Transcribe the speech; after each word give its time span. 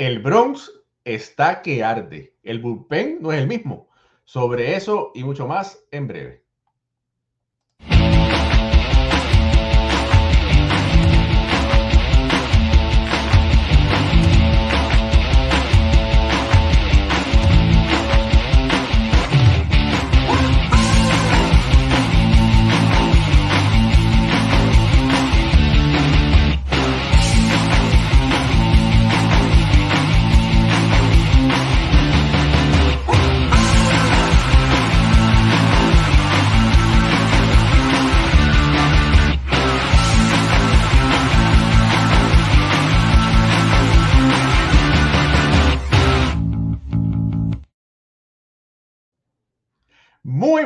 El 0.00 0.20
Bronx 0.20 0.72
está 1.04 1.60
que 1.60 1.84
arde. 1.84 2.34
El 2.42 2.60
bullpen 2.60 3.18
no 3.20 3.32
es 3.32 3.38
el 3.38 3.46
mismo. 3.46 3.90
Sobre 4.24 4.74
eso 4.74 5.12
y 5.14 5.24
mucho 5.24 5.46
más 5.46 5.84
en 5.90 6.06
breve. 6.06 6.46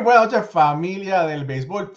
Buenas 0.04 0.24
noches 0.24 0.50
familia 0.50 1.22
del 1.22 1.46
béisbol. 1.46 1.94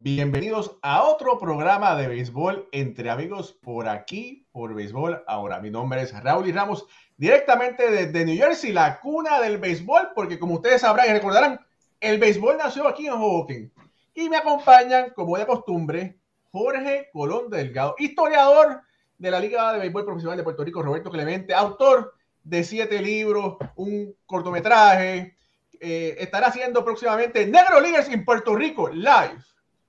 Bienvenidos 0.00 0.76
a 0.82 1.04
otro 1.04 1.38
programa 1.38 1.96
de 1.96 2.06
béisbol 2.06 2.68
entre 2.72 3.08
amigos 3.08 3.54
por 3.62 3.88
aquí, 3.88 4.46
por 4.52 4.74
béisbol. 4.74 5.24
Ahora, 5.26 5.58
mi 5.58 5.70
nombre 5.70 6.02
es 6.02 6.12
Raúl 6.22 6.46
y 6.46 6.52
Ramos, 6.52 6.84
directamente 7.16 7.90
desde 7.90 8.26
New 8.26 8.36
Jersey, 8.36 8.70
la 8.70 9.00
cuna 9.00 9.40
del 9.40 9.56
béisbol, 9.56 10.10
porque 10.14 10.38
como 10.38 10.56
ustedes 10.56 10.82
sabrán 10.82 11.08
y 11.08 11.12
recordarán, 11.14 11.58
el 12.00 12.18
béisbol 12.18 12.58
nació 12.58 12.86
aquí 12.86 13.06
en 13.06 13.14
Hoboken. 13.14 13.72
Y 14.12 14.28
me 14.28 14.36
acompañan, 14.36 15.14
como 15.16 15.38
de 15.38 15.46
costumbre, 15.46 16.18
Jorge 16.50 17.08
Colón 17.14 17.48
Delgado, 17.48 17.94
historiador 17.98 18.82
de 19.16 19.30
la 19.30 19.40
Liga 19.40 19.72
de 19.72 19.78
Béisbol 19.78 20.04
Profesional 20.04 20.36
de 20.36 20.44
Puerto 20.44 20.64
Rico, 20.64 20.82
Roberto 20.82 21.10
Clemente, 21.10 21.54
autor 21.54 22.12
de 22.44 22.62
siete 22.62 23.00
libros, 23.00 23.56
un 23.74 24.14
cortometraje, 24.26 25.37
eh, 25.80 26.16
estará 26.18 26.48
haciendo 26.48 26.84
próximamente 26.84 27.46
Negro 27.46 27.80
Leaders 27.80 28.08
en 28.08 28.24
Puerto 28.24 28.54
Rico 28.54 28.88
live 28.88 29.38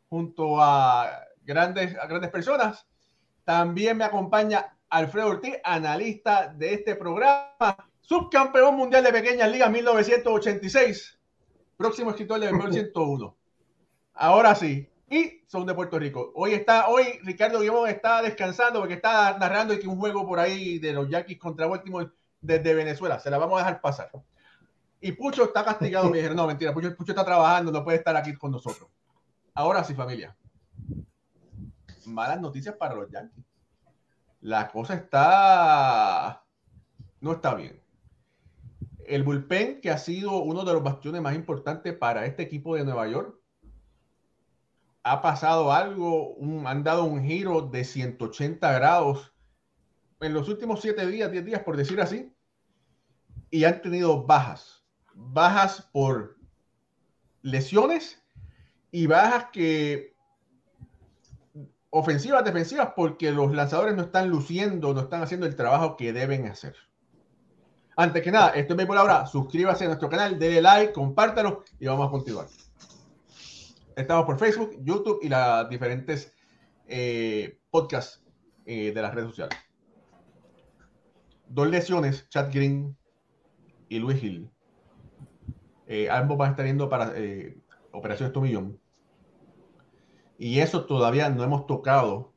junto 0.10 0.62
a 0.62 1.26
grandes, 1.44 1.96
a 1.98 2.08
grandes 2.08 2.32
personas. 2.32 2.86
También 3.44 3.98
me 3.98 4.04
acompaña 4.04 4.78
Alfredo 4.90 5.28
Ortiz, 5.28 5.56
analista 5.64 6.48
de 6.48 6.74
este 6.74 6.96
programa, 6.96 7.78
subcampeón 8.02 8.76
mundial 8.76 9.04
de 9.04 9.12
pequeñas 9.12 9.52
ligas 9.52 9.72
1986, 9.72 11.20
próximo 11.78 12.12
escritor 12.12 12.40
de 12.40 12.50
101. 12.50 13.38
Ahora 14.14 14.56
sí, 14.56 14.90
y 15.10 15.42
son 15.48 15.66
de 15.66 15.74
Puerto 15.74 15.98
Rico. 15.98 16.32
Hoy 16.36 16.54
está, 16.54 16.88
hoy 16.88 17.20
Ricardo 17.24 17.62
Guimón 17.62 17.90
está 17.90 18.22
descansando 18.22 18.80
porque 18.80 18.96
está 18.96 19.38
narrando 19.38 19.74
un 19.74 19.98
juego 19.98 20.28
por 20.28 20.40
ahí 20.40 20.78
de 20.80 20.94
los 20.94 21.10
Yankees 21.10 21.40
contra 21.40 21.68
Baltimore 21.68 22.10
desde 22.42 22.74
Venezuela. 22.74 23.20
Se 23.20 23.30
la 23.30 23.38
vamos 23.38 23.60
a 23.60 23.66
dejar 23.66 23.82
pasar. 23.82 24.12
Y 25.02 25.12
Pucho 25.14 25.44
está 25.46 25.64
castigado. 25.64 26.10
Me 26.10 26.18
dijeron, 26.18 26.38
no, 26.38 26.48
mentira, 26.48 26.74
Pucho, 26.74 26.90
está 26.90 27.26
trabajando, 27.26 27.72
no 27.72 27.84
puede 27.84 27.98
estar 27.98 28.16
aquí 28.16 28.36
con 28.36 28.52
nosotros. 28.52 28.90
Ahora 29.54 29.84
sí, 29.84 29.94
familia. 29.94 30.36
Malas 32.06 32.42
noticias 32.42 32.76
para 32.76 32.96
los 32.96 33.10
Yankees. 33.10 33.46
La 34.42 34.70
cosa 34.70 34.96
está. 34.96 36.44
No 37.22 37.34
está 37.34 37.56
bien. 37.56 37.82
El 39.06 39.24
bullpen, 39.24 39.82
que 39.82 39.90
ha 39.90 39.98
sido 39.98 40.38
uno 40.38 40.64
de 40.64 40.74
los 40.74 40.84
bastiones 40.84 41.22
más 41.22 41.36
importantes 41.36 41.96
para 41.96 42.26
este 42.26 42.44
equipo 42.44 42.76
de 42.76 42.84
Nueva 42.84 43.08
York, 43.08 43.40
ha 45.04 45.22
pasado 45.22 45.72
algo, 45.72 46.38
han 46.68 46.84
dado 46.84 47.06
un 47.06 47.24
giro 47.24 47.62
de 47.62 47.84
180 47.84 48.72
grados 48.74 49.34
en 50.20 50.34
los 50.34 50.48
últimos 50.50 50.82
7 50.82 51.08
días, 51.08 51.32
10 51.32 51.46
días, 51.46 51.64
por 51.64 51.78
decir 51.78 52.00
así, 52.02 52.32
y 53.50 53.64
han 53.64 53.82
tenido 53.82 54.26
bajas 54.26 54.79
bajas 55.14 55.90
por 55.92 56.38
lesiones 57.42 58.22
y 58.92 59.08
bajas 59.08 59.48
que 59.52 60.16
ofensivas, 61.90 62.44
defensivas, 62.44 62.94
porque 62.96 63.32
los 63.32 63.54
lanzadores 63.54 63.96
no 63.96 64.04
están 64.04 64.30
luciendo, 64.30 64.94
no 64.94 65.02
están 65.02 65.22
haciendo 65.24 65.46
el 65.46 65.56
trabajo 65.56 65.96
que 65.96 66.14
deben 66.14 66.48
hacer. 66.48 66.76
Antes 67.96 68.24
que 68.24 68.32
nada, 68.32 68.52
esto 68.52 68.76
es 68.78 68.86
por 68.86 68.98
ahora. 68.98 69.26
Suscríbase 69.26 69.84
a 69.84 69.88
nuestro 69.88 70.10
canal, 70.10 70.40
denle 70.40 70.62
like, 70.62 70.94
compártalo 70.94 71.64
y 71.80 71.88
vamos 71.88 72.08
a 72.08 72.12
continuar. 72.12 72.48
Estamos 73.96 74.26
por 74.26 74.40
Facebook, 74.40 74.78
YouTube 74.82 75.20
y 75.22 75.28
las 75.28 75.68
diferentes 75.68 76.34
eh, 76.88 77.60
podcasts 77.70 78.24
eh, 78.66 78.94
de 78.94 79.02
las 79.02 79.14
redes 79.14 79.30
sociales. 79.32 79.58
Dos 81.48 81.68
lesiones, 81.68 82.30
Chad 82.30 82.54
Green 82.54 82.96
y 83.90 84.00
Luis 84.00 84.24
Hill, 84.24 84.50
eh, 85.90 86.08
ambos 86.08 86.38
van 86.38 86.50
a 86.50 86.52
estar 86.52 86.68
yendo 86.68 86.88
para 86.88 87.14
eh, 87.16 87.58
operaciones 87.92 88.32
Tomillón. 88.32 88.80
Y 90.38 90.60
eso 90.60 90.86
todavía 90.86 91.30
no 91.32 91.44
hemos 91.44 91.66
tocado 91.66 92.32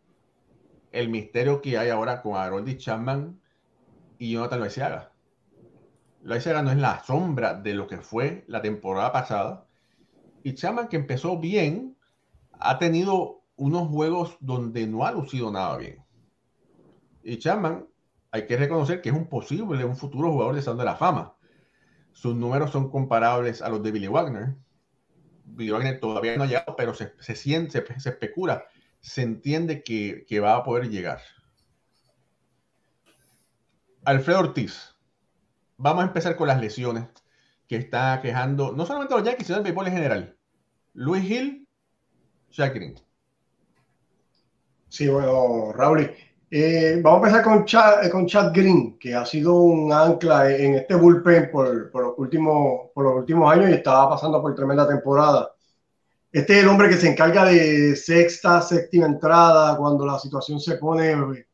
el 0.90 1.10
misterio 1.10 1.60
que 1.60 1.76
hay 1.76 1.90
ahora 1.90 2.22
con 2.22 2.34
Harold 2.34 2.78
Chapman 2.78 3.38
y 4.18 4.32
Jonathan 4.32 4.58
Loaizaga. 4.58 5.12
Loaizaga 6.22 6.62
no 6.62 6.70
es 6.70 6.78
la 6.78 7.04
sombra 7.04 7.52
de 7.52 7.74
lo 7.74 7.86
que 7.86 7.98
fue 7.98 8.42
la 8.48 8.62
temporada 8.62 9.12
pasada. 9.12 9.66
Y 10.42 10.54
Chapman, 10.54 10.88
que 10.88 10.96
empezó 10.96 11.38
bien, 11.38 11.94
ha 12.52 12.78
tenido 12.78 13.42
unos 13.56 13.88
juegos 13.88 14.38
donde 14.40 14.86
no 14.86 15.04
ha 15.04 15.12
lucido 15.12 15.52
nada 15.52 15.76
bien. 15.76 16.02
Y 17.22 17.36
Chapman, 17.36 17.86
hay 18.30 18.46
que 18.46 18.56
reconocer 18.56 19.02
que 19.02 19.10
es 19.10 19.14
un 19.14 19.26
posible, 19.26 19.84
un 19.84 19.96
futuro 19.96 20.32
jugador 20.32 20.54
de 20.54 20.62
Salón 20.62 20.78
de 20.78 20.84
la 20.86 20.96
Fama. 20.96 21.34
Sus 22.12 22.34
números 22.36 22.70
son 22.70 22.90
comparables 22.90 23.62
a 23.62 23.68
los 23.68 23.82
de 23.82 23.90
Billy 23.90 24.08
Wagner. 24.08 24.54
Billy 25.44 25.70
Wagner 25.70 26.00
todavía 26.00 26.36
no 26.36 26.44
ha 26.44 26.46
llegado, 26.46 26.76
pero 26.76 26.94
se, 26.94 27.12
siente, 27.34 27.84
se, 27.98 28.08
especula, 28.08 28.64
se 29.00 29.22
entiende 29.22 29.82
que, 29.82 30.40
va 30.40 30.56
a 30.56 30.64
poder 30.64 30.88
llegar. 30.88 31.20
Alfredo 34.04 34.40
Ortiz. 34.40 34.94
Vamos 35.76 36.04
a 36.04 36.06
empezar 36.06 36.36
con 36.36 36.48
las 36.48 36.60
lesiones 36.60 37.08
que 37.68 37.76
está 37.76 38.20
quejando 38.20 38.72
no 38.72 38.86
solamente 38.86 39.14
a 39.14 39.16
los 39.16 39.26
Yankees, 39.26 39.46
sino 39.46 39.58
el 39.58 39.64
béisbol 39.64 39.86
en 39.88 39.92
general. 39.92 40.36
Luis 40.94 41.24
Hill, 41.28 41.68
Jacqueline. 42.50 43.00
Sí, 44.88 45.08
bueno, 45.08 45.72
Raúl, 45.72 46.14
eh, 46.54 47.00
vamos 47.00 47.24
a 47.24 47.28
empezar 47.28 47.44
con 47.44 47.64
Chad, 47.64 48.04
eh, 48.04 48.10
con 48.10 48.26
Chad 48.26 48.52
Green, 48.52 48.98
que 48.98 49.14
ha 49.14 49.24
sido 49.24 49.54
un 49.54 49.90
ancla 49.90 50.54
en 50.54 50.74
este 50.74 50.94
bullpen 50.94 51.50
por, 51.50 51.90
por, 51.90 52.04
los 52.04 52.14
últimos, 52.18 52.90
por 52.94 53.06
los 53.06 53.14
últimos 53.20 53.50
años 53.50 53.70
y 53.70 53.72
estaba 53.72 54.10
pasando 54.10 54.42
por 54.42 54.54
tremenda 54.54 54.86
temporada. 54.86 55.50
Este 56.30 56.58
es 56.58 56.62
el 56.62 56.68
hombre 56.68 56.90
que 56.90 56.98
se 56.98 57.08
encarga 57.08 57.46
de 57.46 57.96
sexta, 57.96 58.60
séptima 58.60 59.06
entrada, 59.06 59.78
cuando 59.78 60.04
la 60.04 60.18
situación 60.18 60.60
se 60.60 60.76
pone 60.76 61.46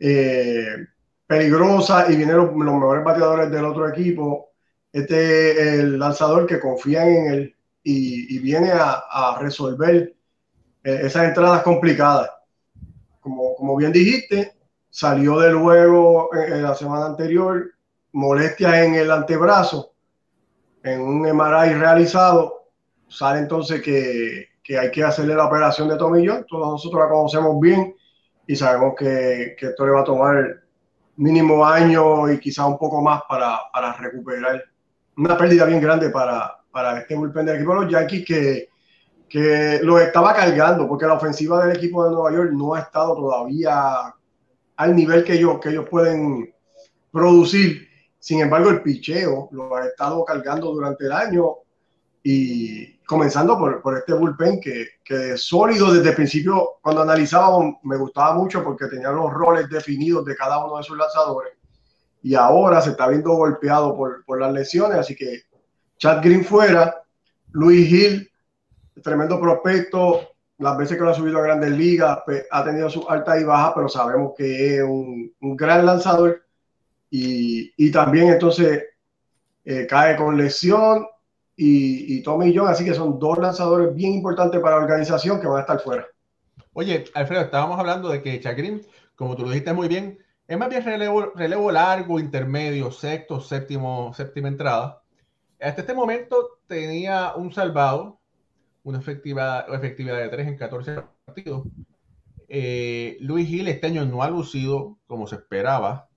eh, 0.00 0.76
peligrosa 1.24 2.10
y 2.10 2.16
vienen 2.16 2.36
los, 2.38 2.52
mejores 2.52 3.04
bateadores 3.04 3.48
del 3.48 3.64
otro 3.64 3.88
equipo. 3.88 4.50
Este 4.92 5.52
es 5.52 5.80
el 5.84 5.98
lanzador 6.00 6.46
que 6.46 6.58
confía 6.58 7.06
en 7.06 7.26
él 7.32 7.56
y, 7.84 8.36
y 8.36 8.38
viene 8.40 8.72
a, 8.72 9.04
a 9.08 9.38
resolver 9.38 10.16
esas 10.82 11.28
entradas 11.28 11.62
complicadas 11.62 12.28
como, 13.22 13.54
como 13.54 13.76
bien 13.76 13.92
dijiste, 13.92 14.52
salió 14.90 15.38
del 15.38 15.56
juego 15.56 16.28
en, 16.34 16.62
la 16.62 16.74
semana 16.74 17.06
anterior, 17.06 17.72
molestia 18.12 18.84
en 18.84 18.96
el 18.96 19.10
antebrazo, 19.10 19.94
en 20.82 21.00
un 21.00 21.20
MRI 21.22 21.74
realizado, 21.74 22.68
sale 23.08 23.38
entonces 23.38 23.80
que, 23.80 24.48
que 24.62 24.78
hay 24.78 24.90
que 24.90 25.04
hacerle 25.04 25.34
la 25.34 25.46
operación 25.46 25.88
de 25.88 25.96
tomillón, 25.96 26.44
todos 26.48 26.68
nosotros 26.68 27.00
la 27.00 27.08
conocemos 27.08 27.58
bien 27.60 27.94
y 28.46 28.56
sabemos 28.56 28.94
que, 28.98 29.54
que 29.58 29.66
esto 29.66 29.86
le 29.86 29.92
va 29.92 30.00
a 30.00 30.04
tomar 30.04 30.62
mínimo 31.16 31.64
año 31.64 32.30
y 32.30 32.40
quizá 32.40 32.66
un 32.66 32.76
poco 32.76 33.00
más 33.00 33.22
para, 33.28 33.60
para 33.72 33.92
recuperar. 33.94 34.64
Una 35.16 35.36
pérdida 35.36 35.66
bien 35.66 35.80
grande 35.80 36.10
para, 36.10 36.58
para 36.72 36.98
este 36.98 37.14
bullpen 37.14 37.46
del 37.46 37.56
equipo 37.56 37.74
de 37.74 37.80
los 37.82 37.92
Yankees 37.92 38.24
que 38.26 38.68
que 39.32 39.80
lo 39.82 39.98
estaba 39.98 40.34
cargando, 40.34 40.86
porque 40.86 41.06
la 41.06 41.14
ofensiva 41.14 41.64
del 41.64 41.78
equipo 41.78 42.04
de 42.04 42.10
Nueva 42.10 42.32
York 42.32 42.50
no 42.52 42.74
ha 42.74 42.80
estado 42.80 43.14
todavía 43.14 44.14
al 44.76 44.94
nivel 44.94 45.24
que 45.24 45.32
ellos, 45.32 45.58
que 45.58 45.70
ellos 45.70 45.88
pueden 45.88 46.54
producir. 47.10 47.88
Sin 48.18 48.40
embargo, 48.40 48.68
el 48.68 48.82
picheo 48.82 49.48
lo 49.52 49.74
ha 49.74 49.86
estado 49.86 50.22
cargando 50.26 50.70
durante 50.74 51.06
el 51.06 51.12
año 51.12 51.46
y 52.22 52.98
comenzando 53.06 53.56
por, 53.56 53.80
por 53.80 53.96
este 53.96 54.12
bullpen 54.12 54.60
que, 54.60 54.86
que 55.02 55.38
sólido 55.38 55.94
desde 55.94 56.10
el 56.10 56.14
principio, 56.14 56.72
cuando 56.82 57.00
analizábamos, 57.00 57.76
me 57.84 57.96
gustaba 57.96 58.34
mucho 58.34 58.62
porque 58.62 58.84
tenía 58.84 59.12
los 59.12 59.32
roles 59.32 59.66
definidos 59.70 60.26
de 60.26 60.36
cada 60.36 60.62
uno 60.62 60.76
de 60.76 60.82
sus 60.82 60.98
lanzadores. 60.98 61.54
y 62.22 62.34
ahora 62.34 62.82
se 62.82 62.90
está 62.90 63.08
viendo 63.08 63.30
golpeado 63.30 63.96
por, 63.96 64.26
por 64.26 64.38
las 64.38 64.52
lesiones, 64.52 64.98
así 64.98 65.16
que 65.16 65.40
Chad 65.96 66.22
Green 66.22 66.44
fuera, 66.44 67.02
Luis 67.52 67.90
Hill, 67.90 68.31
tremendo 69.02 69.40
prospecto, 69.40 70.32
las 70.58 70.76
veces 70.76 70.96
que 70.96 71.04
lo 71.04 71.10
ha 71.10 71.14
subido 71.14 71.38
a 71.38 71.42
grandes 71.42 71.70
ligas, 71.70 72.20
pues, 72.24 72.46
ha 72.50 72.64
tenido 72.64 72.88
su 72.88 73.08
alta 73.08 73.38
y 73.38 73.44
baja, 73.44 73.74
pero 73.74 73.88
sabemos 73.88 74.32
que 74.36 74.76
es 74.76 74.82
un, 74.82 75.32
gran 75.56 75.84
lanzador 75.84 76.42
y, 77.10 77.72
y 77.76 77.90
también 77.90 78.28
entonces 78.28 78.84
eh, 79.64 79.86
cae 79.86 80.16
con 80.16 80.36
lesión 80.36 81.06
y, 81.56 82.16
y 82.16 82.22
Tommy 82.22 82.56
John, 82.56 82.68
así 82.68 82.84
que 82.84 82.94
son 82.94 83.18
dos 83.18 83.38
lanzadores 83.38 83.94
bien 83.94 84.14
importantes 84.14 84.60
para 84.60 84.76
la 84.76 84.82
organización 84.82 85.40
que 85.40 85.46
van 85.46 85.58
a 85.58 85.60
estar 85.60 85.80
fuera. 85.80 86.06
Oye, 86.72 87.04
Alfredo, 87.14 87.42
estábamos 87.42 87.78
hablando 87.78 88.08
de 88.08 88.22
que 88.22 88.40
Chagrin, 88.40 88.82
como 89.14 89.36
tú 89.36 89.42
lo 89.42 89.50
dijiste 89.50 89.72
muy 89.72 89.88
bien, 89.88 90.18
es 90.48 90.58
más 90.58 90.68
bien 90.68 90.84
relevo, 90.84 91.32
relevo 91.34 91.70
largo, 91.70 92.18
intermedio, 92.18 92.90
sexto, 92.90 93.40
séptimo, 93.40 94.12
séptima 94.14 94.48
entrada. 94.48 95.02
Hasta 95.60 95.82
este 95.82 95.94
momento 95.94 96.58
tenía 96.66 97.34
un 97.36 97.52
salvado, 97.52 98.20
una 98.82 98.98
efectividad, 98.98 99.72
efectividad 99.74 100.18
de 100.18 100.28
3 100.28 100.48
en 100.48 100.56
14 100.56 101.02
partidos. 101.24 101.64
Eh, 102.48 103.16
Luis 103.20 103.48
Gil 103.48 103.68
este 103.68 103.86
año 103.86 104.04
no 104.04 104.22
ha 104.22 104.30
lucido 104.30 104.98
como 105.06 105.26
se 105.26 105.36
esperaba, 105.36 106.08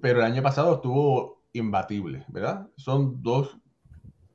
pero 0.00 0.18
el 0.18 0.26
año 0.26 0.42
pasado 0.42 0.74
estuvo 0.74 1.42
imbatible, 1.52 2.24
¿verdad? 2.28 2.68
Son 2.76 3.22
dos 3.22 3.56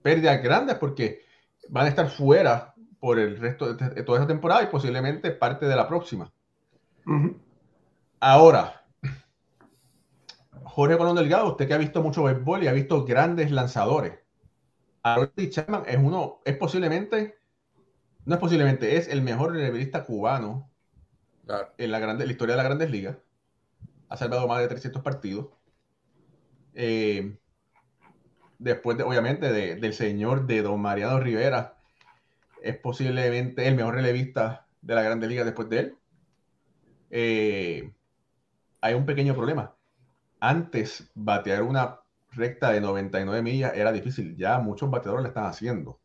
pérdidas 0.01 0.41
grandes 0.41 0.77
porque 0.77 1.21
van 1.69 1.85
a 1.85 1.89
estar 1.89 2.09
fuera 2.09 2.73
por 2.99 3.19
el 3.19 3.37
resto 3.37 3.73
de, 3.73 4.03
toda 4.03 4.19
esta 4.19 4.27
temporada 4.27 4.63
y 4.63 4.67
posiblemente 4.67 5.31
parte 5.31 5.67
de 5.67 5.75
la 5.75 5.87
próxima. 5.87 6.31
Uh 7.05 7.11
-huh. 7.11 7.37
Ahora, 8.19 8.85
Jorge 10.63 10.97
Colón 10.97 11.15
Delgado, 11.15 11.49
usted 11.49 11.67
que 11.67 11.73
ha 11.73 11.77
visto 11.77 12.01
mucho 12.01 12.23
béisbol 12.23 12.63
y 12.63 12.67
ha 12.67 12.73
visto 12.73 13.03
grandes 13.03 13.51
lanzadores. 13.51 14.19
Harold 15.03 15.49
Chapman 15.49 15.83
es 15.87 15.97
uno, 15.97 16.41
es 16.45 16.57
posiblemente, 16.57 17.35
no 18.25 18.35
es 18.35 18.39
posiblemente, 18.39 18.97
es 18.97 19.07
el 19.07 19.21
mejor 19.21 19.53
relevista 19.53 20.03
cubano 20.03 20.69
claro. 21.45 21.73
en 21.77 21.91
la, 21.91 21.99
grande, 21.99 22.25
la 22.25 22.31
historia 22.31 22.53
de 22.53 22.57
las 22.57 22.65
grandes 22.65 22.91
ligas. 22.91 23.17
Ha 24.09 24.17
salvado 24.17 24.47
más 24.47 24.59
de 24.59 24.67
300 24.67 25.01
partidos. 25.01 25.47
Eh, 26.73 27.37
después, 28.59 28.97
de, 28.97 29.03
obviamente, 29.03 29.51
de, 29.51 29.75
del 29.75 29.93
señor 29.93 30.45
de 30.45 30.61
Don 30.61 30.79
Mariano 30.79 31.19
Rivera, 31.19 31.77
es 32.61 32.77
posiblemente 32.77 33.67
el 33.67 33.75
mejor 33.75 33.95
relevista 33.95 34.67
de 34.81 34.95
la 34.95 35.01
Grandes 35.01 35.29
Ligas 35.29 35.45
después 35.45 35.69
de 35.69 35.79
él. 35.79 35.97
Eh, 37.09 37.93
hay 38.81 38.93
un 38.93 39.05
pequeño 39.05 39.33
problema. 39.33 39.75
Antes, 40.39 41.11
batear 41.15 41.63
una 41.63 42.00
recta 42.31 42.71
de 42.71 42.81
99 42.81 43.41
millas 43.41 43.73
era 43.75 43.91
difícil. 43.91 44.35
Ya 44.37 44.59
muchos 44.59 44.89
bateadores 44.89 45.23
lo 45.23 45.29
están 45.29 45.45
haciendo. 45.45 45.99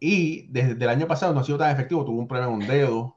Y 0.00 0.48
desde 0.48 0.72
el 0.72 0.88
año 0.88 1.06
pasado 1.06 1.32
no 1.32 1.40
ha 1.40 1.44
sido 1.44 1.58
tan 1.58 1.70
efectivo. 1.70 2.04
Tuvo 2.04 2.18
un 2.18 2.28
problema 2.28 2.52
en 2.52 2.60
un 2.60 2.66
dedo. 2.66 3.16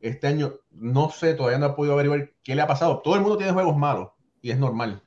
Este 0.00 0.26
año, 0.26 0.60
no 0.70 1.10
sé, 1.10 1.34
todavía 1.34 1.58
no 1.58 1.66
he 1.66 1.72
podido 1.72 1.94
averiguar 1.94 2.32
qué 2.42 2.54
le 2.54 2.62
ha 2.62 2.66
pasado. 2.66 3.00
Todo 3.00 3.14
el 3.14 3.22
mundo 3.22 3.36
tiene 3.36 3.52
juegos 3.52 3.76
malos 3.76 4.10
y 4.42 4.50
es 4.50 4.58
normal. 4.58 5.02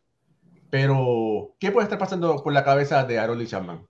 Pero, 0.70 1.56
¿qué 1.60 1.72
puede 1.72 1.86
estar 1.86 2.00
pasando 2.00 2.44
por 2.44 2.52
la 2.52 2.64
cabeza 2.64 3.04
de 3.04 3.20
Harold 3.20 3.48
Chapman? 3.48 3.88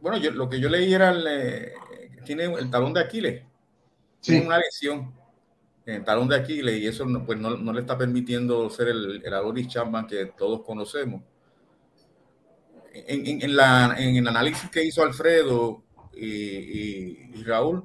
Bueno, 0.00 0.18
yo, 0.18 0.30
lo 0.32 0.48
que 0.48 0.58
yo 0.58 0.68
leí 0.68 0.92
era 0.92 1.10
el, 1.10 1.26
eh, 1.28 1.72
tiene 2.24 2.44
el 2.44 2.70
talón 2.70 2.92
de 2.94 3.00
Aquiles. 3.00 3.42
Sí. 4.20 4.32
Tiene 4.32 4.46
una 4.46 4.58
lesión 4.58 5.14
en 5.86 5.94
el 5.96 6.04
talón 6.04 6.28
de 6.28 6.36
Aquiles 6.36 6.80
y 6.80 6.86
eso 6.86 7.04
no, 7.04 7.24
pues 7.24 7.38
no, 7.38 7.56
no 7.56 7.72
le 7.72 7.80
está 7.80 7.96
permitiendo 7.96 8.68
ser 8.70 8.88
el, 8.88 9.22
el 9.24 9.34
Adonis 9.34 9.68
Chapman 9.68 10.06
que 10.06 10.26
todos 10.26 10.62
conocemos. 10.62 11.22
En, 12.92 13.26
en, 13.26 13.42
en, 13.42 13.56
la, 13.56 13.94
en 13.98 14.16
el 14.16 14.26
análisis 14.26 14.68
que 14.70 14.84
hizo 14.84 15.02
Alfredo 15.02 15.84
y, 16.12 16.26
y, 16.26 17.30
y 17.34 17.44
Raúl, 17.44 17.84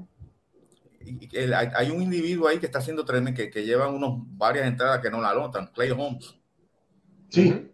y, 1.02 1.30
el, 1.38 1.54
hay, 1.54 1.70
hay, 1.76 1.92
un 1.92 2.02
individuo 2.02 2.48
ahí 2.48 2.58
que 2.58 2.66
está 2.66 2.80
haciendo 2.80 3.06
tremendo, 3.06 3.38
que, 3.38 3.50
que 3.50 3.64
lleva 3.64 3.88
unos, 3.88 4.20
varias 4.38 4.68
entradas 4.68 5.00
que 5.02 5.12
no 5.12 5.22
la 5.22 5.30
anotan, 5.30 5.68
Clay 5.68 5.92
Holmes. 5.92 6.36
Sí. 7.30 7.72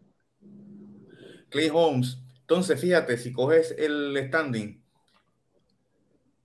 Clay 1.49 1.69
Holmes. 1.73 2.17
Entonces, 2.41 2.79
fíjate, 2.79 3.17
si 3.17 3.31
coges 3.31 3.73
el 3.77 4.17
standing, 4.27 4.81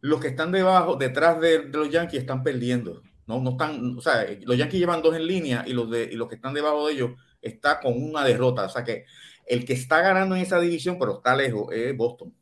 los 0.01 0.21
que 0.21 0.29
están 0.29 0.53
debajo, 0.53 0.97
detrás 0.97 1.41
de, 1.41 1.61
de 1.63 1.79
los 1.79 1.91
Yankees 1.91 2.21
están 2.21 2.43
perdiendo. 2.43 3.03
No, 3.27 3.41
no 3.41 3.51
están, 3.51 3.97
o 3.99 4.01
sea, 4.01 4.25
los 4.45 4.57
Yankees 4.57 4.79
llevan 4.79 5.03
dos 5.03 5.17
en 5.17 5.27
línea 5.27 5.65
y 5.67 5.73
los, 5.73 5.91
de, 5.91 6.05
y 6.05 6.15
los 6.15 6.29
que 6.29 6.37
están 6.37 6.55
debajo 6.55 6.87
de 6.87 6.93
ellos 6.93 7.11
está 7.43 7.81
con 7.81 8.01
una 8.01 8.23
derrota. 8.25 8.67
O 8.67 8.69
sea 8.69 8.85
que 8.85 9.05
el 9.47 9.65
que 9.65 9.73
está 9.73 10.01
ganando 10.01 10.35
en 10.35 10.43
esa 10.43 10.61
división, 10.61 10.99
pero 10.99 11.19
está 11.19 11.35
lejos, 11.35 11.73
es 11.73 11.97
Boston. 11.97 12.35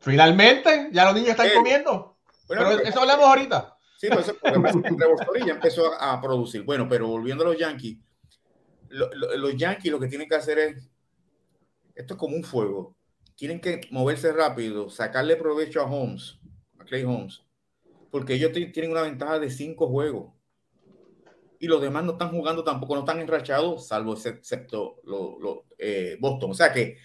Finalmente, 0.00 0.88
ya 0.92 1.04
los 1.04 1.14
niños 1.14 1.30
están 1.30 1.46
eh, 1.46 1.54
comiendo. 1.54 2.18
Bueno, 2.46 2.64
pero 2.68 2.82
eso 2.82 3.00
hablamos 3.00 3.26
ahorita. 3.26 3.76
Sí, 3.98 4.08
pues 4.12 4.32
Boston 4.40 5.46
ya 5.46 5.54
empezó 5.54 5.92
a, 5.92 6.12
a, 6.12 6.20
producir. 6.20 6.62
Bueno, 6.62 6.88
pero 6.88 7.08
volviendo 7.08 7.44
a 7.44 7.48
los 7.48 7.58
Yankees, 7.58 7.98
lo, 8.88 9.12
lo, 9.14 9.36
los 9.36 9.56
Yankees 9.56 9.92
lo 9.92 10.00
que 10.00 10.08
tienen 10.08 10.28
que 10.28 10.36
hacer 10.36 10.58
es, 10.58 10.90
esto 11.94 12.14
es 12.14 12.18
como 12.18 12.36
un 12.36 12.44
fuego, 12.44 12.96
tienen 13.36 13.60
que 13.60 13.80
moverse 13.90 14.32
rápido, 14.32 14.90
sacarle 14.90 15.36
provecho 15.36 15.80
a 15.80 15.84
Holmes, 15.84 16.38
a 16.78 16.84
Clay 16.84 17.04
Holmes, 17.04 17.42
porque 18.10 18.34
ellos 18.34 18.52
tienen 18.52 18.90
una 18.90 19.02
ventaja 19.02 19.38
de 19.38 19.50
cinco 19.50 19.88
juegos. 19.88 20.32
Y 21.58 21.66
los 21.66 21.80
demás 21.80 22.04
no 22.04 22.12
están 22.12 22.30
jugando 22.30 22.62
tampoco, 22.62 22.94
no 22.94 23.00
están 23.00 23.20
enrachados, 23.20 23.88
salvo 23.88 24.14
excepto 24.14 25.00
lo, 25.04 25.38
lo, 25.40 25.64
eh, 25.78 26.16
Boston. 26.20 26.52
O 26.52 26.54
sea 26.54 26.72
que 26.72 26.98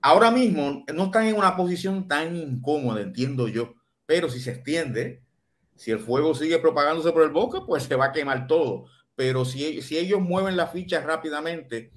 ahora 0.00 0.30
mismo 0.30 0.84
no 0.92 1.04
están 1.04 1.26
en 1.26 1.36
una 1.36 1.56
posición 1.56 2.08
tan 2.08 2.36
incómoda, 2.36 3.00
entiendo 3.00 3.48
yo. 3.48 3.74
Pero 4.04 4.28
si 4.28 4.40
se 4.40 4.50
extiende, 4.50 5.22
si 5.76 5.90
el 5.90 6.00
fuego 6.00 6.34
sigue 6.34 6.58
propagándose 6.58 7.12
por 7.12 7.22
el 7.22 7.30
boca, 7.30 7.60
pues 7.66 7.84
se 7.84 7.96
va 7.96 8.06
a 8.06 8.12
quemar 8.12 8.46
todo. 8.46 8.86
Pero 9.14 9.44
si, 9.44 9.80
si 9.82 9.98
ellos 9.98 10.20
mueven 10.20 10.56
las 10.56 10.72
fichas 10.72 11.04
rápidamente, 11.04 11.92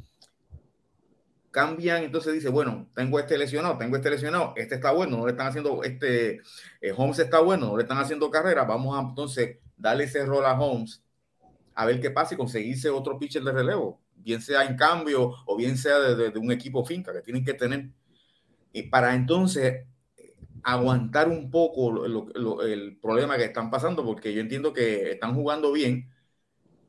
cambian, 1.56 2.04
entonces 2.04 2.34
dice, 2.34 2.50
bueno, 2.50 2.90
tengo 2.94 3.18
este 3.18 3.38
lesionado, 3.38 3.78
tengo 3.78 3.96
este 3.96 4.10
lesionado, 4.10 4.52
este 4.58 4.76
está 4.76 4.92
bueno, 4.92 5.16
no 5.16 5.26
le 5.26 5.32
están 5.32 5.48
haciendo, 5.48 5.84
este, 5.84 6.42
eh, 6.82 6.94
Holmes 6.98 7.18
está 7.18 7.40
bueno, 7.40 7.68
no 7.68 7.78
le 7.78 7.84
están 7.84 7.98
haciendo 7.98 8.30
carrera, 8.30 8.66
vamos 8.66 8.98
a 8.98 9.00
entonces 9.08 9.60
darle 9.78 10.04
ese 10.04 10.26
rol 10.26 10.46
a 10.46 10.60
Holmes, 10.60 11.02
a 11.76 11.86
ver 11.86 12.00
qué 12.02 12.10
pasa 12.12 12.34
y 12.34 12.38
conseguirse 12.38 12.90
otro 12.90 13.20
pitcher 13.20 13.44
de 13.44 13.52
relevo, 13.52 14.02
bien 14.16 14.42
sea 14.42 14.66
en 14.66 14.76
cambio 14.76 15.34
o 15.46 15.56
bien 15.56 15.78
sea 15.78 16.00
de, 16.00 16.16
de, 16.16 16.32
de 16.32 16.40
un 16.40 16.52
equipo 16.52 16.84
finca 16.86 17.14
que 17.14 17.22
tienen 17.22 17.46
que 17.46 17.54
tener, 17.54 17.92
y 18.74 18.84
para 18.84 19.14
entonces 19.14 19.86
aguantar 20.64 21.30
un 21.30 21.52
poco 21.52 21.92
lo, 21.92 22.08
lo, 22.08 22.28
lo, 22.34 22.62
el 22.64 22.98
problema 22.98 23.38
que 23.38 23.46
están 23.46 23.70
pasando, 23.70 24.04
porque 24.04 24.34
yo 24.34 24.42
entiendo 24.42 24.74
que 24.74 25.12
están 25.12 25.36
jugando 25.36 25.72
bien, 25.72 26.10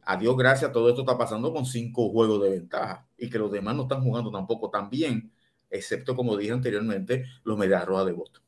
a 0.02 0.16
Dios 0.16 0.36
gracias, 0.36 0.72
todo 0.72 0.88
esto 0.88 1.02
está 1.02 1.18
pasando 1.18 1.52
con 1.52 1.66
cinco 1.66 2.08
juegos 2.10 2.42
de 2.42 2.50
ventaja 2.50 3.06
y 3.18 3.28
que 3.28 3.38
los 3.38 3.50
demás 3.52 3.74
no 3.74 3.82
están 3.82 4.02
jugando 4.02 4.30
tampoco 4.30 4.70
tan 4.70 4.88
bien, 4.88 5.32
excepto, 5.68 6.14
como 6.14 6.36
dije 6.36 6.52
anteriormente, 6.52 7.26
los 7.44 7.58
Medias 7.58 7.84
Rojas 7.84 8.06
de 8.06 8.12
Boston. 8.12 8.42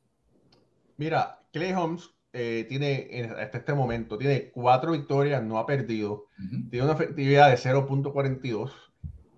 Mira, 0.96 1.42
Clay 1.52 1.72
Holmes 1.72 2.10
eh, 2.32 2.66
tiene, 2.68 3.30
hasta 3.40 3.58
este 3.58 3.74
momento, 3.74 4.18
tiene 4.18 4.50
cuatro 4.50 4.92
victorias, 4.92 5.42
no 5.42 5.58
ha 5.58 5.66
perdido, 5.66 6.26
uh 6.38 6.42
-huh. 6.42 6.70
tiene 6.70 6.84
una 6.84 6.94
efectividad 6.94 7.50
de 7.50 7.56
0.42 7.56 8.70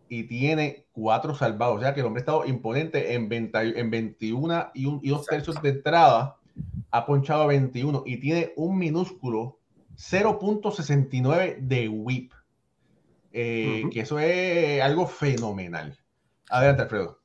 y 0.09 0.25
tiene 0.25 0.87
cuatro 0.93 1.35
salvados. 1.35 1.79
O 1.79 1.81
sea 1.81 1.95
que 1.95 2.01
el 2.01 2.07
hombre 2.07 2.21
ha 2.21 2.25
estado 2.25 2.45
imponente 2.45 3.15
en, 3.15 3.29
20, 3.29 3.79
en 3.79 3.91
21 3.91 4.71
y, 4.75 4.87
un, 4.87 5.01
y 5.03 5.11
dos 5.11 5.25
tercios 5.27 5.63
de 5.63 5.69
entrada, 5.71 6.37
ha 6.91 7.07
ponchado 7.07 7.43
a 7.43 7.47
21 7.47 8.03
y 8.07 8.19
tiene 8.19 8.53
un 8.57 8.77
minúsculo 8.77 9.59
0.69 9.97 11.59
de 11.61 11.89
whip. 11.89 12.33
Eh, 13.33 13.83
uh 13.85 13.87
-huh. 13.87 13.93
Que 13.93 14.01
eso 14.01 14.19
es 14.19 14.83
algo 14.83 15.07
fenomenal. 15.07 15.97
Adelante, 16.49 16.83
Alfredo. 16.83 17.21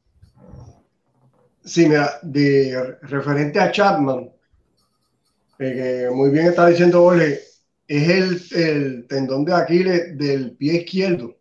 Sí, 1.64 1.88
mira, 1.88 2.20
de 2.22 2.98
referente 3.02 3.60
a 3.60 3.72
Chapman, 3.72 4.30
eh, 5.60 6.10
muy 6.12 6.30
bien 6.30 6.48
está 6.48 6.68
diciendo 6.68 7.04
Ole, 7.04 7.40
es 7.88 8.52
el, 8.52 9.08
tendón 9.08 9.46
de 9.46 9.54
Aquiles 9.54 10.18
del 10.18 10.56
pie 10.58 10.82
izquierdo, 10.82 11.36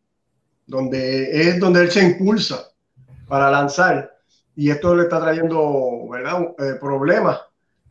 donde 0.66 1.48
es 1.48 1.58
donde 1.58 1.82
él 1.82 1.90
se 1.90 2.02
impulsa 2.02 2.68
para 3.26 3.50
lanzar. 3.50 4.12
Y 4.56 4.70
esto 4.70 4.94
le 4.94 5.04
está 5.04 5.20
trayendo 5.20 6.08
¿verdad? 6.08 6.54
Eh, 6.58 6.74
problemas, 6.80 7.40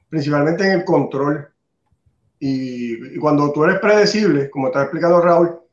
principalmente 0.09 0.65
en 0.65 0.79
el 0.79 0.85
control. 0.85 1.49
Y, 2.39 3.15
y, 3.15 3.17
cuando 3.19 3.51
tú 3.51 3.63
eres 3.63 3.79
predecible, 3.79 4.49
como 4.49 4.67
está 4.67 4.83
explicando 4.83 5.21
Raúl, 5.21 5.63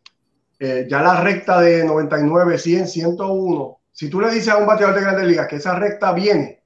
eh, 0.62 0.86
ya 0.86 1.00
la 1.00 1.22
recta 1.22 1.58
de 1.62 1.84
99, 1.84 2.58
100, 2.58 2.86
101, 2.86 3.80
si 3.92 4.10
tú 4.10 4.20
le 4.20 4.30
dices 4.30 4.48
a 4.48 4.58
un 4.58 4.66
bateador 4.66 4.94
de 4.94 5.00
grandes 5.00 5.26
ligas 5.26 5.48
que 5.48 5.56
esa 5.56 5.74
recta 5.74 6.12
viene, 6.12 6.62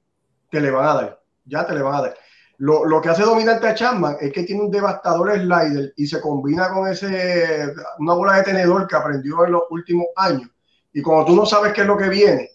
te 0.51 0.59
le 0.59 0.69
van 0.69 0.85
a 0.85 0.93
dar, 0.93 1.21
ya 1.45 1.65
te 1.65 1.73
le 1.73 1.81
van 1.81 1.95
a 1.95 2.01
dar. 2.01 2.17
Lo, 2.57 2.85
lo, 2.85 3.01
que 3.01 3.09
hace 3.09 3.23
dominante 3.23 3.67
a 3.67 3.75
Chapman 3.75 4.17
es 4.19 4.31
que 4.31 4.43
tiene 4.43 4.61
un 4.61 4.71
devastador 4.71 5.33
slider 5.33 5.93
y 5.97 6.07
se 6.07 6.21
combina 6.21 6.69
con 6.69 6.87
ese, 6.87 7.73
una 7.99 8.13
bola 8.13 8.37
de 8.37 8.43
tenedor 8.43 8.87
que 8.87 8.95
aprendió 8.95 9.45
en 9.45 9.51
los 9.51 9.63
últimos 9.69 10.07
años. 10.15 10.49
Y 10.93 11.01
cuando 11.01 11.25
tú 11.25 11.35
no 11.35 11.45
sabes 11.45 11.73
qué 11.73 11.81
es 11.81 11.87
lo 11.87 11.97
que 11.97 12.07
viene, 12.07 12.49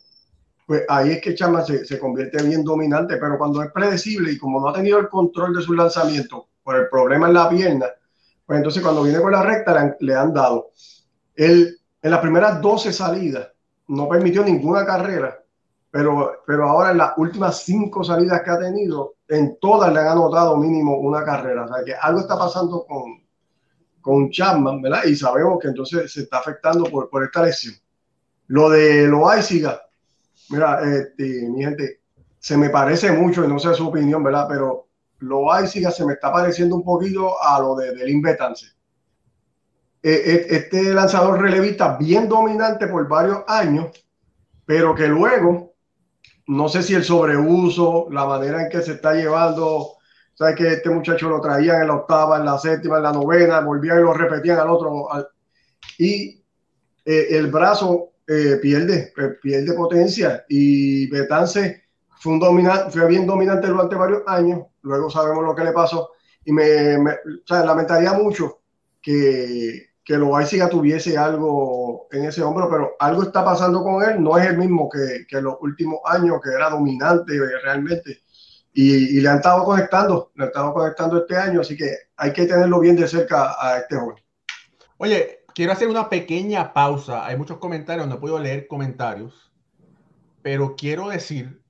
pues 0.67 0.85
ahí 0.89 1.13
es 1.13 1.21
que 1.21 1.35
Chapman 1.35 1.67
se, 1.67 1.85
se 1.85 1.99
convierte 1.99 2.43
bien 2.43 2.65
dominante. 2.65 3.17
Pero 3.19 3.37
cuando 3.37 3.63
es 3.63 3.71
predecible 3.73 4.33
y 4.33 4.39
como 4.39 4.61
no 4.61 4.69
ha 4.69 4.73
tenido 4.73 4.99
el 4.99 5.09
control 5.09 5.55
de 5.55 5.63
su 5.63 5.75
lanzamiento 5.75 6.49
por 6.63 6.77
el 6.77 6.89
problema 6.89 7.29
en 7.29 7.35
la 7.35 7.49
pierna, 7.49 7.87
pues 8.47 8.57
entonces 8.57 8.83
cuando 8.83 9.03
viene 9.03 9.21
con 9.21 9.33
la 9.33 9.43
recta 9.43 9.75
le, 9.75 9.97
le 10.01 10.15
han 10.15 10.33
dado. 10.33 10.71
Él, 11.35 11.79
en 12.01 12.11
las 12.11 12.21
primeras 12.21 12.61
12 12.61 12.93
salidas 12.93 13.49
no 13.89 14.09
permitió 14.09 14.43
ninguna 14.43 14.87
carrera 14.87 15.41
pero, 15.91 16.43
pero 16.47 16.69
ahora 16.69 16.93
en 16.93 16.99
las 16.99 17.13
últimas 17.17 17.63
cinco 17.63 18.05
salidas 18.05 18.43
que 18.43 18.51
ha 18.51 18.59
tenido, 18.59 19.15
en 19.31 19.59
todas 19.61 19.93
le 19.93 20.01
han 20.01 20.09
anotado 20.09 20.57
mínimo 20.57 20.99
una 20.99 21.25
carrera. 21.25 21.65
O 21.65 21.69
sea 21.69 21.85
que 21.85 21.95
algo 21.95 22.21
está 22.21 22.37
pasando 22.37 22.85
con, 22.85 23.23
con 24.01 24.31
Chapman, 24.31 24.83
¿verdad? 24.83 25.05
Y 25.05 25.15
sabemos 25.15 25.59
que 25.61 25.69
entonces 25.69 26.13
se 26.13 26.23
está 26.23 26.39
afectando 26.39 26.85
por, 26.85 27.09
por 27.09 27.23
esta 27.23 27.43
lesión. 27.43 27.75
Lo 28.49 28.69
de 28.69 29.07
Loaiziga, 29.07 29.83
mira, 30.49 30.81
este, 30.83 31.49
mi 31.49 31.63
gente, 31.63 32.01
se 32.41 32.57
me 32.57 32.71
parece 32.71 33.13
mucho, 33.13 33.45
y 33.45 33.49
no 33.49 33.61
sé 33.61 33.73
su 33.75 33.87
opinión, 33.87 34.25
¿verdad? 34.25 34.47
Pero 34.49 34.89
Loaiziga 35.21 35.93
se 35.93 36.05
me 36.05 36.15
está 36.15 36.33
pareciendo 36.33 36.75
un 36.75 36.85
poquito 36.85 37.41
a 37.41 37.61
lo 37.61 37.77
de 37.77 37.95
Delin 37.95 38.21
Betance. 38.21 38.67
E, 40.03 40.11
e, 40.11 40.57
este 40.57 40.93
lanzador 40.93 41.41
relevista 41.41 41.97
bien 41.97 42.29
dominante 42.29 42.89
por 42.89 43.07
varios 43.07 43.45
años, 43.47 43.91
pero 44.67 44.93
que 44.93 45.07
luego 45.07 45.70
no 46.51 46.69
sé 46.69 46.83
si 46.83 46.95
el 46.95 47.05
sobreuso, 47.05 48.09
la 48.11 48.27
manera 48.27 48.63
en 48.63 48.69
que 48.69 48.83
se 48.83 48.95
está 48.95 49.15
llevando, 49.15 49.99
sabes 50.35 50.57
que 50.57 50.73
este 50.73 50.91
muchacho 50.91 51.29
lo 51.29 51.41
traían 51.41 51.83
en 51.83 51.89
la 51.89 51.95
octava, 51.95 52.39
en 52.39 52.45
la 52.45 52.59
séptima, 52.59 52.97
en 52.97 53.05
la 53.05 53.13
novena, 53.13 53.61
volvían 53.61 54.01
y 54.01 54.03
lo 54.03 54.13
repetían 54.13 54.59
al 54.59 54.69
otro. 54.71 55.07
y 55.99 56.43
eh, 57.05 57.27
el 57.31 57.47
brazo 57.53 58.15
eh, 58.27 58.59
pierde, 58.61 59.13
eh, 59.17 59.29
pierde 59.41 59.75
potencia 59.75 60.45
y 60.49 61.09
Betance 61.09 61.85
fue, 62.19 62.37
dominante, 62.41 62.91
fue 62.91 63.07
bien 63.07 63.27
dominante 63.27 63.69
durante 63.69 63.95
varios 63.95 64.23
años, 64.27 64.67
luego 64.83 65.09
sabemos 65.09 65.45
lo 65.45 65.55
que 65.55 65.65
le 65.65 65.73
pasó 65.73 66.11
y 66.45 66.53
me, 66.53 66.99
me 66.99 67.17
lamentaría 67.49 68.13
mucho 68.15 68.61
que 69.01 69.90
que 70.11 70.19
Loaiziga 70.19 70.69
tuviese 70.69 71.17
algo 71.17 72.09
en 72.11 72.25
ese 72.25 72.43
hombro, 72.43 72.69
pero 72.69 72.97
algo 72.99 73.23
está 73.23 73.45
pasando 73.45 73.81
con 73.85 74.03
él, 74.03 74.21
no 74.21 74.37
es 74.37 74.45
el 74.45 74.59
mismo 74.59 74.91
que, 74.91 75.25
que 75.29 75.41
los 75.41 75.55
últimos 75.61 76.01
años, 76.05 76.41
que 76.43 76.51
era 76.51 76.69
dominante 76.69 77.33
realmente, 77.63 78.19
y, 78.73 79.21
le 79.21 79.29
han 79.29 79.37
estado 79.37 79.65
conectando, 79.65 80.33
le 80.35 80.43
han 80.43 80.49
estado 80.49 80.75
conectando 80.75 81.19
este 81.19 81.37
año, 81.37 81.61
así 81.61 81.77
que 81.77 81.95
hay 82.17 82.33
que 82.33 82.47
tenerlo 82.47 82.81
bien 82.81 82.97
de 82.97 83.07
cerca 83.07 83.55
a 83.57 83.79
este 83.79 83.95
joven. 83.95 84.17
Oye, 84.97 85.45
quiero 85.55 85.71
hacer 85.71 85.87
una 85.87 86.09
pequeña 86.09 86.73
pausa, 86.73 87.25
hay 87.25 87.37
muchos 87.37 87.59
comentarios, 87.59 88.09
no 88.09 88.19
puedo 88.19 88.41
leer 88.41 88.67
comentarios, 88.67 89.53
pero 90.43 90.75
quiero 90.75 91.09
decir 91.09 91.63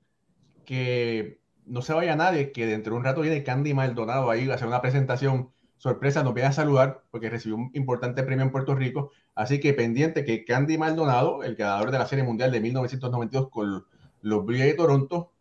que 0.65 1.39
no 1.67 1.83
se 1.83 1.93
vaya 1.93 2.15
nadie, 2.15 2.51
que 2.51 2.65
dentro 2.65 2.93
de 2.93 2.97
un 2.97 3.05
rato 3.05 3.21
viene 3.21 3.43
Candy 3.43 3.75
Maldonado 3.75 4.31
ahí 4.31 4.49
a 4.49 4.55
hacer 4.55 4.67
una 4.67 4.81
presentación 4.81 5.51
sorpresa, 5.81 6.21
nos 6.21 6.35
viene 6.35 6.49
a 6.49 6.53
saludar 6.53 7.01
porque 7.09 7.27
recibió 7.27 7.55
un 7.55 7.71
importante 7.73 8.21
premio 8.21 8.45
en 8.45 8.51
Puerto 8.51 8.75
Rico. 8.75 9.11
Así 9.33 9.59
que 9.59 9.73
pendiente 9.73 10.23
que 10.23 10.45
Candy 10.45 10.77
Maldonado, 10.77 11.43
el 11.43 11.55
ganador 11.55 11.89
de 11.89 11.97
la 11.97 12.05
Serie 12.05 12.23
Mundial 12.23 12.51
de 12.51 12.61
1992 12.61 13.49
con 13.49 13.87
los 14.21 14.45
Blue 14.45 14.57
de 14.59 14.75
Toronto, 14.75 15.31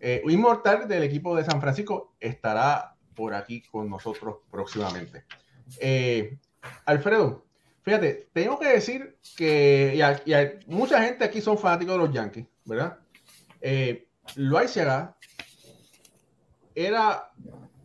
eh, 0.00 0.22
inmortal 0.28 0.88
del 0.88 1.04
equipo 1.04 1.36
de 1.36 1.44
San 1.44 1.60
Francisco, 1.60 2.16
estará 2.18 2.96
por 3.14 3.32
aquí 3.32 3.62
con 3.62 3.88
nosotros 3.88 4.38
próximamente. 4.50 5.24
Eh, 5.78 6.36
Alfredo, 6.84 7.46
fíjate, 7.82 8.28
tengo 8.32 8.58
que 8.58 8.68
decir 8.68 9.18
que 9.36 9.94
y 10.26 10.32
hay, 10.32 10.58
mucha 10.66 11.00
gente 11.00 11.24
aquí 11.24 11.40
son 11.40 11.58
fanáticos 11.58 11.94
de 11.94 11.98
los 11.98 12.12
Yankees, 12.12 12.46
¿verdad? 12.64 12.98
Eh, 13.60 14.08
Loaizaga 14.34 15.16
era 16.74 17.30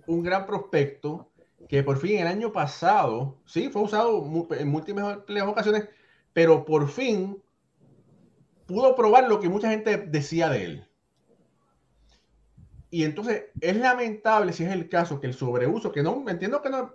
un 0.07 0.23
gran 0.23 0.47
prospecto 0.47 1.30
que 1.71 1.83
por 1.83 1.97
fin 1.97 2.19
el 2.19 2.27
año 2.27 2.51
pasado, 2.51 3.39
sí, 3.45 3.69
fue 3.69 3.83
usado 3.83 4.25
en 4.59 4.67
múltiples 4.67 5.43
ocasiones, 5.43 5.87
pero 6.33 6.65
por 6.65 6.89
fin 6.89 7.41
pudo 8.65 8.93
probar 8.93 9.29
lo 9.29 9.39
que 9.39 9.47
mucha 9.47 9.69
gente 9.69 9.95
decía 9.95 10.49
de 10.49 10.65
él. 10.65 10.87
Y 12.89 13.05
entonces 13.05 13.45
es 13.61 13.77
lamentable 13.77 14.51
si 14.51 14.65
es 14.65 14.71
el 14.73 14.89
caso 14.89 15.21
que 15.21 15.27
el 15.27 15.33
sobreuso, 15.33 15.93
que 15.93 16.03
no, 16.03 16.25
entiendo 16.27 16.61
que 16.61 16.69
no, 16.69 16.93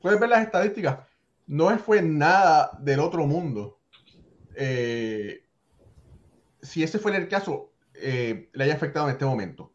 puedes 0.00 0.20
ver 0.20 0.28
las 0.28 0.44
estadísticas, 0.44 1.00
no 1.48 1.76
fue 1.80 2.00
nada 2.00 2.78
del 2.78 3.00
otro 3.00 3.26
mundo. 3.26 3.80
Eh, 4.54 5.44
si 6.60 6.84
ese 6.84 7.00
fue 7.00 7.16
el 7.16 7.26
caso, 7.26 7.72
eh, 7.94 8.50
le 8.52 8.64
haya 8.64 8.74
afectado 8.74 9.06
en 9.06 9.14
este 9.14 9.24
momento 9.24 9.71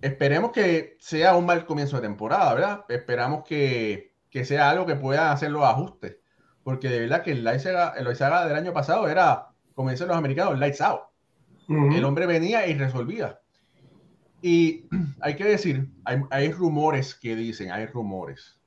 esperemos 0.00 0.52
que 0.52 0.96
sea 1.00 1.36
un 1.36 1.46
mal 1.46 1.66
comienzo 1.66 1.96
de 1.96 2.02
temporada, 2.02 2.54
¿verdad? 2.54 2.84
Esperamos 2.88 3.44
que, 3.44 4.14
que 4.30 4.44
sea 4.44 4.70
algo 4.70 4.86
que 4.86 4.96
pueda 4.96 5.32
hacer 5.32 5.50
los 5.50 5.64
ajustes. 5.64 6.16
Porque 6.62 6.88
de 6.88 7.00
verdad 7.00 7.22
que 7.22 7.32
el 7.32 7.44
Loizaga 7.44 8.46
del 8.46 8.56
año 8.56 8.72
pasado 8.72 9.08
era, 9.08 9.48
como 9.74 9.90
dicen 9.90 10.08
los 10.08 10.16
americanos, 10.16 10.58
lights 10.58 10.80
out. 10.80 11.00
El 11.68 12.04
hombre 12.04 12.26
venía 12.26 12.66
y 12.66 12.74
resolvía. 12.74 13.40
Y 14.40 14.86
hay 15.20 15.36
que 15.36 15.44
decir, 15.44 15.90
hay, 16.04 16.22
hay, 16.30 16.52
rumores 16.52 17.14
que 17.14 17.36
dicen, 17.36 17.70
hay 17.72 17.86
rumores. 17.86 18.58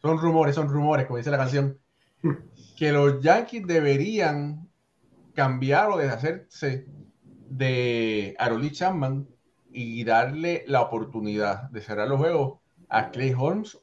Son 0.00 0.18
rumores, 0.18 0.54
son 0.54 0.68
rumores, 0.68 1.06
como 1.06 1.18
dice 1.18 1.30
la 1.30 1.38
canción, 1.38 1.78
que 2.76 2.92
los 2.92 3.22
Yankees 3.22 3.66
deberían 3.66 4.68
cambiar 5.34 5.90
o 5.90 5.98
deshacerse 5.98 6.86
de 7.48 8.34
Arolee 8.38 8.72
Chapman 8.72 9.28
y 9.76 10.04
darle 10.04 10.64
la 10.66 10.80
oportunidad 10.80 11.68
de 11.68 11.82
cerrar 11.82 12.08
los 12.08 12.18
juegos 12.18 12.60
a 12.88 13.10
Clay 13.10 13.34
Holmes 13.36 13.78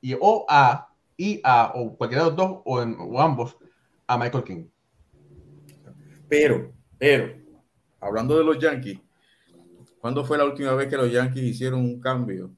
y 0.00 0.16
o 0.18 0.46
a 0.48 0.88
y 1.14 1.42
a 1.44 1.72
o 1.74 1.94
cualquiera 1.94 2.24
de 2.24 2.30
los 2.30 2.36
dos 2.36 2.62
o, 2.64 2.80
en, 2.80 2.96
ambos 3.18 3.58
a 4.06 4.16
Michael 4.16 4.44
King. 4.44 4.64
Pero, 6.26 6.72
pero, 6.96 7.34
hablando 8.00 8.38
de 8.38 8.44
los 8.44 8.58
Yankees, 8.58 8.98
¿cuándo 10.00 10.24
fue 10.24 10.38
la 10.38 10.44
última 10.46 10.72
vez 10.72 10.88
que 10.88 10.96
los 10.96 11.12
Yankees 11.12 11.44
hicieron 11.44 11.80
un 11.80 12.00
cambio 12.00 12.50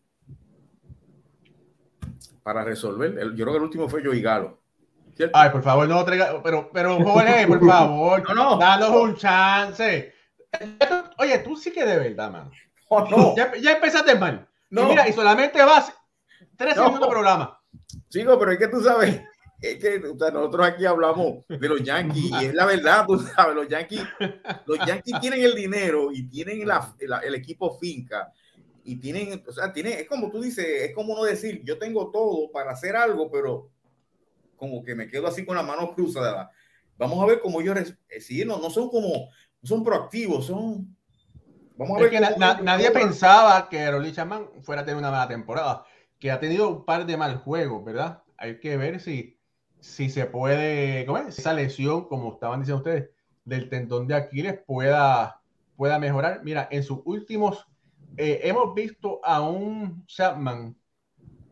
para 2.45 2.63
resolver? 2.63 3.13
Yo 3.35 3.45
creo 3.45 3.53
que 3.53 3.57
el 3.57 3.65
último 3.65 3.89
fue 3.89 4.05
Joey 4.05 4.23
Galo. 4.23 4.63
Ay, 5.33 5.51
por 5.51 5.65
favor, 5.65 5.89
no 5.89 6.05
traiga, 6.05 6.41
pero, 6.45 6.71
pero, 6.73 6.97
Jorge, 7.03 7.45
por 7.49 7.59
favor, 7.67 8.23
no, 8.29 8.35
no, 8.35 8.57
danos 8.57 8.91
un 8.91 9.17
chance. 9.17 10.13
Oye, 11.19 11.39
tú 11.41 11.57
sí 11.57 11.73
que 11.73 11.85
de 11.85 11.99
verdad, 11.99 12.31
mano. 12.31 12.53
no. 13.11 13.37
Ya, 13.37 13.52
ya, 13.57 13.73
empezaste 13.73 14.14
mal. 14.14 14.49
No. 14.71 14.88
mira, 14.88 15.09
y 15.09 15.12
solamente 15.12 15.62
vas 15.62 15.92
tres 16.57 16.75
segundos 16.75 17.00
de 17.00 17.07
programa. 17.09 17.61
Sigo, 18.09 18.38
pero 18.38 18.52
es 18.52 18.59
que 18.59 18.68
tú 18.68 18.83
sabes, 18.83 19.21
es 19.61 19.78
que 19.78 19.99
nosotros 19.99 20.66
aquí 20.66 20.85
hablamos 20.85 21.45
de 21.49 21.68
los 21.68 21.83
Yankees 21.83 22.30
y 22.40 22.45
es 22.47 22.54
la 22.54 22.66
verdad, 22.66 23.07
tú 23.07 23.18
sabes, 23.18 23.54
los 23.54 23.68
Yankees, 23.68 24.02
los 24.66 24.78
Yankees 24.87 25.14
tienen 25.21 25.42
el 25.42 25.54
dinero 25.54 26.11
y 26.12 26.28
tienen 26.28 26.66
la, 26.66 26.95
el 27.23 27.35
equipo 27.35 27.78
finca 27.78 28.33
y 28.85 28.97
tienen, 28.97 29.42
o 29.47 29.52
sea, 29.52 29.73
tienen, 29.73 29.99
es 29.99 30.09
como 30.09 30.30
tú 30.30 30.40
dices, 30.40 30.64
es 30.66 30.95
como 30.95 31.14
no 31.14 31.25
decir, 31.25 31.62
yo 31.64 31.78
tengo 31.78 32.11
todo 32.11 32.50
para 32.50 32.73
hacer 32.73 32.97
algo, 32.97 33.30
pero 33.30 33.71
como 34.57 34.83
que 34.83 34.95
me 34.95 35.09
quedo 35.09 35.26
así 35.26 35.45
con 35.45 35.57
la 35.57 35.62
mano 35.62 35.95
cruzada. 35.95 36.50
Vamos 36.97 37.23
a 37.23 37.26
ver 37.26 37.40
cómo 37.40 37.61
ellos, 37.61 37.95
eh, 38.09 38.21
sí, 38.21 38.45
no, 38.45 38.59
no 38.59 38.71
son 38.71 38.88
como, 38.88 39.28
son 39.62 39.85
proactivos, 39.85 40.47
son 40.47 40.97
Vamos 41.79 41.97
a 41.97 42.01
ver 42.03 42.11
que 42.11 42.21
nadie 42.65 42.91
pensaba 42.91 43.69
que 43.69 43.89
Rolly 43.89 44.11
Chapman 44.11 44.49
fuera 44.63 44.83
a 44.83 44.85
tener 44.85 44.99
una 44.99 45.13
mala 45.13 45.29
temporada, 45.29 45.85
que 46.19 46.33
ha 46.33 46.41
tenido 46.41 46.69
un 46.69 46.85
par 46.85 47.07
de 47.07 47.17
mal 47.17 47.37
juegos, 47.37 47.85
¿verdad? 47.85 48.25
Hay 48.37 48.59
que 48.59 48.77
ver 48.77 48.99
si, 48.99 49.39
si 49.79 50.11
se 50.11 50.27
puede, 50.27 51.07
¿cómo 51.07 51.19
es? 51.19 51.39
esa 51.39 51.53
lesión, 51.53 52.09
como 52.09 52.33
estaban 52.33 52.59
diciendo 52.59 52.79
ustedes, 52.79 53.11
del 53.45 53.69
tendón 53.69 54.09
de 54.09 54.17
Aquiles 54.17 54.59
pueda, 54.67 55.41
pueda 55.77 56.01
mejorar. 56.01 56.41
Mira, 56.43 56.67
en 56.69 56.83
sus 56.83 56.99
últimos, 57.05 57.69
eh, 58.17 58.41
hemos 58.43 58.75
visto 58.75 59.21
a 59.23 59.41
un 59.41 60.05
Chapman 60.07 60.77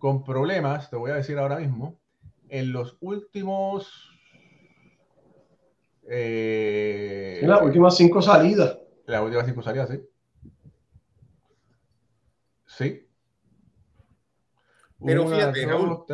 con 0.01 0.25
problemas, 0.25 0.91
te 0.91 0.97
voy 0.97 1.13
a 1.13 1.15
decir 1.15 1.39
ahora 1.39 1.59
mismo, 1.61 2.01
en 2.49 2.73
los 2.73 2.97
últimos... 3.01 4.11
Eh, 6.09 7.39
en 7.43 7.49
las 7.49 7.63
últimas 7.63 7.97
cinco 7.97 8.21
salidas. 8.21 8.77
Las 9.07 9.23
últimas 9.23 9.47
cinco 9.47 9.63
salidas, 9.63 9.89
sí. 9.89 10.01
Sí. 12.77 13.09
Pero 15.03 15.27
fíjate, 15.27 15.65
Raúl. 15.67 16.05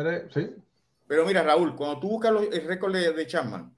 Pero 1.07 1.25
mira, 1.25 1.43
Raúl, 1.43 1.75
cuando 1.75 1.99
tú 1.99 2.09
buscas 2.09 2.31
el 2.51 2.65
récord 2.65 2.93
de, 2.93 3.27
Chapman, 3.27 3.73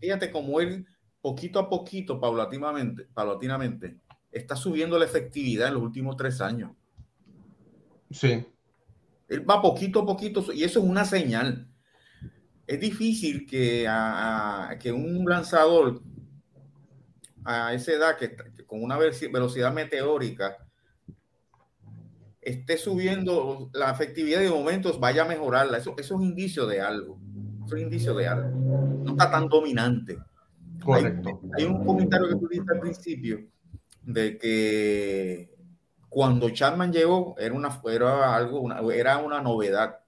fíjate 0.00 0.30
cómo 0.30 0.60
él, 0.60 0.86
poquito 1.20 1.58
a 1.58 1.68
poquito, 1.68 2.20
paulatinamente, 2.20 3.06
paulatinamente, 3.12 3.98
está 4.30 4.54
subiendo 4.54 4.96
la 4.96 5.06
efectividad 5.06 5.68
en 5.68 5.74
los 5.74 5.82
últimos 5.82 6.16
tres 6.16 6.40
años. 6.40 6.70
Sí. 8.10 8.46
Él 9.28 9.48
va 9.48 9.60
poquito 9.60 10.00
a 10.00 10.06
poquito 10.06 10.52
y 10.52 10.62
eso 10.62 10.78
es 10.78 10.84
una 10.84 11.04
señal. 11.04 11.68
Es 12.66 12.78
difícil 12.78 13.44
que, 13.44 13.86
a, 13.88 14.76
que 14.80 14.92
un 14.92 15.24
lanzador 15.24 16.00
a 17.44 17.74
esa 17.74 17.92
edad, 17.92 18.16
que, 18.16 18.36
con 18.66 18.82
una 18.84 18.96
velocidad 18.96 19.72
meteórica, 19.72 20.67
esté 22.48 22.76
subiendo 22.76 23.70
la 23.72 23.90
efectividad 23.90 24.40
de 24.40 24.50
momentos, 24.50 24.98
vaya 25.00 25.22
a 25.22 25.28
mejorarla. 25.28 25.78
Eso, 25.78 25.94
eso 25.98 26.00
es 26.00 26.10
un 26.10 26.22
indicio 26.22 26.66
de 26.66 26.80
algo. 26.80 27.18
Eso 27.64 27.66
es 27.66 27.72
un 27.72 27.80
indicio 27.80 28.14
de 28.14 28.28
algo. 28.28 28.48
No 29.04 29.12
está 29.12 29.30
tan 29.30 29.48
dominante. 29.48 30.18
Correcto. 30.82 31.40
Hay, 31.56 31.64
un 31.64 31.84
comentario 31.84 32.28
que 32.28 32.36
tú 32.36 32.48
dijiste 32.48 32.72
al 32.72 32.80
principio 32.80 33.40
de 34.02 34.38
que 34.38 35.54
cuando 36.08 36.48
Chapman 36.50 36.92
llegó 36.92 37.34
era 37.38 37.54
una 37.54 37.80
era 37.90 38.34
algo 38.34 38.60
una, 38.60 38.80
era 38.94 39.18
una 39.18 39.42
novedad. 39.42 40.00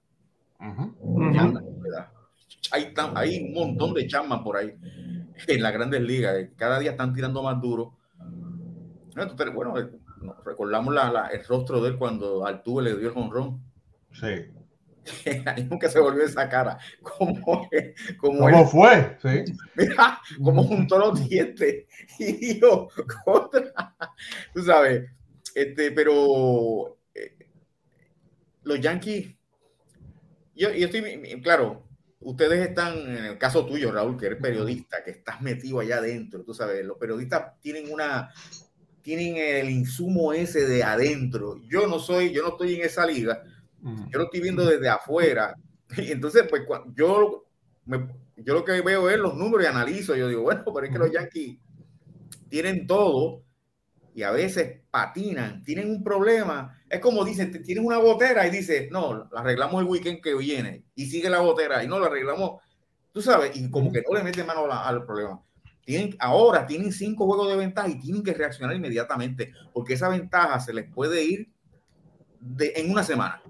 Hay, 2.71 2.93
hay, 3.15 3.43
un 3.43 3.53
montón 3.53 3.93
de 3.93 4.07
Chapman 4.07 4.43
por 4.43 4.57
ahí 4.57 4.73
en 5.47 5.61
las 5.61 5.73
grandes 5.73 6.01
ligas. 6.01 6.47
Cada 6.55 6.79
día 6.79 6.91
están 6.91 7.13
tirando 7.13 7.43
más 7.43 7.59
duro. 7.61 7.97
Pero 9.13 9.53
bueno, 9.53 9.73
recordamos 10.45 10.93
la, 10.93 11.27
el 11.33 11.45
rostro 11.45 11.81
de 11.81 11.89
él 11.89 11.97
cuando 11.97 12.45
Altuve 12.45 12.83
le 12.83 12.97
dio 12.97 13.09
el 13.11 13.17
honrón. 13.17 13.63
Sí. 14.13 14.47
nunca 15.69 15.89
se 15.89 15.99
volvió 15.99 16.23
esa 16.23 16.47
cara. 16.47 16.77
¿Cómo, 17.01 17.69
¿Cómo 18.19 18.67
fue? 18.67 19.17
Sí. 19.21 19.53
Mira, 19.75 20.19
como 20.43 20.63
juntó 20.63 20.99
los 20.99 21.27
dientes 21.27 21.85
y 22.19 22.33
dijo 22.33 22.89
contra. 23.23 23.95
Tú 24.53 24.63
sabes, 24.63 25.09
este, 25.55 25.91
pero 25.91 26.97
eh, 27.13 27.37
los 28.63 28.79
Yankees, 28.79 29.35
yo, 30.55 30.71
yo 30.71 30.85
estoy, 30.85 31.41
claro, 31.41 31.87
ustedes 32.19 32.69
están, 32.69 32.97
en 32.97 33.25
el 33.25 33.37
caso 33.37 33.65
tuyo, 33.65 33.91
Raúl, 33.91 34.17
que 34.17 34.27
eres 34.27 34.41
periodista, 34.41 35.03
que 35.03 35.11
estás 35.11 35.41
metido 35.41 35.79
allá 35.79 35.97
adentro, 35.97 36.43
tú 36.43 36.53
sabes, 36.53 36.85
los 36.85 36.97
periodistas 36.97 37.59
tienen 37.59 37.91
una, 37.91 38.31
tienen 39.01 39.37
el 39.37 39.69
insumo 39.69 40.33
ese 40.33 40.65
de 40.65 40.83
adentro. 40.83 41.61
Yo 41.67 41.87
no 41.87 41.99
soy, 41.99 42.31
yo 42.31 42.43
no 42.43 42.49
estoy 42.49 42.75
en 42.75 42.85
esa 42.85 43.05
liga, 43.05 43.43
yo 43.81 44.19
lo 44.19 44.25
estoy 44.25 44.41
viendo 44.41 44.65
desde 44.65 44.89
afuera. 44.89 45.55
Y 45.97 46.09
entonces, 46.09 46.45
pues 46.49 46.61
yo, 46.95 47.43
yo 48.37 48.53
lo 48.53 48.63
que 48.63 48.79
veo 48.79 49.09
es 49.09 49.17
los 49.17 49.35
números 49.35 49.65
y 49.65 49.67
analizo. 49.67 50.15
Yo 50.15 50.29
digo, 50.29 50.43
bueno, 50.43 50.63
pero 50.73 50.85
es 50.85 50.91
que 50.93 50.97
los 50.97 51.11
Yankees 51.11 51.57
tienen 52.47 52.87
todo 52.87 53.43
y 54.13 54.23
a 54.23 54.31
veces 54.31 54.81
patinan, 54.89 55.63
tienen 55.63 55.89
un 55.89 56.03
problema. 56.03 56.81
Es 56.89 56.99
como 56.99 57.23
dicen, 57.23 57.63
tienen 57.63 57.85
una 57.85 57.97
botera 57.97 58.45
y 58.47 58.51
dice, 58.51 58.89
no, 58.91 59.29
la 59.31 59.39
arreglamos 59.39 59.81
el 59.81 59.87
weekend 59.87 60.21
que 60.21 60.35
viene 60.35 60.83
y 60.95 61.05
sigue 61.07 61.29
la 61.29 61.39
botera 61.39 61.83
y 61.83 61.87
no 61.87 61.99
la 61.99 62.07
arreglamos, 62.07 62.61
tú 63.11 63.21
sabes, 63.21 63.55
y 63.55 63.69
como 63.69 63.91
que 63.91 64.03
no 64.07 64.17
le 64.17 64.23
mete 64.23 64.43
mano 64.43 64.71
al 64.71 65.05
problema. 65.05 65.41
Tienen, 65.85 66.15
ahora 66.19 66.65
tienen 66.65 66.91
cinco 66.91 67.25
juegos 67.25 67.49
de 67.49 67.57
ventaja 67.57 67.89
y 67.89 67.99
tienen 67.99 68.23
que 68.23 68.33
reaccionar 68.33 68.75
inmediatamente 68.75 69.51
porque 69.73 69.93
esa 69.93 70.09
ventaja 70.09 70.59
se 70.59 70.73
les 70.73 70.91
puede 70.91 71.23
ir 71.23 71.49
de, 72.39 72.73
en 72.75 72.91
una 72.91 73.03
semana. 73.03 73.41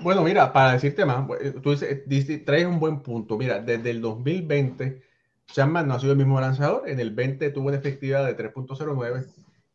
Bueno, 0.00 0.22
mira, 0.22 0.52
para 0.52 0.72
decirte 0.72 1.04
más, 1.04 1.28
eh, 1.40 1.54
tú 1.62 1.76
dices, 2.06 2.44
traes 2.44 2.66
un 2.66 2.80
buen 2.80 3.00
punto. 3.00 3.36
Mira, 3.36 3.60
desde 3.60 3.90
el 3.90 4.00
2020, 4.00 5.02
Chapman 5.46 5.86
no 5.86 5.94
ha 5.94 6.00
sido 6.00 6.12
el 6.12 6.18
mismo 6.18 6.40
lanzador. 6.40 6.88
En 6.88 7.00
el 7.00 7.10
20 7.10 7.50
tuvo 7.50 7.68
una 7.68 7.76
efectividad 7.76 8.24
de 8.24 8.36
3.09. 8.36 9.26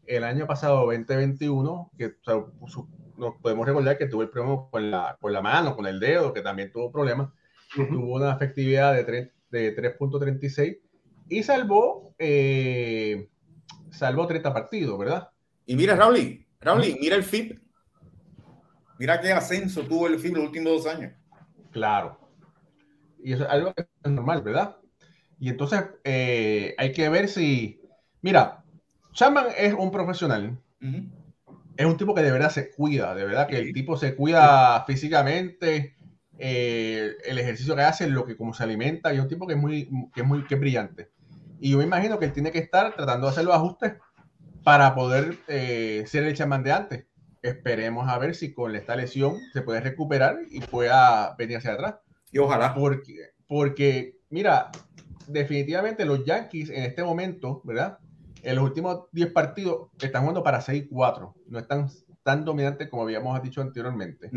El 0.07 0.23
año 0.23 0.47
pasado, 0.47 0.85
2021, 0.85 1.91
que 1.97 2.15
nos 3.17 3.35
podemos 3.41 3.65
recordar 3.65 3.97
que 3.97 4.07
tuvo 4.07 4.23
el 4.23 4.29
problema 4.29 4.67
con 4.69 4.91
la, 4.91 5.17
con 5.21 5.31
la 5.31 5.41
mano, 5.41 5.75
con 5.75 5.85
el 5.85 5.99
dedo, 5.99 6.33
que 6.33 6.41
también 6.41 6.71
tuvo 6.71 6.91
problemas. 6.91 7.29
Tuvo 7.75 8.15
una 8.15 8.33
efectividad 8.33 8.93
de, 8.93 9.31
de 9.49 9.75
3.36 9.75 10.79
y 11.29 11.43
salvó, 11.43 12.13
eh, 12.17 13.29
salvó 13.89 14.27
30 14.27 14.53
partidos, 14.53 14.97
¿verdad? 14.97 15.29
Y 15.65 15.75
mira, 15.75 15.95
Raúl, 15.95 16.45
Raúl, 16.59 16.83
mira 16.99 17.15
el 17.15 17.23
FIP 17.23 17.59
Mira 18.97 19.19
qué 19.19 19.31
ascenso 19.31 19.83
tuvo 19.83 20.07
el 20.07 20.19
FIB 20.19 20.35
los 20.35 20.45
últimos 20.45 20.83
dos 20.83 20.93
años. 20.93 21.13
Claro. 21.71 22.17
Y 23.21 23.33
eso 23.33 23.43
es 23.43 23.49
algo 23.49 23.73
que 23.73 23.81
es 23.81 24.11
normal, 24.11 24.41
¿verdad? 24.41 24.77
Y 25.39 25.49
entonces 25.49 25.83
eh, 26.03 26.75
hay 26.77 26.91
que 26.91 27.09
ver 27.09 27.27
si. 27.27 27.81
Mira, 28.21 28.63
Chapman 29.13 29.47
es 29.57 29.73
un 29.73 29.91
profesional. 29.91 30.57
Es 31.75 31.85
un 31.85 31.97
tipo 31.97 32.13
que 32.13 32.21
de 32.21 32.31
verdad 32.31 32.51
se 32.51 32.71
cuida, 32.71 33.15
de 33.15 33.25
verdad 33.25 33.47
que 33.47 33.57
el 33.57 33.73
tipo 33.73 33.97
se 33.97 34.15
cuida 34.15 34.85
físicamente, 34.85 35.95
eh, 36.37 37.15
el 37.25 37.39
ejercicio 37.39 37.75
que 37.75 37.81
hace, 37.81 38.07
lo 38.07 38.23
que 38.25 38.37
como 38.37 38.53
se 38.53 38.63
alimenta, 38.63 39.11
y 39.11 39.17
es 39.17 39.23
un 39.23 39.27
tipo 39.27 39.47
que 39.47 39.55
es 39.55 39.59
muy, 39.59 39.89
que 40.13 40.21
es 40.21 40.27
muy 40.27 40.45
que 40.45 40.55
brillante. 40.55 41.09
Y 41.59 41.71
yo 41.71 41.77
me 41.77 41.83
imagino 41.83 42.19
que 42.19 42.25
él 42.25 42.33
tiene 42.33 42.51
que 42.51 42.59
estar 42.59 42.95
tratando 42.95 43.27
de 43.27 43.31
hacer 43.31 43.45
los 43.45 43.55
ajustes 43.55 43.93
para 44.63 44.95
poder 44.95 45.37
eh, 45.47 46.03
ser 46.07 46.23
el 46.23 46.35
chamán 46.35 46.63
de 46.63 46.71
antes 46.71 47.05
esperemos 47.45 48.07
a 48.07 48.17
ver 48.17 48.35
si 48.35 48.53
con 48.53 48.75
esta 48.75 48.95
lesión 48.95 49.37
se 49.53 49.61
puede 49.61 49.79
recuperar 49.79 50.37
y 50.49 50.61
pueda 50.61 51.35
venir 51.37 51.57
hacia 51.57 51.73
atrás. 51.73 51.95
Y 52.31 52.39
ojalá. 52.39 52.73
Porque, 52.73 53.31
porque, 53.47 54.17
mira, 54.29 54.71
definitivamente 55.27 56.05
los 56.05 56.25
Yankees 56.25 56.69
en 56.69 56.83
este 56.83 57.03
momento, 57.03 57.61
¿verdad? 57.63 57.99
En 58.41 58.55
los 58.55 58.63
últimos 58.63 59.05
10 59.11 59.31
partidos 59.31 59.89
están 59.99 60.21
jugando 60.21 60.43
para 60.43 60.61
6-4. 60.61 61.33
No 61.47 61.59
están 61.59 61.89
tan 62.23 62.45
dominantes 62.45 62.89
como 62.89 63.03
habíamos 63.03 63.41
dicho 63.43 63.61
anteriormente. 63.61 64.29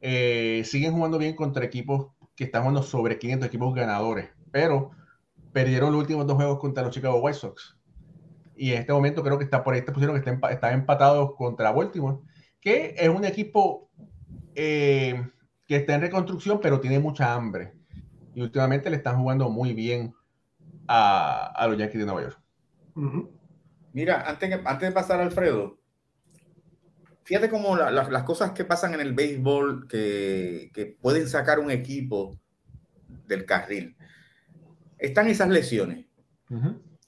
Eh, 0.00 0.62
siguen 0.64 0.92
jugando 0.92 1.18
bien 1.18 1.34
contra 1.34 1.64
equipos 1.64 2.08
que 2.36 2.44
están 2.44 2.62
jugando 2.62 2.82
sobre 2.82 3.18
500 3.18 3.48
equipos 3.48 3.74
ganadores, 3.74 4.28
pero 4.50 4.90
perdieron 5.54 5.92
los 5.92 6.02
últimos 6.02 6.26
dos 6.26 6.36
juegos 6.36 6.58
contra 6.58 6.82
los 6.82 6.92
Chicago 6.92 7.20
White 7.22 7.38
Sox 7.38 7.78
y 8.56 8.72
en 8.72 8.80
este 8.80 8.92
momento 8.92 9.22
creo 9.22 9.38
que 9.38 9.44
está 9.44 9.64
por 9.64 9.74
ahí, 9.74 9.80
está 9.80 9.92
pusieron 9.92 10.20
que 10.20 10.30
está, 10.30 10.50
está 10.50 10.72
empatado 10.72 11.34
contra 11.34 11.72
Baltimore, 11.72 12.18
que 12.60 12.94
es 12.96 13.08
un 13.08 13.24
equipo 13.24 13.90
eh, 14.54 15.28
que 15.66 15.76
está 15.76 15.94
en 15.94 16.02
reconstrucción, 16.02 16.60
pero 16.60 16.80
tiene 16.80 16.98
mucha 16.98 17.34
hambre. 17.34 17.72
Y 18.34 18.42
últimamente 18.42 18.90
le 18.90 18.96
están 18.96 19.18
jugando 19.18 19.48
muy 19.50 19.74
bien 19.74 20.14
a, 20.86 21.46
a 21.46 21.66
los 21.66 21.78
Yankees 21.78 22.00
de 22.00 22.06
Nueva 22.06 22.22
York. 22.22 22.40
Mira, 23.92 24.22
antes, 24.28 24.60
antes 24.64 24.88
de 24.88 24.92
pasar 24.92 25.20
Alfredo, 25.20 25.78
fíjate 27.24 27.48
cómo 27.48 27.76
las 27.76 28.22
cosas 28.22 28.52
que 28.52 28.64
pasan 28.64 28.94
en 28.94 29.00
el 29.00 29.14
béisbol 29.14 29.88
que, 29.88 30.70
que 30.72 30.86
pueden 31.00 31.28
sacar 31.28 31.58
un 31.58 31.70
equipo 31.70 32.38
del 33.26 33.46
carril. 33.46 33.96
Están 35.04 35.28
esas 35.28 35.48
lesiones 35.48 36.06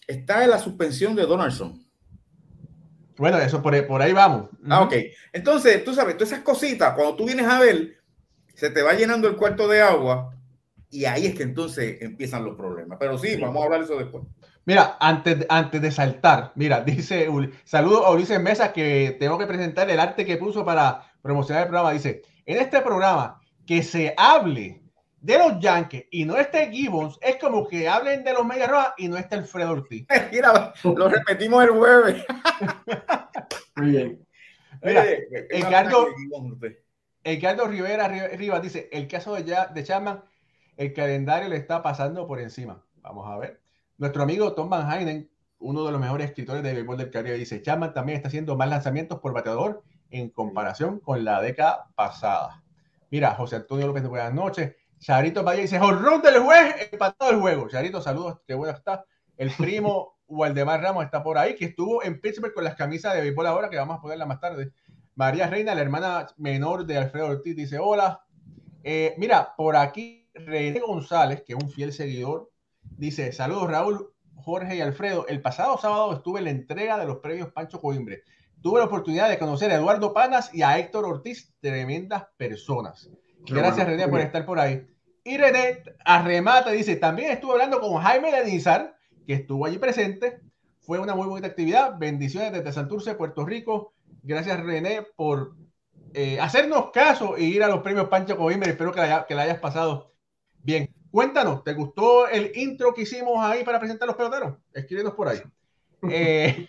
está 0.06 0.44
en 0.44 0.50
la 0.50 0.58
suspensión 0.58 1.14
de 1.16 1.26
Donaldson. 1.26 1.84
Bueno, 3.16 3.38
eso 3.38 3.62
por, 3.62 3.74
ahí 3.74 4.12
vamos. 4.12 4.50
Ah, 4.68 4.82
ok. 4.82 4.94
Entonces, 5.32 5.82
tú 5.84 5.94
sabes, 5.94 6.16
todas 6.16 6.32
esas 6.32 6.44
cositas, 6.44 6.94
cuando 6.94 7.16
tú 7.16 7.24
vienes 7.24 7.46
a 7.46 7.58
ver, 7.58 7.96
se 8.54 8.70
te 8.70 8.82
va 8.82 8.92
llenando 8.92 9.26
el 9.26 9.36
cuarto 9.36 9.68
de 9.68 9.80
agua 9.80 10.34
y 10.90 11.06
ahí 11.06 11.26
es 11.26 11.34
que 11.34 11.42
entonces 11.42 12.00
empiezan 12.02 12.44
los 12.44 12.56
problemas. 12.56 12.98
Pero 13.00 13.16
sí, 13.16 13.36
vamos 13.36 13.62
a 13.62 13.64
hablar 13.64 13.80
de 13.80 13.86
eso 13.86 13.96
después. 13.96 14.24
Mira, 14.66 14.96
antes, 15.00 15.46
antes 15.48 15.80
de 15.80 15.90
saltar, 15.90 16.52
mira, 16.56 16.80
dice, 16.84 17.28
saludo 17.64 18.04
a 18.04 18.10
Ulises 18.12 18.40
Mesa 18.40 18.72
que 18.72 19.16
tengo 19.18 19.38
que 19.38 19.46
presentar 19.46 19.88
el 19.88 20.00
arte 20.00 20.26
que 20.26 20.36
puso 20.36 20.64
para 20.64 21.10
promocionar 21.22 21.64
el 21.64 21.68
programa. 21.68 21.92
Dice, 21.92 22.22
en 22.44 22.58
este 22.58 22.82
programa 22.82 23.40
que 23.66 23.82
se 23.82 24.14
hable 24.16 24.82
de 25.26 25.38
los 25.38 25.58
Yankees 25.58 26.04
y 26.12 26.24
no 26.24 26.36
esté 26.36 26.70
Gibbons, 26.70 27.18
es 27.20 27.34
como 27.36 27.66
que 27.66 27.88
hablen 27.88 28.22
de 28.22 28.32
los 28.32 28.46
Medias 28.46 28.70
Rojas 28.70 28.94
y 28.96 29.08
no 29.08 29.16
está 29.16 29.36
Alfredo 29.36 29.72
Ortiz. 29.72 30.06
Mira, 30.32 30.72
lo 30.84 31.08
repetimos 31.08 31.64
el 31.64 31.70
jueves. 31.70 32.24
Muy 33.76 33.90
bien. 33.90 34.26
Mira, 34.82 35.04
Ricardo, 35.50 36.06
Ricardo 37.24 37.66
Rivera 37.66 38.06
Rivas 38.36 38.62
dice, 38.62 38.88
el 38.92 39.08
caso 39.08 39.34
de, 39.34 39.56
de 39.74 39.84
Chapman, 39.84 40.22
el 40.76 40.92
calendario 40.92 41.48
le 41.48 41.56
está 41.56 41.82
pasando 41.82 42.24
por 42.28 42.40
encima. 42.40 42.84
Vamos 43.02 43.28
a 43.28 43.36
ver. 43.36 43.60
Nuestro 43.98 44.22
amigo 44.22 44.52
Tom 44.52 44.70
Van 44.70 44.88
Heinen, 44.92 45.28
uno 45.58 45.84
de 45.84 45.90
los 45.90 46.00
mejores 46.00 46.28
escritores 46.28 46.62
de 46.62 46.72
béisbol 46.72 46.98
del 46.98 47.10
Caribe, 47.10 47.36
dice, 47.36 47.62
Chapman 47.62 47.92
también 47.92 48.16
está 48.16 48.28
haciendo 48.28 48.56
más 48.56 48.68
lanzamientos 48.68 49.18
por 49.18 49.32
bateador 49.32 49.82
en 50.10 50.30
comparación 50.30 51.00
con 51.00 51.24
la 51.24 51.42
década 51.42 51.88
pasada. 51.96 52.62
Mira, 53.10 53.34
José 53.34 53.56
Antonio 53.56 53.88
López, 53.88 54.06
buenas 54.06 54.32
noches. 54.32 54.76
Charito 55.06 55.44
Valle 55.44 55.62
dice, 55.62 55.78
jorrón 55.78 56.20
del 56.20 56.40
juez, 56.40 56.88
empatado 56.90 57.30
el 57.30 57.38
juego. 57.38 57.68
Charito, 57.68 58.02
saludos, 58.02 58.40
qué 58.44 58.54
bueno 58.54 58.76
está. 58.76 59.04
El 59.36 59.52
primo 59.52 60.18
Waldemar 60.26 60.82
Ramos 60.82 61.04
está 61.04 61.22
por 61.22 61.38
ahí, 61.38 61.54
que 61.54 61.66
estuvo 61.66 62.02
en 62.02 62.20
Pittsburgh 62.20 62.52
con 62.52 62.64
las 62.64 62.74
camisas 62.74 63.14
de 63.14 63.20
béisbol 63.20 63.46
ahora, 63.46 63.70
que 63.70 63.76
vamos 63.76 63.98
a 63.98 64.00
ponerla 64.00 64.26
más 64.26 64.40
tarde. 64.40 64.72
María 65.14 65.46
Reina, 65.46 65.76
la 65.76 65.82
hermana 65.82 66.26
menor 66.38 66.86
de 66.86 66.98
Alfredo 66.98 67.28
Ortiz, 67.28 67.54
dice, 67.54 67.78
hola. 67.78 68.24
Eh, 68.82 69.14
mira, 69.16 69.54
por 69.56 69.76
aquí 69.76 70.28
René 70.34 70.80
González, 70.80 71.44
que 71.46 71.52
es 71.52 71.62
un 71.62 71.70
fiel 71.70 71.92
seguidor, 71.92 72.50
dice, 72.82 73.30
saludos 73.30 73.70
Raúl, 73.70 74.12
Jorge 74.34 74.74
y 74.74 74.80
Alfredo. 74.80 75.24
El 75.28 75.40
pasado 75.40 75.78
sábado 75.78 76.14
estuve 76.14 76.40
en 76.40 76.46
la 76.46 76.50
entrega 76.50 76.98
de 76.98 77.06
los 77.06 77.18
premios 77.18 77.52
Pancho 77.52 77.80
Coimbre. 77.80 78.24
tuve 78.60 78.80
la 78.80 78.86
oportunidad 78.86 79.28
de 79.28 79.38
conocer 79.38 79.70
a 79.70 79.76
Eduardo 79.76 80.12
Panas 80.12 80.52
y 80.52 80.62
a 80.62 80.76
Héctor 80.80 81.04
Ortiz, 81.04 81.54
tremendas 81.60 82.24
personas. 82.36 83.08
Gracias, 83.46 83.86
René, 83.86 84.08
por 84.08 84.18
estar 84.18 84.44
por 84.44 84.58
ahí. 84.58 84.84
Y 85.26 85.38
René 85.38 85.82
arremata, 86.04 86.70
dice, 86.70 86.94
también 86.94 87.32
estuve 87.32 87.54
hablando 87.54 87.80
con 87.80 88.00
Jaime 88.00 88.30
Denizar, 88.30 88.96
que 89.26 89.32
estuvo 89.32 89.66
allí 89.66 89.76
presente. 89.76 90.40
Fue 90.78 91.00
una 91.00 91.16
muy 91.16 91.26
buena 91.26 91.48
actividad. 91.48 91.98
Bendiciones 91.98 92.52
desde 92.52 92.72
Santurce, 92.72 93.16
Puerto 93.16 93.44
Rico. 93.44 93.92
Gracias, 94.22 94.62
René, 94.62 95.02
por 95.16 95.56
eh, 96.14 96.38
hacernos 96.38 96.92
caso 96.92 97.36
y 97.36 97.46
ir 97.46 97.64
a 97.64 97.68
los 97.68 97.80
premios 97.80 98.06
Pancho 98.08 98.36
Coimbra. 98.36 98.70
Espero 98.70 98.92
que 98.92 99.00
la, 99.00 99.26
que 99.26 99.34
hayas 99.34 99.58
pasado 99.58 100.12
bien. 100.62 100.94
Cuéntanos, 101.10 101.64
¿te 101.64 101.74
gustó 101.74 102.28
el 102.28 102.52
intro 102.54 102.94
que 102.94 103.02
hicimos 103.02 103.44
ahí 103.44 103.64
para 103.64 103.80
presentar 103.80 104.06
los 104.06 104.16
peloteros? 104.16 104.58
Escríbenos 104.72 105.14
por 105.14 105.26
ahí. 105.26 105.42
Eh, 106.08 106.68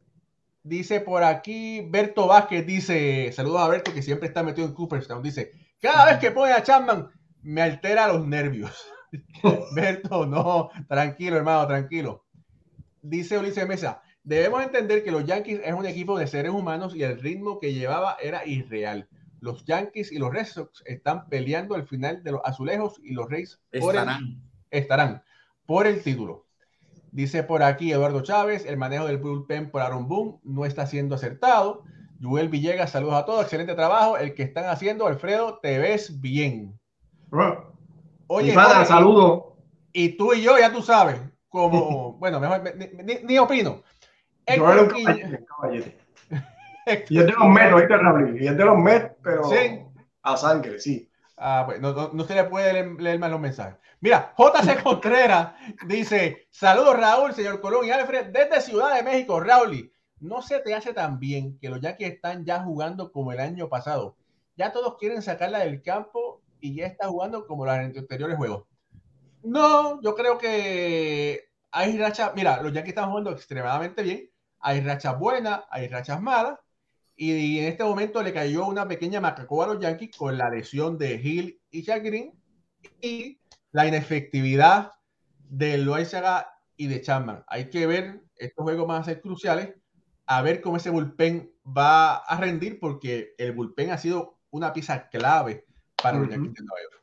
dice 0.62 1.00
por 1.00 1.24
aquí 1.24 1.80
Berto 1.88 2.26
Vázquez, 2.26 2.66
dice, 2.66 3.32
saludos 3.32 3.62
a 3.62 3.68
Berto 3.68 3.94
que 3.94 4.02
siempre 4.02 4.28
está 4.28 4.42
metido 4.42 4.66
en 4.66 4.74
Cooperstown, 4.74 5.22
dice, 5.22 5.52
cada 5.80 6.04
vez 6.04 6.18
que 6.18 6.30
pone 6.30 6.52
a 6.52 6.62
Chapman 6.62 7.10
me 7.46 7.62
altera 7.62 8.08
los 8.08 8.26
nervios. 8.26 8.86
Berto, 9.74 10.26
no, 10.26 10.68
tranquilo 10.88 11.36
hermano, 11.36 11.66
tranquilo. 11.66 12.24
Dice 13.02 13.38
Ulises 13.38 13.68
Mesa, 13.68 14.02
debemos 14.24 14.62
entender 14.64 15.04
que 15.04 15.12
los 15.12 15.24
Yankees 15.24 15.60
es 15.64 15.72
un 15.72 15.86
equipo 15.86 16.18
de 16.18 16.26
seres 16.26 16.50
humanos 16.50 16.94
y 16.96 17.04
el 17.04 17.20
ritmo 17.20 17.60
que 17.60 17.72
llevaba 17.72 18.16
era 18.20 18.44
irreal. 18.44 19.08
Los 19.38 19.64
Yankees 19.64 20.10
y 20.10 20.18
los 20.18 20.32
Red 20.32 20.46
Sox 20.46 20.82
están 20.86 21.28
peleando 21.28 21.76
al 21.76 21.86
final 21.86 22.24
de 22.24 22.32
los 22.32 22.40
azulejos 22.44 23.00
y 23.04 23.12
los 23.12 23.30
Reyes 23.30 23.60
estarán. 23.70 24.42
estarán 24.70 25.22
por 25.66 25.86
el 25.86 26.02
título. 26.02 26.46
Dice 27.12 27.44
por 27.44 27.62
aquí 27.62 27.92
Eduardo 27.92 28.22
Chávez, 28.22 28.66
el 28.66 28.76
manejo 28.76 29.06
del 29.06 29.18
bullpen 29.18 29.70
por 29.70 29.82
Aaron 29.82 30.08
Boone 30.08 30.40
no 30.42 30.66
está 30.66 30.86
siendo 30.86 31.14
acertado. 31.14 31.84
Joel 32.20 32.48
Villegas, 32.48 32.90
saludos 32.90 33.14
a 33.14 33.24
todos, 33.24 33.42
excelente 33.42 33.74
trabajo. 33.74 34.18
El 34.18 34.34
que 34.34 34.42
están 34.42 34.64
haciendo, 34.64 35.06
Alfredo, 35.06 35.60
te 35.62 35.78
ves 35.78 36.20
bien. 36.20 36.80
Oye, 38.28 38.54
saludos. 38.54 39.44
Y 39.92 40.16
tú 40.16 40.34
y 40.34 40.42
yo, 40.42 40.58
ya 40.58 40.72
tú 40.72 40.82
sabes, 40.82 41.20
como, 41.48 42.12
bueno, 42.18 42.38
mejor, 42.40 42.62
ni, 43.24 43.38
opino. 43.38 43.82
Yo 44.46 44.72
era 44.72 44.82
un 44.82 44.88
caballete. 45.46 45.98
y 47.08 47.18
es 47.18 47.26
de 47.26 47.32
los 47.32 47.48
Mets, 47.48 47.72
¿oíste, 47.72 48.44
Y 48.44 48.46
es 48.46 48.56
de 48.56 48.64
los 48.64 48.78
Mets, 48.78 49.14
pero 49.22 49.42
a 50.22 50.36
sangre, 50.36 50.78
sí. 50.80 51.08
Ah, 51.38 51.64
pues 51.66 51.80
no, 51.80 52.10
no, 52.12 52.24
se 52.24 52.34
le 52.34 52.44
puede 52.44 52.72
leer, 52.98 53.18
más 53.18 53.30
los 53.30 53.40
mensajes. 53.40 53.76
Mira, 54.00 54.34
JC 54.36 54.82
Contreras 54.82 55.54
dice: 55.86 56.48
Saludos, 56.50 56.98
Raúl, 56.98 57.32
señor 57.34 57.60
Colón 57.60 57.86
y 57.86 57.90
Alfred, 57.90 58.26
desde 58.26 58.60
Ciudad 58.60 58.94
de 58.94 59.02
México. 59.02 59.40
Raúl, 59.40 59.92
no 60.20 60.42
se 60.42 60.60
te 60.60 60.74
hace 60.74 60.92
tan 60.92 61.18
bien 61.18 61.58
que 61.58 61.68
los 61.68 61.80
Yankees 61.80 62.14
están 62.14 62.44
ya 62.44 62.62
jugando 62.62 63.12
como 63.12 63.32
el 63.32 63.40
año 63.40 63.68
pasado. 63.68 64.16
Ya 64.56 64.72
todos 64.72 64.96
quieren 64.98 65.22
sacarla 65.22 65.60
del 65.60 65.82
campo 65.82 66.25
y 66.60 66.74
ya 66.74 66.86
está 66.86 67.08
jugando 67.08 67.46
como 67.46 67.64
los 67.64 67.74
anteriores 67.74 68.36
juegos. 68.36 68.66
No, 69.42 70.00
yo 70.02 70.14
creo 70.14 70.38
que 70.38 71.48
hay 71.70 71.96
rachas. 71.98 72.32
Mira, 72.34 72.62
los 72.62 72.72
Yankees 72.72 72.90
están 72.90 73.10
jugando 73.10 73.30
extremadamente 73.30 74.02
bien. 74.02 74.30
Hay 74.60 74.80
rachas 74.80 75.18
buenas, 75.18 75.60
hay 75.70 75.88
rachas 75.88 76.20
malas. 76.20 76.58
Y, 77.14 77.58
en 77.60 77.66
este 77.66 77.84
momento 77.84 78.22
le 78.22 78.32
cayó 78.32 78.66
una 78.66 78.88
pequeña 78.88 79.20
macacoa 79.20 79.64
a 79.64 79.68
los 79.68 79.80
Yankees 79.80 80.16
con 80.16 80.36
la 80.36 80.50
lesión 80.50 80.98
de 80.98 81.14
Hill 81.14 81.60
y 81.70 81.82
Jack 81.82 82.04
y 83.00 83.40
la 83.72 83.86
inefectividad 83.86 84.92
de 85.38 85.78
Loaizaga 85.78 86.60
y 86.76 86.88
de 86.88 87.00
Chapman. 87.00 87.44
Hay 87.46 87.70
que 87.70 87.86
ver, 87.86 88.22
estos 88.36 88.62
juegos 88.64 88.86
van 88.86 89.00
a 89.00 89.04
ser 89.04 89.20
cruciales, 89.20 89.74
a 90.26 90.42
ver 90.42 90.60
cómo 90.60 90.76
ese 90.76 90.90
bullpen 90.90 91.52
va 91.64 92.16
a 92.16 92.40
rendir, 92.40 92.80
porque 92.80 93.34
el 93.38 93.52
bullpen 93.52 93.90
ha 93.90 93.98
sido 93.98 94.38
una 94.50 94.72
pieza 94.72 95.08
clave 95.08 95.65
para 96.02 96.18
los 96.18 96.28
Yankees 96.28 96.54
de 96.54 96.64
Nueva 96.64 96.82
York. 96.82 96.96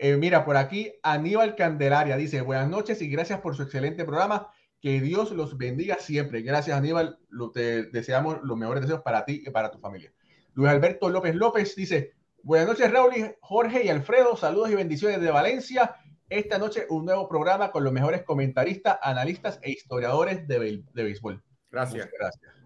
Eh, 0.00 0.16
mira, 0.16 0.44
por 0.44 0.56
aquí 0.56 0.92
Aníbal 1.02 1.56
Candelaria 1.56 2.16
dice, 2.16 2.40
buenas 2.40 2.68
noches 2.68 3.02
y 3.02 3.08
gracias 3.08 3.40
por 3.40 3.56
su 3.56 3.62
excelente 3.62 4.04
programa. 4.04 4.52
Que 4.80 5.00
Dios 5.00 5.32
los 5.32 5.58
bendiga 5.58 5.96
siempre. 5.98 6.42
Gracias, 6.42 6.76
Aníbal. 6.76 7.18
Lo, 7.30 7.50
te 7.50 7.84
deseamos 7.84 8.38
los 8.44 8.56
mejores 8.56 8.82
deseos 8.82 9.02
para 9.02 9.24
ti 9.24 9.42
y 9.44 9.50
para 9.50 9.72
tu 9.72 9.78
familia. 9.80 10.12
Luis 10.54 10.70
Alberto 10.70 11.08
López 11.08 11.34
López 11.34 11.74
dice, 11.74 12.14
buenas 12.44 12.68
noches, 12.68 12.92
Raúl, 12.92 13.12
Jorge 13.40 13.84
y 13.84 13.88
Alfredo. 13.88 14.36
Saludos 14.36 14.70
y 14.70 14.76
bendiciones 14.76 15.20
de 15.20 15.30
Valencia. 15.32 15.96
Esta 16.28 16.58
noche 16.58 16.86
un 16.90 17.06
nuevo 17.06 17.28
programa 17.28 17.72
con 17.72 17.82
los 17.82 17.92
mejores 17.92 18.22
comentaristas, 18.22 18.98
analistas 19.02 19.58
e 19.62 19.70
historiadores 19.70 20.46
de, 20.46 20.84
de 20.92 21.02
béisbol. 21.02 21.42
Gracias. 21.70 22.08
gracias. 22.16 22.57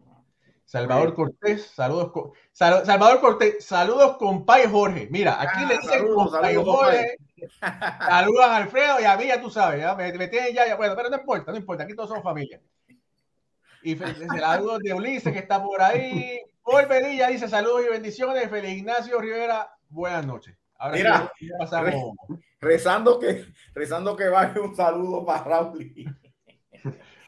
Salvador 0.73 1.15
Cortés, 1.15 1.67
saludos. 1.67 2.33
Salvador 2.51 3.21
Cortés, 3.21 3.63
saludos, 3.63 4.17
compay 4.17 4.67
Jorge. 4.71 5.07
Mira, 5.11 5.39
aquí 5.39 5.67
le 5.67 5.77
dicen 5.77 6.07
compay 6.15 6.55
Jorge. 6.57 7.19
Saludan 7.61 8.51
a 8.51 8.57
Alfredo 8.57 9.01
y 9.01 9.05
a 9.05 9.17
mí, 9.19 9.27
ya 9.27 9.39
tú 9.39 9.51
sabes, 9.51 9.81
ya 9.81 9.95
me, 9.95 10.11
tienen 10.29 10.55
ya, 10.55 10.67
ya, 10.67 10.77
bueno, 10.77 10.95
pero 10.97 11.11
no 11.11 11.17
importa, 11.17 11.51
no 11.53 11.59
importa, 11.59 11.83
aquí 11.83 11.95
todos 11.95 12.09
somos 12.09 12.25
familia. 12.25 12.59
Y 13.83 13.97
saludos 13.97 14.79
de 14.79 14.95
Ulises 14.95 15.31
que 15.31 15.41
está 15.41 15.63
por 15.63 15.83
ahí. 15.83 16.41
Paul 16.63 16.87
Benilla 16.87 17.29
dice 17.29 17.49
saludos 17.49 17.83
y 17.87 17.91
bendiciones. 17.91 18.49
Feliz 18.49 18.79
Ignacio 18.79 19.21
Rivera, 19.21 19.77
buenas 19.91 20.25
noches. 20.25 20.57
Ahora 20.79 20.97
Mira, 20.97 21.33
pasamos. 21.59 22.17
rezando 22.61 23.19
que 23.19 23.45
rezando 23.75 24.17
que 24.17 24.29
vaya 24.29 24.59
un 24.59 24.75
saludo 24.75 25.27
para 25.27 25.45
Raúl. 25.45 25.93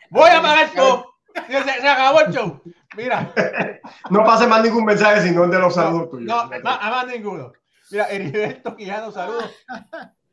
Voy 0.08 0.30
a 0.30 0.40
pagar 0.40 0.64
esto. 0.66 1.13
Se, 1.34 1.62
se, 1.62 1.88
acabó 1.88 2.20
el 2.20 2.32
show. 2.32 2.62
Mira. 2.96 3.32
No 4.10 4.24
pase 4.24 4.46
más 4.46 4.62
ningún 4.62 4.84
mensaje 4.84 5.22
sino 5.22 5.44
el 5.44 5.50
de 5.50 5.58
los 5.58 5.74
saludos 5.74 6.10
tuyos. 6.10 6.26
No, 6.26 6.48
más, 6.62 6.62
más 6.62 7.06
ninguno. 7.06 7.52
Mira, 7.90 8.04
Heriberto 8.10 8.76
Quijano, 8.76 9.10
saludos. 9.12 9.50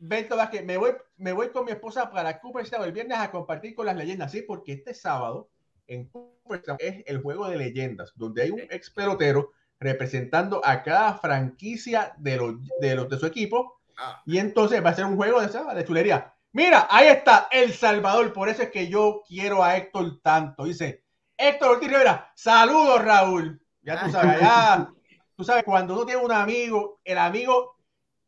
Beto 0.04 0.36
Vázquez, 0.36 0.66
me 0.66 0.78
voy, 0.78 0.94
me 1.18 1.32
voy 1.32 1.50
con 1.50 1.64
mi 1.64 1.72
esposa 1.72 2.10
para 2.10 2.40
Cooperstown 2.40 2.84
el 2.84 2.92
viernes 2.92 3.20
a 3.20 3.30
compartir 3.30 3.76
con 3.76 3.86
las 3.86 3.96
leyendas, 3.96 4.32
sí, 4.32 4.42
porque 4.42 4.74
este 4.74 4.96
sábado 4.96 5.50
en 5.86 6.10
Cooperstown 6.10 6.78
es 6.80 7.04
el 7.06 7.22
juego 7.22 7.48
de 7.48 7.58
leyendas, 7.58 8.12
donde 8.16 8.42
hay 8.42 8.50
un 8.50 8.62
ex 8.62 8.90
pelotero 8.90 9.52
representando 9.80 10.60
a 10.66 10.82
cada 10.82 11.16
franquicia 11.20 12.14
de 12.18 12.38
los 12.38 12.56
de, 12.80 12.96
los, 12.96 13.10
de 13.10 13.20
su 13.20 13.28
equipo, 13.28 13.82
ah. 13.98 14.24
y 14.26 14.40
entonces 14.40 14.84
va 14.84 14.90
a 14.90 14.96
ser 14.96 15.06
un 15.06 15.18
juego 15.18 15.40
de, 15.40 15.48
de 15.48 15.86
chulería. 15.86 16.34
Mira, 16.54 16.88
ahí 16.90 17.08
está 17.08 17.48
El 17.52 17.74
Salvador, 17.74 18.34
por 18.34 18.50
eso 18.50 18.64
es 18.64 18.72
que 18.72 18.88
yo 18.88 19.24
quiero 19.28 19.64
a 19.64 19.78
Héctor 19.78 20.20
tanto. 20.22 20.66
Dice 20.66 21.04
Héctor 21.38 21.72
Ortiz 21.72 21.90
Rivera, 21.90 22.32
saludos 22.36 23.04
Raúl. 23.04 23.62
Ya 23.82 24.04
tú 24.04 24.12
sabes, 24.12 24.40
ya, 24.40 24.92
tú 25.36 25.44
sabes, 25.44 25.64
cuando 25.64 25.94
uno 25.94 26.06
tiene 26.06 26.22
un 26.22 26.32
amigo, 26.32 27.00
el 27.04 27.18
amigo 27.18 27.78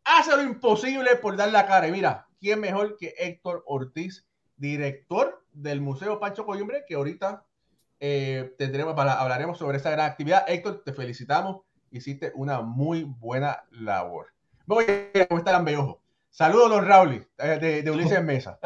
hace 0.04 0.36
lo 0.36 0.42
imposible 0.42 1.16
por 1.18 1.36
dar 1.36 1.52
la 1.52 1.68
cara. 1.68 1.88
Y 1.88 1.92
mira, 1.92 2.28
¿quién 2.40 2.60
mejor 2.60 2.98
que 2.98 3.14
Héctor 3.18 3.64
Ortiz, 3.68 4.26
director 4.56 5.46
del 5.52 5.82
Museo 5.82 6.20
Pancho 6.20 6.46
Coyumbre, 6.46 6.86
que 6.88 6.96
ahorita 6.96 7.46
eh, 8.00 8.54
tendremos 8.58 8.96
para, 8.96 9.14
hablaremos 9.14 9.58
sobre 9.58 9.78
esa 9.78 9.92
gran 9.92 10.10
actividad. 10.10 10.44
Héctor, 10.48 10.82
te 10.84 10.92
felicitamos, 10.92 11.62
hiciste 11.90 12.34
una 12.36 12.62
muy 12.62 13.04
buena 13.04 13.64
labor. 13.72 14.34
Voy 14.66 14.86
a 14.86 15.26
cómo 15.28 15.40
está 15.40 15.52
el 15.52 15.58
ambeojo. 15.58 16.03
Saludos, 16.34 16.72
don 16.72 16.86
Raúl, 16.88 17.28
eh, 17.38 17.60
de, 17.62 17.84
de, 17.84 17.92
Ulises 17.92 18.24
Mesa. 18.24 18.58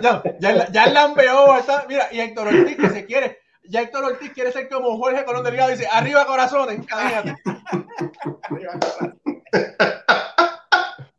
ya, 0.00 0.22
ya, 0.38 0.70
ya 0.70 0.84
el 0.84 0.94
lambeojo 0.94 1.56
está, 1.58 1.84
mira, 1.88 2.06
y 2.12 2.20
Héctor 2.20 2.46
Ortiz 2.46 2.76
que 2.76 2.90
se 2.90 3.04
quiere, 3.06 3.40
ya 3.64 3.80
Héctor 3.82 4.04
Ortiz 4.04 4.32
quiere 4.32 4.52
ser 4.52 4.68
como 4.68 4.96
Jorge 4.98 5.24
Colón 5.24 5.42
Delgado, 5.42 5.70
dice, 5.70 5.88
arriba 5.90 6.26
corazones, 6.26 6.80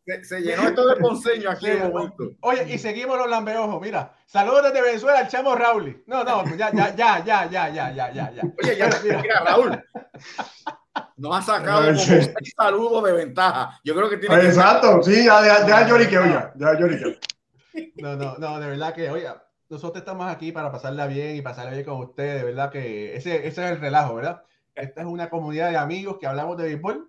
se, 0.06 0.24
se, 0.24 0.40
llenó 0.40 0.70
esto 0.70 0.88
de 0.88 0.96
ponceño 0.96 1.50
aquí 1.50 1.68
en 1.68 1.92
momento. 1.92 2.32
Oye, 2.40 2.66
y 2.74 2.78
seguimos 2.78 3.18
los 3.18 3.30
lambeojos, 3.30 3.82
mira. 3.82 4.14
Saludos 4.26 4.64
desde 4.64 4.82
Venezuela 4.82 5.20
al 5.20 5.28
chamo 5.28 5.54
Raúl. 5.54 6.02
No, 6.08 6.24
no, 6.24 6.46
ya, 6.56 6.72
ya, 6.72 6.96
ya, 6.96 7.26
ya, 7.26 7.50
ya, 7.50 7.70
ya, 7.70 7.92
ya, 7.92 8.12
ya, 8.14 8.32
ya. 8.32 8.44
Oye, 8.64 8.78
ya, 8.78 8.90
mira, 9.04 9.22
mira 9.22 9.40
Raúl. 9.42 9.84
Nos 11.18 11.36
ha 11.36 11.42
sacado 11.42 11.86
como 11.86 11.98
seis 11.98 12.32
saludos 12.56 13.04
de 13.04 13.12
ventaja. 13.14 13.80
Yo 13.84 13.96
creo 13.96 14.10
que 14.10 14.18
tiene 14.18 14.36
Exacto, 14.36 15.02
sí, 15.04 15.26
ya, 15.26 15.46
ya, 15.46 15.68
ya 15.68 15.88
llorique, 15.88 16.18
oiga, 16.18 16.54
ya 16.56 16.74
llorique. 16.74 17.20
No, 17.98 18.16
no, 18.16 18.36
no, 18.40 18.60
de 18.60 18.70
verdad 18.70 18.92
que, 18.92 19.08
oiga, 19.12 19.48
nosotros 19.70 20.02
estamos 20.02 20.28
aquí 20.28 20.52
para 20.52 20.72
pasarla 20.72 21.06
bien 21.06 21.36
y 21.36 21.42
pasarla 21.42 21.72
bien 21.72 21.86
con 21.86 22.00
ustedes, 22.00 22.42
de 22.42 22.44
verdad 22.44 22.72
que 22.72 23.16
ese, 23.16 23.48
ese 23.48 23.66
es 23.66 23.72
el 23.72 23.80
relajo, 23.80 24.16
¿verdad? 24.16 24.42
Esta 24.74 25.02
es 25.02 25.08
una 25.08 25.30
comunidad 25.30 25.70
de 25.70 25.78
amigos 25.78 26.18
que 26.20 26.26
hablamos 26.26 26.58
de 26.58 26.64
béisbol. 26.64 27.08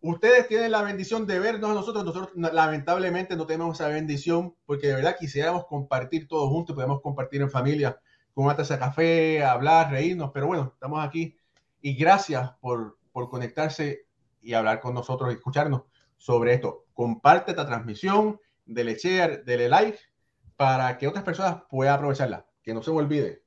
Ustedes 0.00 0.46
tienen 0.46 0.72
la 0.72 0.82
bendición 0.82 1.26
de 1.26 1.38
vernos 1.38 1.70
a 1.70 1.74
nosotros, 1.74 2.04
nosotros 2.04 2.30
lamentablemente 2.34 3.34
no 3.34 3.46
tenemos 3.46 3.80
esa 3.80 3.88
bendición 3.88 4.54
porque 4.66 4.88
de 4.88 4.94
verdad 4.96 5.16
quisiéramos 5.18 5.66
compartir 5.66 6.28
todos 6.28 6.48
juntos, 6.50 6.74
podemos 6.74 7.00
compartir 7.00 7.40
en 7.40 7.50
familia 7.50 7.98
con 8.34 8.44
una 8.44 8.56
taza 8.56 8.74
de 8.74 8.80
café, 8.80 9.42
hablar, 9.42 9.90
reírnos, 9.90 10.30
pero 10.32 10.46
bueno, 10.46 10.72
estamos 10.74 11.04
aquí 11.04 11.36
y 11.80 11.94
gracias 11.94 12.50
por, 12.60 12.97
por 13.18 13.28
conectarse 13.28 14.06
y 14.40 14.54
hablar 14.54 14.78
con 14.78 14.94
nosotros 14.94 15.28
y 15.28 15.34
escucharnos 15.34 15.82
sobre 16.16 16.54
esto. 16.54 16.84
Comparte 16.94 17.50
esta 17.50 17.66
transmisión, 17.66 18.38
dele 18.64 18.94
share, 18.94 19.42
dele 19.44 19.68
like 19.68 19.98
para 20.56 20.96
que 20.96 21.08
otras 21.08 21.24
personas 21.24 21.62
puedan 21.68 21.96
aprovecharla. 21.96 22.46
que 22.62 22.72
no 22.72 22.80
se 22.80 22.92
me 22.92 22.98
olvide, 22.98 23.42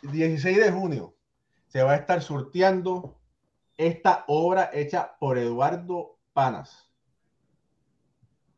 16 0.00 0.56
de 0.56 0.72
junio 0.72 1.14
se 1.66 1.82
va 1.82 1.92
a 1.92 1.96
estar 1.96 2.22
sorteando 2.22 3.18
esta 3.76 4.24
obra 4.28 4.70
hecha 4.72 5.16
por 5.20 5.36
Eduardo 5.36 6.16
Panas. 6.32 6.88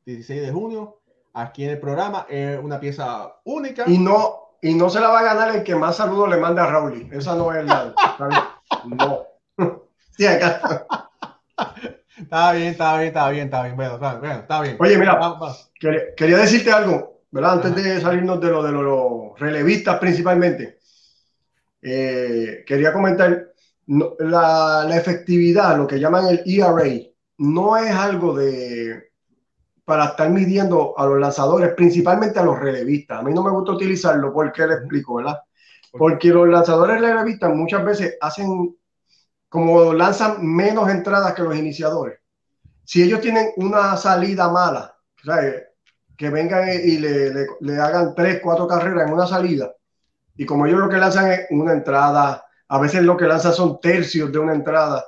16 0.05 0.43
de 0.43 0.53
junio, 0.53 1.01
aquí 1.33 1.65
en 1.65 1.71
el 1.71 1.81
programa, 1.81 2.27
es 2.29 2.63
una 2.63 2.79
pieza 2.79 3.41
única. 3.43 3.83
Y 3.89 3.99
no, 3.99 4.51
y 4.63 4.75
no 4.75 4.89
se 4.89 5.01
la 5.01 5.09
va 5.09 5.19
a 5.19 5.35
ganar 5.35 5.57
el 5.57 5.65
que 5.65 5.75
más 5.75 5.97
saludos 5.97 6.29
le 6.29 6.37
manda 6.37 6.63
a 6.63 6.71
Raúl. 6.71 7.09
Esa 7.11 7.35
no 7.35 7.53
es 7.53 7.65
la. 7.65 7.93
No. 8.89 9.27
Sí, 10.17 10.27
acá. 10.27 10.87
Está 12.17 12.53
bien, 12.53 12.69
está 12.69 12.99
bien, 12.99 13.09
está 13.09 13.29
bien, 13.29 13.45
está 13.45 13.63
bien. 13.65 13.77
Bueno, 13.77 13.95
está, 13.97 14.63
bien. 14.63 14.77
Oye, 14.81 14.97
mira, 14.97 15.21
Quería, 16.17 16.39
decirte 16.39 16.73
algo, 16.73 17.21
¿verdad? 17.31 17.65
Antes 17.65 17.75
de 17.75 18.01
salirnos 18.01 18.41
de 18.41 18.51
lo 18.51 18.63
de 18.63 18.73
los 18.73 19.39
relevistas 19.39 19.99
principalmente. 19.99 20.79
Eh, 21.83 22.65
quería 22.67 22.95
comentar 22.95 23.53
la, 23.87 24.89
efectividad, 24.97 25.77
lo 25.77 25.87
que 25.87 26.01
llaman 26.01 26.29
el 26.29 26.43
ERA, 26.47 26.85
no 27.39 27.77
es 27.77 27.93
algo 27.93 28.35
de 28.35 29.11
para 29.85 30.07
estar 30.07 30.29
midiendo 30.31 30.99
a 30.99 31.07
los 31.07 31.21
lanzadores, 31.21 31.75
principalmente 31.75 32.41
a 32.41 32.45
los 32.45 32.59
relevistas. 32.59 33.21
A 33.21 33.23
mí 33.23 33.33
no 33.33 33.45
me 33.45 33.53
gusta 33.53 33.73
utilizarlo 33.73 34.33
porque 34.33 34.67
le 34.67 34.75
explico, 34.75 35.15
¿verdad? 35.15 35.39
Porque 35.99 36.29
los 36.29 36.49
lanzadores 36.49 37.01
relevistas 37.01 37.55
muchas 37.55 37.85
veces 37.85 38.17
hacen 38.21 38.77
como 39.49 39.93
lanzan 39.93 40.45
menos 40.45 40.91
entradas 40.91 41.35
que 41.35 41.43
los 41.43 41.57
iniciadores. 41.57 42.19
Si 42.85 43.03
ellos 43.03 43.21
tienen 43.21 43.51
una 43.57 43.97
salida 43.97 44.49
mala, 44.49 44.95
que 46.17 46.31
vengan 46.31 46.69
y 46.69 46.99
le, 46.99 47.47
le, 47.61 47.79
hagan 47.79 48.15
tres, 48.15 48.41
cuatro 48.43 48.67
carreras 48.67 49.09
en 49.09 49.15
una 49.15 49.27
salida, 49.27 49.73
y 50.37 50.45
como 50.45 50.67
ellos 50.67 50.81
lo 50.81 50.89
que 50.89 50.99
lanzan 50.99 51.33
es 51.33 51.47
una 51.51 51.73
entrada, 51.73 52.45
a 52.69 52.81
veces 52.81 53.03
lo 53.03 53.17
que 53.17 53.27
lanzan 53.27 53.55
son 53.55 53.81
tercios 53.81 54.31
de 54.31 54.39
una 54.39 54.55
entrada, 54.55 55.05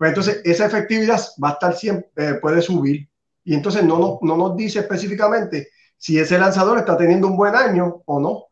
pues 0.00 0.08
entonces 0.08 0.40
esa 0.44 0.64
efectividad 0.64 1.20
va 1.44 1.50
a 1.50 1.52
estar 1.52 1.76
siempre, 1.76 2.10
eh, 2.16 2.34
puede 2.34 2.62
subir. 2.62 3.06
Y 3.44 3.54
entonces 3.54 3.84
no, 3.84 4.18
no 4.22 4.36
nos 4.36 4.56
dice 4.56 4.78
específicamente 4.78 5.68
si 5.98 6.18
ese 6.18 6.38
lanzador 6.38 6.78
está 6.78 6.96
teniendo 6.96 7.26
un 7.26 7.36
buen 7.36 7.54
año 7.54 8.02
o 8.06 8.18
no. 8.18 8.44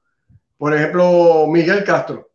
Por 0.59 0.75
ejemplo, 0.75 1.47
Miguel 1.47 1.85
Castro, 1.85 2.31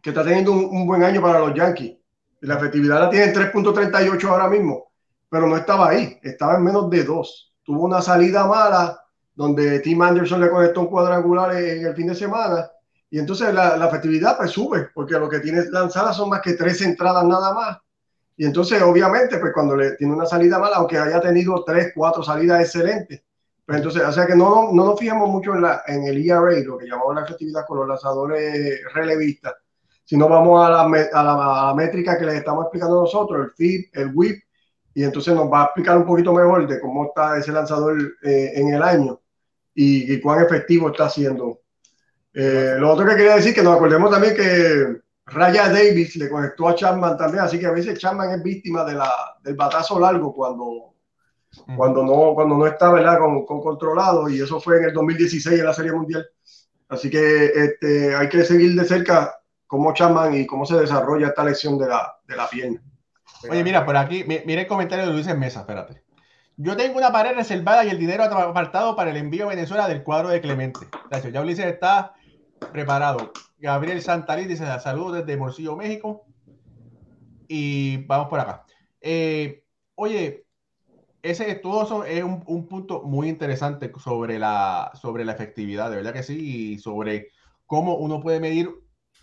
que 0.00 0.10
está 0.10 0.24
teniendo 0.24 0.52
un, 0.52 0.86
buen 0.86 1.02
año 1.04 1.20
para 1.20 1.40
los 1.40 1.54
Yankees. 1.54 1.98
La 2.40 2.56
efectividad 2.56 3.00
la 3.00 3.10
tiene 3.10 3.26
en 3.26 3.34
3.38 3.34 4.24
ahora 4.28 4.48
mismo, 4.48 4.92
pero 5.28 5.46
no 5.46 5.56
estaba 5.58 5.90
ahí, 5.90 6.18
estaba 6.22 6.56
en 6.56 6.64
menos 6.64 6.88
de 6.88 7.04
2. 7.04 7.54
Tuvo 7.62 7.84
una 7.84 8.00
salida 8.00 8.46
mala 8.46 8.98
donde 9.34 9.80
Tim 9.80 10.00
Anderson 10.00 10.40
le 10.40 10.50
conectó 10.50 10.80
un 10.80 10.86
cuadrangular 10.86 11.54
en 11.54 11.86
el 11.86 11.94
fin 11.94 12.06
de 12.06 12.14
semana 12.14 12.70
y 13.10 13.18
entonces 13.18 13.52
la, 13.52 13.76
la 13.76 13.88
efectividad 13.88 14.38
pues 14.38 14.52
sube, 14.52 14.88
porque 14.94 15.18
lo 15.18 15.28
que 15.28 15.40
tiene 15.40 15.62
lanzadas 15.70 16.16
son 16.16 16.30
más 16.30 16.40
que 16.40 16.54
tres 16.54 16.80
entradas 16.80 17.24
nada 17.24 17.52
más. 17.52 17.78
Y 18.38 18.46
entonces, 18.46 18.80
obviamente, 18.80 19.36
pues 19.36 19.52
cuando 19.52 19.76
le 19.76 19.96
tiene 19.96 20.14
una 20.14 20.24
salida 20.24 20.58
mala, 20.58 20.76
aunque 20.76 20.96
haya 20.96 21.20
tenido 21.20 21.62
tres, 21.62 21.92
cuatro 21.94 22.22
salidas 22.22 22.60
excelentes, 22.62 23.22
pues 23.70 23.78
entonces, 23.78 24.02
o 24.02 24.10
sea 24.10 24.26
que 24.26 24.34
no, 24.34 24.50
no, 24.50 24.72
no 24.72 24.84
nos 24.84 24.98
fijamos 24.98 25.28
mucho 25.28 25.54
en, 25.54 25.62
la, 25.62 25.84
en 25.86 26.02
el 26.02 26.28
ERA, 26.28 26.58
lo 26.66 26.76
que 26.76 26.88
llamamos 26.88 27.14
la 27.14 27.22
efectividad 27.22 27.64
con 27.64 27.78
los 27.78 27.86
lanzadores 27.86 28.80
relevistas, 28.92 29.54
sino 30.04 30.28
vamos 30.28 30.66
a 30.66 30.70
la, 30.70 30.80
a 31.12 31.22
la, 31.68 31.74
métrica 31.76 32.18
que 32.18 32.26
les 32.26 32.34
estamos 32.34 32.64
explicando 32.64 33.00
nosotros, 33.00 33.46
el 33.46 33.52
FIP, 33.52 33.96
el 33.96 34.10
WIP, 34.12 34.42
y 34.92 35.04
entonces 35.04 35.36
nos 35.36 35.48
va 35.48 35.60
a 35.60 35.64
explicar 35.66 35.96
un 35.96 36.04
poquito 36.04 36.32
mejor 36.32 36.66
de 36.66 36.80
cómo 36.80 37.04
está 37.04 37.38
ese 37.38 37.52
lanzador 37.52 37.96
eh, 38.24 38.50
en 38.56 38.74
el 38.74 38.82
año 38.82 39.20
y, 39.72 40.14
y, 40.14 40.20
cuán 40.20 40.44
efectivo 40.44 40.90
está 40.90 41.08
siendo. 41.08 41.60
Eh, 42.34 42.74
lo 42.76 42.90
otro 42.90 43.06
que 43.06 43.14
quería 43.14 43.36
decir 43.36 43.54
que 43.54 43.62
nos 43.62 43.76
acordemos 43.76 44.10
también 44.10 44.34
que 44.34 45.00
Raya 45.26 45.68
Davis 45.68 46.16
le 46.16 46.28
conectó 46.28 46.66
a 46.66 46.74
Chapman 46.74 47.16
también, 47.16 47.44
así 47.44 47.60
que 47.60 47.66
a 47.66 47.70
veces 47.70 48.00
Chapman 48.00 48.32
es 48.32 48.42
víctima 48.42 48.82
de 48.82 48.94
la, 48.94 49.12
del 49.44 49.54
batazo 49.54 50.00
largo 50.00 50.34
cuando, 50.34 50.96
cuando, 51.76 52.04
no, 52.04 52.34
cuando 52.34 52.56
no 52.56 52.66
está 52.66 52.92
¿verdad? 52.92 53.18
Con, 53.18 53.44
con, 53.44 53.60
controlado 53.60 54.28
y 54.28 54.40
eso 54.40 54.60
fue 54.60 54.78
en 54.78 54.84
el 54.84 54.92
2016 54.92 55.58
en 55.58 55.66
la 55.66 55.74
Serie 55.74 55.92
Mundial. 55.92 56.26
Así 56.88 57.10
que 57.10 57.46
este, 57.46 58.14
hay 58.14 58.28
que 58.28 58.44
seguir 58.44 58.74
de 58.74 58.84
cerca 58.84 59.40
cómo 59.66 59.92
Chapman 59.94 60.34
y 60.34 60.46
cómo 60.46 60.66
se 60.66 60.76
desarrolla 60.76 61.28
esta 61.28 61.44
lesión 61.44 61.78
de 61.78 61.88
la, 61.88 62.16
de 62.26 62.36
la 62.36 62.48
pierna. 62.48 62.82
Oye, 63.48 63.64
mira, 63.64 63.86
por 63.86 63.96
aquí, 63.96 64.24
mira 64.24 64.62
el 64.62 64.66
comentario 64.66 65.06
de 65.06 65.12
Luis 65.12 65.26
en 65.28 65.38
Mesa, 65.38 65.60
espérate. 65.60 66.02
Yo 66.56 66.76
tengo 66.76 66.98
una 66.98 67.10
pared 67.10 67.34
reservada 67.34 67.84
y 67.84 67.88
el 67.88 67.98
dinero 67.98 68.24
apartado 68.24 68.94
para 68.94 69.10
el 69.10 69.16
envío 69.16 69.46
a 69.46 69.48
Venezuela 69.48 69.88
del 69.88 70.02
cuadro 70.02 70.28
de 70.28 70.42
Clemente. 70.42 70.80
Ya 71.32 71.40
Ulises 71.40 71.64
está 71.64 72.12
preparado. 72.72 73.32
Gabriel 73.58 74.02
Santalí 74.02 74.44
dice 74.44 74.66
saludos 74.80 75.18
desde 75.18 75.38
Morcillo, 75.38 75.74
México. 75.74 76.26
Y 77.48 78.04
vamos 78.04 78.28
por 78.28 78.40
acá. 78.40 78.64
Eh, 79.00 79.64
oye, 79.94 80.44
ese 81.22 81.54
todo 81.56 81.82
eso 81.82 82.04
es 82.04 82.22
un, 82.22 82.66
punto 82.66 83.02
muy 83.02 83.28
interesante 83.28 83.90
sobre 84.02 84.38
la, 84.38 84.90
sobre 85.00 85.24
la 85.24 85.32
efectividad, 85.32 85.90
de 85.90 85.96
verdad 85.96 86.12
que 86.12 86.22
sí, 86.22 86.72
y 86.72 86.78
sobre 86.78 87.28
cómo 87.66 87.96
uno 87.96 88.20
puede 88.20 88.40
medir 88.40 88.70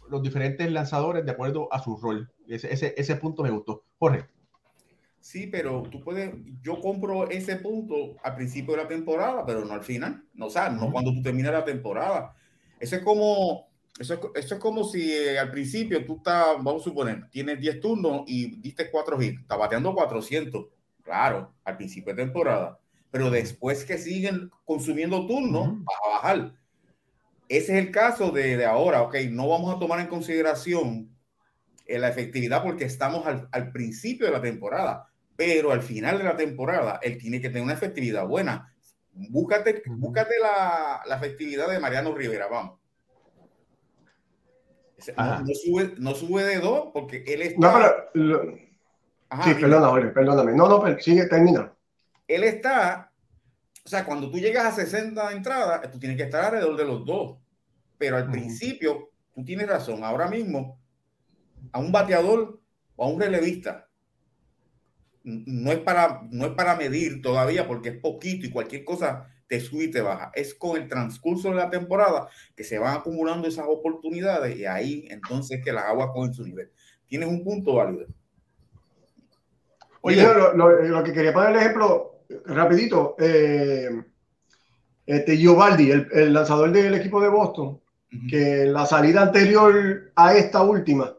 los 0.10 0.22
diferentes 0.22 0.72
lanzadores 0.72 1.26
de 1.26 1.32
acuerdo 1.32 1.72
a 1.72 1.84
su 1.84 1.98
rol. 1.98 2.32
Ese, 2.48 2.74
ese, 2.74 2.94
ese 2.98 3.16
punto 3.16 3.44
me 3.44 3.50
gustó. 3.50 3.84
Jorge. 3.98 4.26
Sí, 5.20 5.48
pero 5.48 5.84
tú 5.84 6.00
puedes, 6.00 6.34
yo 6.62 6.80
compro 6.80 7.30
ese 7.30 7.58
punto 7.58 8.16
al 8.24 8.36
principio 8.36 8.76
de 8.76 8.84
la 8.84 8.88
temporada, 8.88 9.46
pero 9.46 9.66
no 9.66 9.74
al 9.74 9.84
final. 9.84 10.24
No, 10.34 10.46
o 10.46 10.50
sea, 10.50 10.70
no 10.70 10.92
cuando 10.92 11.12
tú 11.12 11.22
terminas 11.22 11.52
la 11.52 11.66
temporada. 11.66 12.34
Eso 12.80 12.96
es 12.96 13.04
como, 13.04 13.68
eso 14.00 14.14
es, 14.14 14.20
eso 14.36 14.56
es 14.56 14.62
como 14.62 14.84
si 14.86 15.12
eh, 15.12 15.38
al 15.38 15.52
principio 15.52 16.06
tú 16.06 16.18
estás, 16.18 16.56
vamos 16.64 16.82
a 16.82 16.86
suponer, 16.86 17.30
tienes 17.30 17.60
10 17.60 17.82
turnos 17.82 18.24
y 18.28 18.62
diste 18.62 18.90
4 18.90 19.22
hits, 19.22 19.42
estás 19.42 19.58
bateando 19.58 19.94
400, 19.94 20.66
claro, 21.08 21.54
al 21.64 21.78
principio 21.78 22.14
de 22.14 22.24
temporada, 22.24 22.80
pero 23.10 23.32
después 23.32 23.86
que 23.86 23.98
siguen 23.98 24.52
consumiendo 24.66 25.26
turnos, 25.26 25.84
vas 25.84 25.98
a 26.06 26.10
bajar. 26.10 26.54
Ese 27.50 27.78
es 27.78 27.86
el 27.86 27.92
caso 27.92 28.32
de, 28.32 28.58
de, 28.58 28.66
ahora, 28.66 29.02
ok, 29.04 29.16
no 29.32 29.48
vamos 29.48 29.74
a 29.74 29.80
tomar 29.80 30.02
en 30.02 30.08
consideración 30.08 31.10
eh, 31.86 31.98
la 31.98 32.10
efectividad 32.10 32.62
porque 32.62 32.84
estamos 32.84 33.26
al, 33.26 33.48
al 33.52 33.72
principio 33.72 34.26
de 34.26 34.34
la 34.34 34.42
temporada, 34.42 35.08
pero 35.38 35.72
al 35.72 35.82
final 35.82 36.18
de 36.18 36.26
la 36.26 36.36
temporada 36.36 37.00
él 37.02 37.18
tiene 37.18 37.40
que 37.40 37.48
tener 37.48 37.64
una 37.64 37.74
efectividad 37.74 38.28
buena 38.28 38.74
Búscate, 39.30 39.82
búscate 39.88 40.36
la, 40.40 41.02
la, 41.08 41.16
efectividad 41.16 41.70
de 41.70 41.80
Mariano 41.80 42.14
Rivera, 42.14 42.48
vamos. 42.48 42.80
No, 45.18 45.54
sube, 45.54 45.94
no 45.98 46.14
sube 46.14 46.44
de 46.44 46.60
dos 46.60 46.90
porque 46.94 47.24
él 47.28 47.42
está. 47.42 47.60
No, 48.14 48.14
pero. 48.14 48.67
Sí, 49.44 49.54
perdóname, 49.56 50.12
perdóname. 50.12 50.54
No, 50.54 50.68
no, 50.68 51.00
sigue, 51.00 51.26
termina. 51.26 51.74
Él 52.28 52.44
está. 52.44 53.12
O 53.86 53.90
sea, 53.90 54.06
cuando 54.06 54.30
tú 54.30 54.38
llegas 54.38 54.66
a 54.66 54.72
60 54.72 55.32
entradas, 55.32 55.90
tú 55.92 56.00
tienes 56.00 56.18
que 56.18 56.24
estar 56.24 56.46
alrededor 56.46 56.76
de 56.76 56.86
los 56.86 57.06
dos. 57.06 57.38
Pero 57.98 58.18
al 58.18 58.30
principio, 58.30 59.12
tú 59.34 59.44
tienes 59.44 59.68
razón. 59.68 60.04
Ahora 60.04 60.28
mismo, 60.28 60.80
a 61.72 61.80
un 61.80 61.92
bateador 61.92 62.60
o 62.96 63.06
a 63.06 63.08
un 63.08 63.20
relevista 63.20 63.88
no 65.28 65.72
es 65.72 65.80
para, 65.80 66.22
no 66.32 66.46
es 66.46 66.54
para 66.54 66.76
medir 66.76 67.22
todavía 67.22 67.68
porque 67.68 67.90
es 67.90 67.98
poquito 67.98 68.46
y 68.46 68.52
cualquier 68.52 68.86
cosa 68.86 69.28
te 69.48 69.60
sube 69.60 69.86
y 69.86 69.92
te 69.92 70.02
baja. 70.02 70.32
Es 70.34 70.54
con 70.54 70.78
el 70.78 70.88
transcurso 70.88 71.50
de 71.50 71.56
la 71.56 71.70
temporada 71.70 72.30
que 72.56 72.64
se 72.64 72.80
van 72.80 72.98
acumulando 72.98 73.48
esas 73.48 73.66
oportunidades 73.68 74.58
y 74.58 74.66
ahí 74.66 75.06
entonces 75.10 75.62
que 75.64 75.74
las 75.74 75.86
aguas 75.86 76.10
cogen 76.14 76.34
su 76.34 76.44
nivel. 76.44 76.72
Tienes 77.08 77.30
un 77.30 77.44
punto 77.44 77.76
válido. 77.76 78.08
Oye, 80.08 80.28
lo, 80.56 81.04
que 81.04 81.14
quería 81.14 81.34
poner 81.34 81.52
el 81.52 81.58
ejemplo 81.58 82.22
rapidito, 82.46 83.16
eh, 83.20 83.90
este 85.06 85.38
Giovaldi, 85.38 85.92
el, 85.92 86.34
lanzador 86.34 86.72
del 86.72 86.96
equipo 86.96 87.22
de 87.22 87.30
Boston, 87.30 87.80
que 88.30 88.64
en 88.64 88.74
la 88.74 88.86
salida 88.86 89.22
anterior 89.22 90.12
a 90.16 90.36
esta 90.36 90.64
última, 90.64 91.14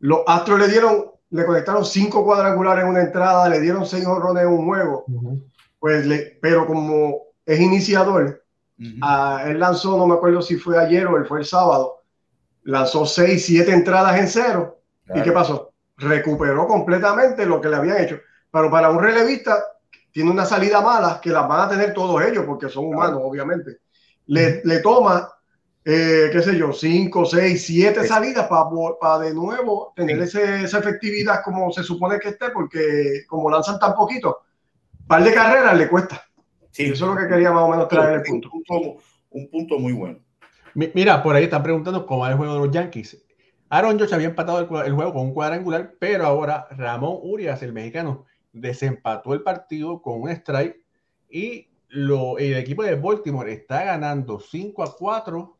los 0.00 0.20
Astros 0.26 0.58
le 0.58 0.68
dieron 0.68 1.14
le 1.34 1.44
conectaron 1.44 1.84
cinco 1.84 2.24
cuadrangulares 2.24 2.84
en 2.84 2.90
una 2.90 3.02
entrada, 3.02 3.48
le 3.48 3.58
dieron 3.58 3.84
seis 3.84 4.06
horrones 4.06 4.44
en 4.44 4.50
un 4.50 4.66
juego. 4.66 5.04
Pues 5.80 6.06
le, 6.06 6.38
pero 6.40 6.64
como 6.64 7.22
es 7.44 7.58
iniciador, 7.58 8.44
él 8.78 9.58
lanzó, 9.58 9.96
no 9.96 10.06
me 10.06 10.14
acuerdo 10.14 10.42
si 10.42 10.54
fue 10.54 10.78
ayer 10.78 11.08
o 11.08 11.16
él 11.16 11.26
fue 11.26 11.40
el 11.40 11.44
sábado, 11.44 12.02
lanzó 12.62 13.04
seis, 13.04 13.46
siete 13.46 13.72
entradas 13.72 14.16
en 14.20 14.28
cero. 14.28 14.78
¿Y 15.12 15.22
qué 15.22 15.32
pasó? 15.32 15.63
Recuperó 15.96 16.66
completamente 16.66 17.46
lo 17.46 17.60
que 17.60 17.68
le 17.68 17.76
habían 17.76 18.02
hecho. 18.02 18.18
Pero 18.50 18.70
para 18.70 18.90
un 18.90 19.00
relevista, 19.00 19.62
tiene 20.10 20.30
una 20.30 20.44
salida 20.44 20.80
mala 20.80 21.20
que 21.22 21.30
las 21.30 21.46
van 21.48 21.60
a 21.60 21.68
tener 21.68 21.92
todos 21.92 22.22
ellos 22.22 22.44
porque 22.46 22.68
son 22.68 22.86
humanos, 22.86 23.20
obviamente. 23.22 23.78
Le, 24.26 24.62
le 24.64 24.78
toma 24.80 25.34
eh, 25.86 26.30
qué 26.32 26.40
sé 26.40 26.56
yo, 26.56 26.72
cinco, 26.72 27.26
seis, 27.26 27.66
siete 27.66 28.06
salidas 28.06 28.48
para 28.48 29.18
de 29.18 29.34
nuevo 29.34 29.92
tener 29.94 30.18
esa 30.22 30.78
efectividad 30.78 31.42
como 31.44 31.70
se 31.72 31.82
supone 31.82 32.18
que 32.18 32.30
esté, 32.30 32.48
porque 32.50 33.24
como 33.28 33.50
lanzan 33.50 33.78
tan 33.78 33.94
poquito, 33.94 34.38
par 35.06 35.22
de 35.22 35.34
carreras 35.34 35.76
le 35.76 35.88
cuesta. 35.88 36.22
Sí. 36.70 36.84
Eso 36.86 37.04
es 37.04 37.14
lo 37.14 37.16
que 37.20 37.28
quería 37.28 37.52
más 37.52 37.64
o 37.64 37.68
menos 37.68 37.88
traer 37.88 38.14
el 38.14 38.22
punto. 38.22 38.48
Un 38.50 38.64
punto, 38.64 39.02
un 39.30 39.50
punto 39.50 39.78
muy 39.78 39.92
bueno. 39.92 40.18
Mira, 40.74 41.22
por 41.22 41.36
ahí 41.36 41.44
están 41.44 41.62
preguntando 41.62 42.06
cómo 42.06 42.24
es 42.24 42.32
el 42.32 42.38
juego 42.38 42.54
de 42.54 42.60
los 42.60 42.70
Yankees. 42.70 43.22
Aaron 43.68 43.98
Josh 43.98 44.14
había 44.14 44.28
empatado 44.28 44.60
el, 44.84 44.92
juego 44.92 45.12
con 45.12 45.22
un 45.22 45.34
cuadrangular, 45.34 45.94
pero 45.98 46.26
ahora 46.26 46.68
Ramón 46.70 47.18
Urias, 47.22 47.62
el 47.62 47.72
mexicano, 47.72 48.26
desempató 48.52 49.34
el 49.34 49.42
partido 49.42 50.00
con 50.00 50.22
un 50.22 50.30
strike 50.30 50.84
y 51.28 51.68
lo, 51.88 52.38
el 52.38 52.56
equipo 52.56 52.82
de 52.82 52.94
Baltimore 52.96 53.52
está 53.52 53.84
ganando 53.84 54.38
5 54.40 54.82
a 54.82 54.96
4. 54.96 55.58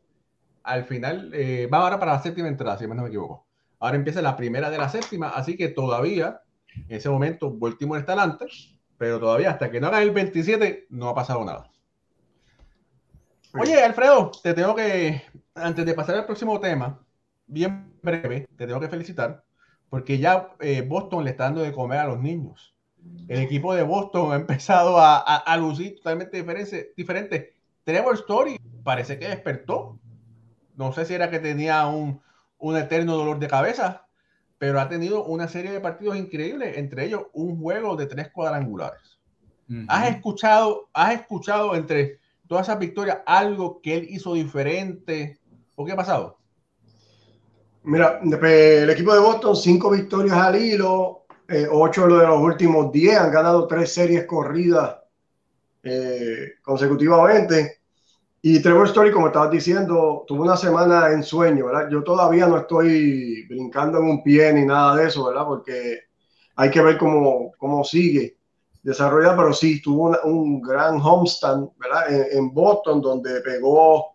Al 0.65 0.85
final, 0.85 1.31
eh, 1.35 1.69
va 1.73 1.79
ahora 1.79 1.99
para 1.99 2.13
la 2.13 2.23
séptima 2.23 2.49
entrada, 2.49 2.79
si 2.79 2.87
no 2.87 2.95
me 2.95 3.09
equivoco. 3.09 3.47
Ahora 3.81 3.97
empieza 3.97 4.23
la 4.23 4.37
primera 4.37 4.71
de 4.71 4.79
la 4.79 4.89
séptima, 4.89 5.31
así 5.31 5.57
que 5.57 5.69
todavía, 5.69 6.41
en 6.75 6.97
ese 6.97 7.09
momento, 7.11 7.53
Baltimore 7.53 8.01
está 8.01 8.13
adelante, 8.13 8.47
pero 8.97 9.21
todavía 9.21 9.51
hasta 9.51 9.71
que 9.71 9.81
no 9.81 9.89
haga 9.89 10.03
el 10.03 10.11
27, 10.11 10.87
no 10.91 11.09
ha 11.09 11.15
pasado 11.15 11.45
nada. 11.45 11.71
Oye, 13.59 13.83
Alfredo, 13.83 14.33
te 14.43 14.55
tengo 14.55 14.75
que, 14.75 15.23
antes 15.55 15.87
de 15.87 15.95
pasar 15.95 16.17
al 16.17 16.27
próximo 16.27 16.59
tema, 16.59 17.01
bien 17.47 17.94
breve, 18.05 18.47
te 18.57 18.67
tengo 18.67 18.81
que 18.81 18.89
felicitar, 18.89 19.45
porque 19.91 20.19
ya 20.19 20.55
eh, 20.61 20.83
Boston 20.83 21.25
le 21.25 21.31
está 21.31 21.45
dando 21.45 21.63
de 21.63 21.73
comer 21.73 21.99
a 21.99 22.07
los 22.07 22.21
niños. 22.21 22.75
El 23.29 23.41
equipo 23.41 23.75
de 23.75 23.83
Boston 23.83 24.33
ha 24.33 24.37
empezado 24.37 24.99
a, 24.99 25.19
a, 25.19 25.57
lucir 25.57 25.97
totalmente 25.97 26.37
diferente, 26.37 26.93
diferente. 26.97 27.55
Trevor 27.85 28.15
Story 28.15 28.59
parece 28.83 29.19
que 29.19 29.29
despertó. 29.29 29.99
No 30.77 30.93
sé 30.93 31.05
si 31.05 31.15
era 31.15 31.31
que 31.31 31.39
tenía 31.39 31.87
un, 31.87 32.21
un 32.59 32.77
eterno 32.77 33.17
dolor 33.17 33.39
de 33.39 33.49
cabeza, 33.49 34.07
pero 34.59 34.81
ha 34.81 34.89
tenido 34.89 35.25
una 35.25 35.49
serie 35.49 35.73
de 35.73 35.81
partidos 35.81 36.17
increíbles, 36.17 36.79
entre 36.79 37.05
ellos 37.05 37.27
un 37.33 37.61
juego 37.61 37.97
de 37.97 38.07
tres 38.07 38.31
cuadrangulares. 38.31 39.21
¿Has 39.89 40.09
escuchado, 40.09 40.89
has 40.93 41.15
escuchado 41.15 41.75
entre 41.75 42.19
todas 42.47 42.69
esas 42.69 42.79
victorias 42.79 43.19
algo 43.27 43.81
que 43.81 43.97
él 43.97 44.07
hizo 44.11 44.35
diferente? 44.35 45.39
¿O 45.75 45.85
qué 45.85 45.93
ha 45.93 45.97
pasado? 45.97 46.39
Mira, 47.87 48.19
el 48.23 48.89
equipo 48.89 49.13
de 49.13 49.21
Boston, 49.21 49.55
cinco 49.55 49.91
victorias 49.91 50.35
al 50.35 50.57
hilo, 50.57 51.27
eh, 51.47 51.69
ocho 51.71 52.07
de 52.07 52.27
los 52.27 52.41
últimos 52.41 52.91
diez, 52.91 53.19
han 53.19 53.31
ganado 53.31 53.67
tres 53.67 53.93
series 53.93 54.25
corridas 54.25 54.97
eh, 55.83 56.55
consecutivamente. 56.63 57.81
Y 58.41 58.61
Trevor 58.63 58.87
Story, 58.87 59.11
como 59.13 59.27
estabas 59.27 59.51
diciendo, 59.51 60.25
tuvo 60.27 60.45
una 60.45 60.57
semana 60.57 61.11
en 61.13 61.23
sueño, 61.23 61.67
¿verdad? 61.67 61.91
Yo 61.91 62.03
todavía 62.03 62.47
no 62.47 62.57
estoy 62.57 63.47
brincando 63.49 63.99
en 63.99 64.05
un 64.05 64.23
pie 64.23 64.51
ni 64.55 64.65
nada 64.65 64.97
de 64.97 65.09
eso, 65.09 65.27
¿verdad? 65.27 65.45
Porque 65.45 66.05
hay 66.57 66.71
que 66.71 66.81
ver 66.81 66.97
cómo, 66.97 67.53
cómo 67.59 67.85
sigue 67.85 68.39
desarrollando, 68.83 69.43
pero 69.43 69.53
sí, 69.53 69.83
tuvo 69.83 70.19
un 70.25 70.63
gran 70.63 70.99
homestand, 71.03 71.69
¿verdad? 71.77 72.33
en 72.33 72.53
Boston, 72.53 73.03
donde 73.03 73.43
pegó 73.43 74.14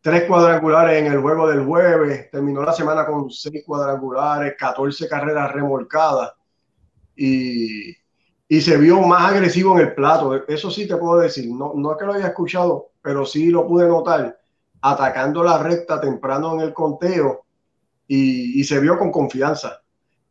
tres 0.00 0.24
cuadrangulares 0.24 0.98
en 0.98 1.12
el 1.12 1.20
juego 1.20 1.48
del 1.48 1.64
jueves, 1.64 2.30
terminó 2.30 2.62
la 2.62 2.72
semana 2.72 3.06
con 3.06 3.30
seis 3.30 3.62
cuadrangulares, 3.66 4.54
14 4.58 5.08
carreras 5.08 5.52
remolcadas 5.52 6.32
y, 7.14 7.90
y, 8.48 8.60
se 8.60 8.76
vio 8.78 9.00
más 9.02 9.32
agresivo 9.32 9.78
en 9.78 9.88
el 9.88 9.94
plato. 9.94 10.46
Eso 10.48 10.70
sí 10.70 10.88
te 10.88 10.96
puedo 10.96 11.20
decir, 11.20 11.52
no, 11.52 11.72
no 11.74 11.92
es 11.92 11.98
que 11.98 12.06
lo 12.06 12.14
haya 12.14 12.28
escuchado, 12.28 12.90
pero 13.02 13.26
sí 13.26 13.50
lo 13.50 13.66
pude 13.66 13.86
notar, 13.86 14.38
atacando 14.80 15.42
la 15.42 15.58
recta 15.62 16.00
temprano 16.00 16.54
en 16.54 16.60
el 16.60 16.72
conteo 16.72 17.44
y, 18.08 18.58
y 18.58 18.64
se 18.64 18.80
vio 18.80 18.98
con 18.98 19.12
confianza. 19.12 19.82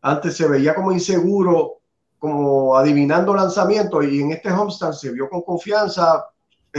Antes 0.02 0.36
se 0.36 0.48
veía 0.48 0.74
como 0.74 0.92
inseguro, 0.92 1.80
como 2.18 2.76
adivinando 2.76 3.34
lanzamientos 3.34 4.04
y 4.06 4.22
en 4.22 4.32
este 4.32 4.52
homestand 4.52 4.94
se 4.94 5.12
vio 5.12 5.30
con 5.30 5.42
confianza, 5.42 6.26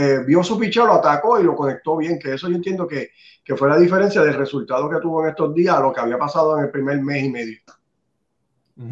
eh, 0.01 0.23
vio 0.25 0.43
su 0.43 0.57
picheo, 0.57 0.85
lo 0.85 0.93
atacó 0.93 1.39
y 1.39 1.43
lo 1.43 1.55
conectó 1.55 1.97
bien, 1.97 2.17
que 2.17 2.33
eso 2.33 2.49
yo 2.49 2.55
entiendo 2.55 2.87
que, 2.87 3.11
que, 3.43 3.55
fue 3.55 3.69
la 3.69 3.77
diferencia 3.77 4.21
del 4.21 4.33
resultado 4.33 4.89
que 4.89 4.99
tuvo 4.99 5.23
en 5.23 5.29
estos 5.29 5.53
días 5.53 5.75
a 5.75 5.79
lo 5.79 5.93
que 5.93 5.99
había 5.99 6.17
pasado 6.17 6.57
en 6.57 6.65
el 6.65 6.71
primer 6.71 6.99
mes 7.01 7.23
y 7.23 7.29
medio. 7.29 7.59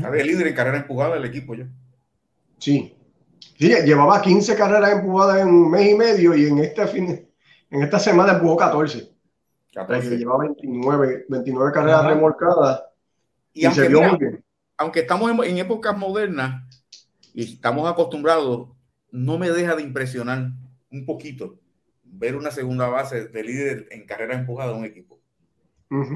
Había 0.04 0.24
líder 0.24 0.48
en 0.48 0.56
carrera 0.56 0.78
empujada 0.78 1.16
del 1.16 1.26
equipo 1.26 1.56
ya. 1.56 1.68
Sí. 2.60 2.96
sí. 3.58 3.74
llevaba 3.86 4.22
15 4.22 4.56
carreras 4.56 4.92
empujadas 4.92 5.40
en 5.40 5.48
un 5.48 5.72
mes 5.72 5.90
y 5.90 5.96
medio 5.96 6.36
y 6.36 6.46
en 6.46 6.60
este 6.60 6.86
fin, 6.86 7.28
en 7.72 7.82
esta 7.82 7.98
semana 7.98 8.34
empujó 8.34 8.58
14. 8.58 9.12
14. 9.74 10.18
llevaba 10.18 10.44
29, 10.44 11.26
29 11.28 11.72
carreras 11.72 12.06
remolcadas 12.06 12.84
y, 13.54 13.66
aunque, 13.66 13.82
se 13.82 13.88
vio 13.88 14.02
muy 14.02 14.18
bien. 14.18 14.46
aunque 14.78 15.00
estamos 15.00 15.32
en, 15.32 15.44
en 15.44 15.58
épocas 15.58 15.98
modernas 15.98 16.64
y 17.34 17.54
estamos 17.54 17.90
acostumbrados, 17.90 18.70
no 19.12 19.40
me 19.40 19.50
deja 19.50 19.76
de 19.76 19.82
impresionar 19.82 20.52
un 20.92 21.06
poquito 21.06 21.60
ver 22.04 22.36
una 22.36 22.52
segunda 22.52 22.88
base 22.88 23.28
de 23.28 23.44
líder 23.44 23.88
en 23.92 24.06
carrera 24.06 24.36
empujada 24.36 24.72
de 24.72 24.80
un 24.80 24.86
equipo. 24.86 25.20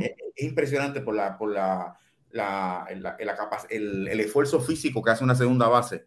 es, 0.01 0.11
impresionante 0.37 1.01
por 1.01 1.15
la, 1.15 1.37
por 1.37 1.51
la, 1.51 1.97
la, 2.31 2.85
el, 2.89 4.07
el, 4.07 4.19
esfuerzo 4.19 4.59
físico 4.59 5.03
que 5.03 5.11
hace 5.11 5.23
una 5.23 5.35
segunda 5.35 5.67
base. 5.67 6.05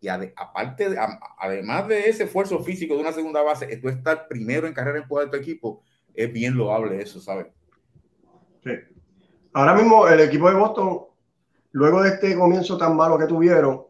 Y 0.00 0.08
aparte, 0.08 0.96
además 1.38 1.88
de 1.88 2.10
ese 2.10 2.24
esfuerzo 2.24 2.62
físico 2.62 2.94
de 2.94 3.00
una 3.00 3.12
segunda 3.12 3.42
base, 3.42 3.76
tú 3.78 3.88
estar 3.88 4.28
primero 4.28 4.66
en 4.66 4.74
carrera 4.74 4.98
empujada 4.98 5.26
de 5.26 5.30
tu 5.30 5.42
equipo, 5.42 5.82
es 6.12 6.30
bien 6.32 6.56
loable 6.56 7.00
eso, 7.00 7.20
¿sabes? 7.20 7.46
Sí. 8.62 8.72
Ahora 9.54 9.74
mismo 9.74 10.06
el 10.06 10.20
equipo 10.20 10.48
de 10.50 10.56
Boston, 10.56 11.06
luego 11.72 12.02
de 12.02 12.10
este 12.10 12.36
comienzo 12.36 12.76
tan 12.76 12.96
malo 12.96 13.18
que 13.18 13.26
tuvieron, 13.26 13.86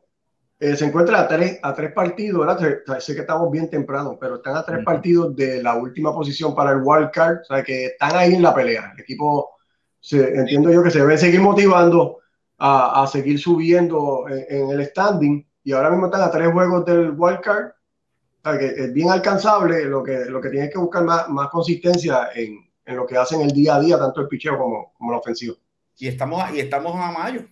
eh, 0.65 0.77
se 0.79 0.87
encuentra 0.87 1.21
a 1.21 1.29
tres, 1.29 1.59
a 1.63 1.75
tres 1.75 1.93
partidos, 1.93 2.47
¿verdad? 2.47 2.99
Sé 2.99 3.15
que 3.15 3.21
estamos 3.21 3.51
bien 3.51 3.69
temprano, 3.69 4.17
pero 4.19 4.37
están 4.37 4.57
a 4.57 4.65
tres 4.65 4.83
partidos 4.83 5.37
de 5.37 5.63
la 5.63 5.75
última 5.75 6.11
posición 6.15 6.55
para 6.55 6.71
el 6.71 6.81
wild 6.83 7.11
card, 7.11 7.41
o 7.43 7.45
sea, 7.45 7.63
que 7.63 7.87
están 7.87 8.17
ahí 8.17 8.33
en 8.33 8.41
la 8.41 8.55
pelea. 8.55 8.93
El 8.95 9.03
equipo, 9.03 9.57
se, 10.01 10.35
entiendo 10.35 10.73
yo 10.73 10.83
que 10.83 10.91
se 10.91 11.01
debe 11.01 11.19
seguir 11.19 11.43
motivando 11.43 12.21
a, 12.57 13.03
a 13.03 13.07
seguir 13.07 13.39
subiendo 13.39 14.25
en, 14.27 14.71
el 14.71 14.87
standing 14.87 15.47
y 15.63 15.73
ahora 15.73 15.91
mismo 15.91 16.07
están 16.07 16.23
a 16.23 16.31
tres 16.31 16.51
juegos 16.51 16.87
del 16.87 17.11
wild 17.11 17.41
card, 17.41 17.67
o 17.67 18.51
sea, 18.51 18.59
que 18.59 18.67
es 18.67 18.93
bien 18.95 19.11
alcanzable, 19.11 19.85
lo 19.85 20.03
que, 20.03 20.25
lo 20.25 20.41
que 20.41 20.49
tiene 20.49 20.71
que 20.71 20.79
buscar 20.79 21.05
más, 21.05 21.29
más 21.29 21.51
consistencia 21.51 22.31
en, 22.35 22.59
en, 22.87 22.97
lo 22.97 23.05
que 23.07 23.19
hacen 23.19 23.43
el 23.43 23.51
día 23.51 23.75
a 23.75 23.81
día, 23.81 23.99
tanto 23.99 24.23
el 24.23 24.29
picheo 24.29 24.57
como, 24.57 24.95
como 24.95 25.13
la 25.13 25.19
ofensiva. 25.19 25.57
Y 25.99 26.09
estamos, 26.09 26.43
y 26.55 26.61
estamos 26.61 26.97
a 26.97 27.13
mayo. 27.13 27.43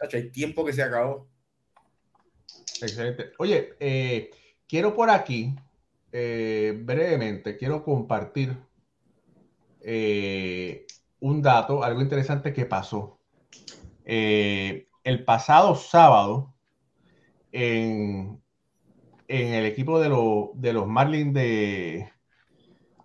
Hay 0.00 0.30
tiempo 0.32 0.64
que 0.64 0.72
se 0.72 0.82
acabó. 0.82 1.28
Excelente. 2.84 3.32
Oye, 3.38 3.74
eh, 3.80 4.30
quiero 4.68 4.94
por 4.94 5.08
aquí, 5.10 5.54
eh, 6.12 6.78
brevemente, 6.84 7.56
quiero 7.56 7.82
compartir 7.82 8.56
eh, 9.80 10.86
un 11.20 11.40
dato, 11.40 11.82
algo 11.82 12.02
interesante 12.02 12.52
que 12.52 12.66
pasó. 12.66 13.18
el 14.04 15.24
pasado 15.24 15.74
sábado, 15.76 16.54
en, 17.52 18.42
en 19.28 19.54
el 19.54 19.64
equipo 19.64 20.00
de, 20.00 20.72
los 20.72 20.86
Marlins 20.86 21.32
de... 21.34 22.10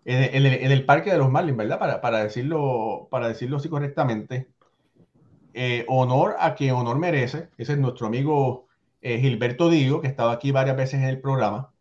En, 0.05 0.45
el, 0.71 0.85
parque 0.85 1.11
de 1.11 1.19
los 1.19 1.29
Marlins, 1.31 1.57
¿verdad? 1.57 1.79
Para, 1.79 2.01
para, 2.01 2.23
decirlo, 2.23 3.07
para 3.11 3.27
decirlo 3.27 3.57
así 3.57 3.69
correctamente. 3.69 4.49
honor 5.87 6.35
a 6.39 6.55
quien 6.55 6.73
honor 6.73 6.97
merece. 6.97 7.49
Ese 7.57 7.73
es 7.73 7.79
nuestro 7.79 8.07
amigo 8.07 8.68
eh, 9.01 9.19
Gilberto 9.19 9.69
Digo, 9.69 10.01
que 10.01 10.07
estaba 10.07 10.33
aquí 10.33 10.51
varias 10.51 10.75
veces 10.75 10.95
en 10.95 11.05
el 11.05 11.21
programa, 11.21 11.71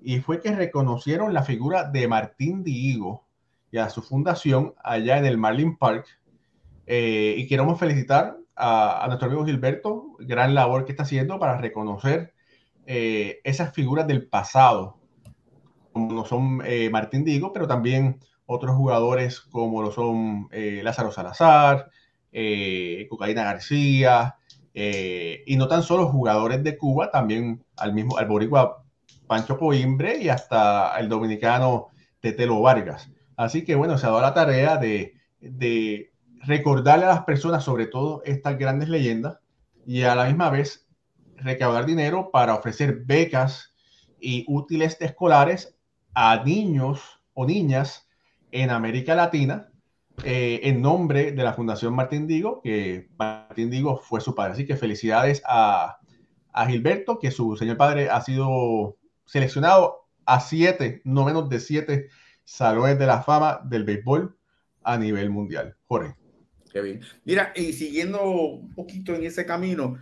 y 0.00 0.20
fue 0.20 0.40
que 0.40 0.52
reconocieron 0.54 1.34
la 1.34 1.42
figura 1.42 1.84
de 1.84 2.06
Martín 2.06 2.62
Digo 2.62 3.26
y 3.70 3.78
a 3.78 3.90
su 3.90 4.02
fundación 4.02 4.74
allá 4.82 5.18
en 5.18 5.26
el 5.26 5.38
Marlin 5.38 5.76
Park. 5.76 6.06
Eh, 6.86 7.34
y 7.36 7.46
queremos 7.46 7.78
felicitar 7.78 8.38
a, 8.56 9.04
nuestro 9.08 9.26
amigo 9.26 9.44
Gilberto, 9.44 10.16
gran 10.20 10.54
labor 10.54 10.84
que 10.84 10.92
está 10.92 11.02
haciendo 11.02 11.38
para 11.38 11.58
reconocer 11.58 12.32
eh, 12.86 13.40
esas 13.44 13.74
figuras 13.74 14.06
del 14.06 14.26
pasado, 14.26 14.98
como 15.92 16.14
lo 16.14 16.24
son 16.24 16.62
Martín 16.90 17.24
Digo, 17.24 17.52
pero 17.52 17.66
también 17.66 18.20
otros 18.46 18.76
jugadores 18.76 19.40
como 19.40 19.82
lo 19.82 19.90
son 19.90 20.48
Lázaro 20.52 21.10
Salazar, 21.10 21.90
Cocaína 23.10 23.44
García, 23.44 24.37
eh, 24.80 25.42
y 25.44 25.56
no 25.56 25.66
tan 25.66 25.82
solo 25.82 26.06
jugadores 26.06 26.62
de 26.62 26.78
Cuba, 26.78 27.10
también 27.10 27.64
al 27.76 27.92
mismo, 27.92 28.16
al 28.16 28.26
boricua 28.26 28.84
Pancho 29.26 29.58
Coimbre 29.58 30.18
y 30.18 30.28
hasta 30.28 30.96
el 31.00 31.08
dominicano 31.08 31.88
Tetelo 32.20 32.60
Vargas. 32.60 33.10
Así 33.36 33.64
que 33.64 33.74
bueno, 33.74 33.98
se 33.98 34.06
ha 34.06 34.10
dado 34.10 34.22
la 34.22 34.34
tarea 34.34 34.76
de, 34.76 35.14
de 35.40 36.12
recordarle 36.44 37.06
a 37.06 37.08
las 37.08 37.24
personas, 37.24 37.64
sobre 37.64 37.86
todo 37.86 38.22
estas 38.24 38.56
grandes 38.56 38.88
leyendas, 38.88 39.38
y 39.84 40.04
a 40.04 40.14
la 40.14 40.26
misma 40.26 40.48
vez 40.48 40.86
recaudar 41.34 41.84
dinero 41.84 42.30
para 42.30 42.54
ofrecer 42.54 43.00
becas 43.04 43.74
y 44.20 44.44
útiles 44.46 44.96
escolares 45.00 45.74
a 46.14 46.44
niños 46.44 47.20
o 47.34 47.46
niñas 47.46 48.08
en 48.52 48.70
América 48.70 49.16
Latina 49.16 49.72
eh, 50.24 50.60
en 50.64 50.82
nombre 50.82 51.32
de 51.32 51.42
la 51.42 51.54
Fundación 51.54 51.94
Martín 51.94 52.26
Digo, 52.26 52.60
que 52.62 53.08
Martín 53.18 53.70
Digo 53.70 53.96
fue 53.98 54.20
su 54.20 54.34
padre. 54.34 54.52
Así 54.52 54.66
que 54.66 54.76
felicidades 54.76 55.42
a, 55.46 55.98
a 56.52 56.66
Gilberto, 56.66 57.18
que 57.18 57.30
su 57.30 57.56
señor 57.56 57.76
padre 57.76 58.10
ha 58.10 58.20
sido 58.20 58.96
seleccionado 59.24 60.08
a 60.24 60.40
siete, 60.40 61.00
no 61.04 61.24
menos 61.24 61.48
de 61.48 61.60
siete 61.60 62.08
salones 62.44 62.98
de 62.98 63.06
la 63.06 63.22
fama 63.22 63.60
del 63.64 63.84
béisbol 63.84 64.36
a 64.82 64.98
nivel 64.98 65.30
mundial. 65.30 65.76
Jorge. 65.86 66.16
Qué 66.72 66.80
bien. 66.80 67.00
Mira, 67.24 67.52
y 67.54 67.72
siguiendo 67.72 68.22
un 68.24 68.74
poquito 68.74 69.14
en 69.14 69.24
ese 69.24 69.46
camino, 69.46 69.98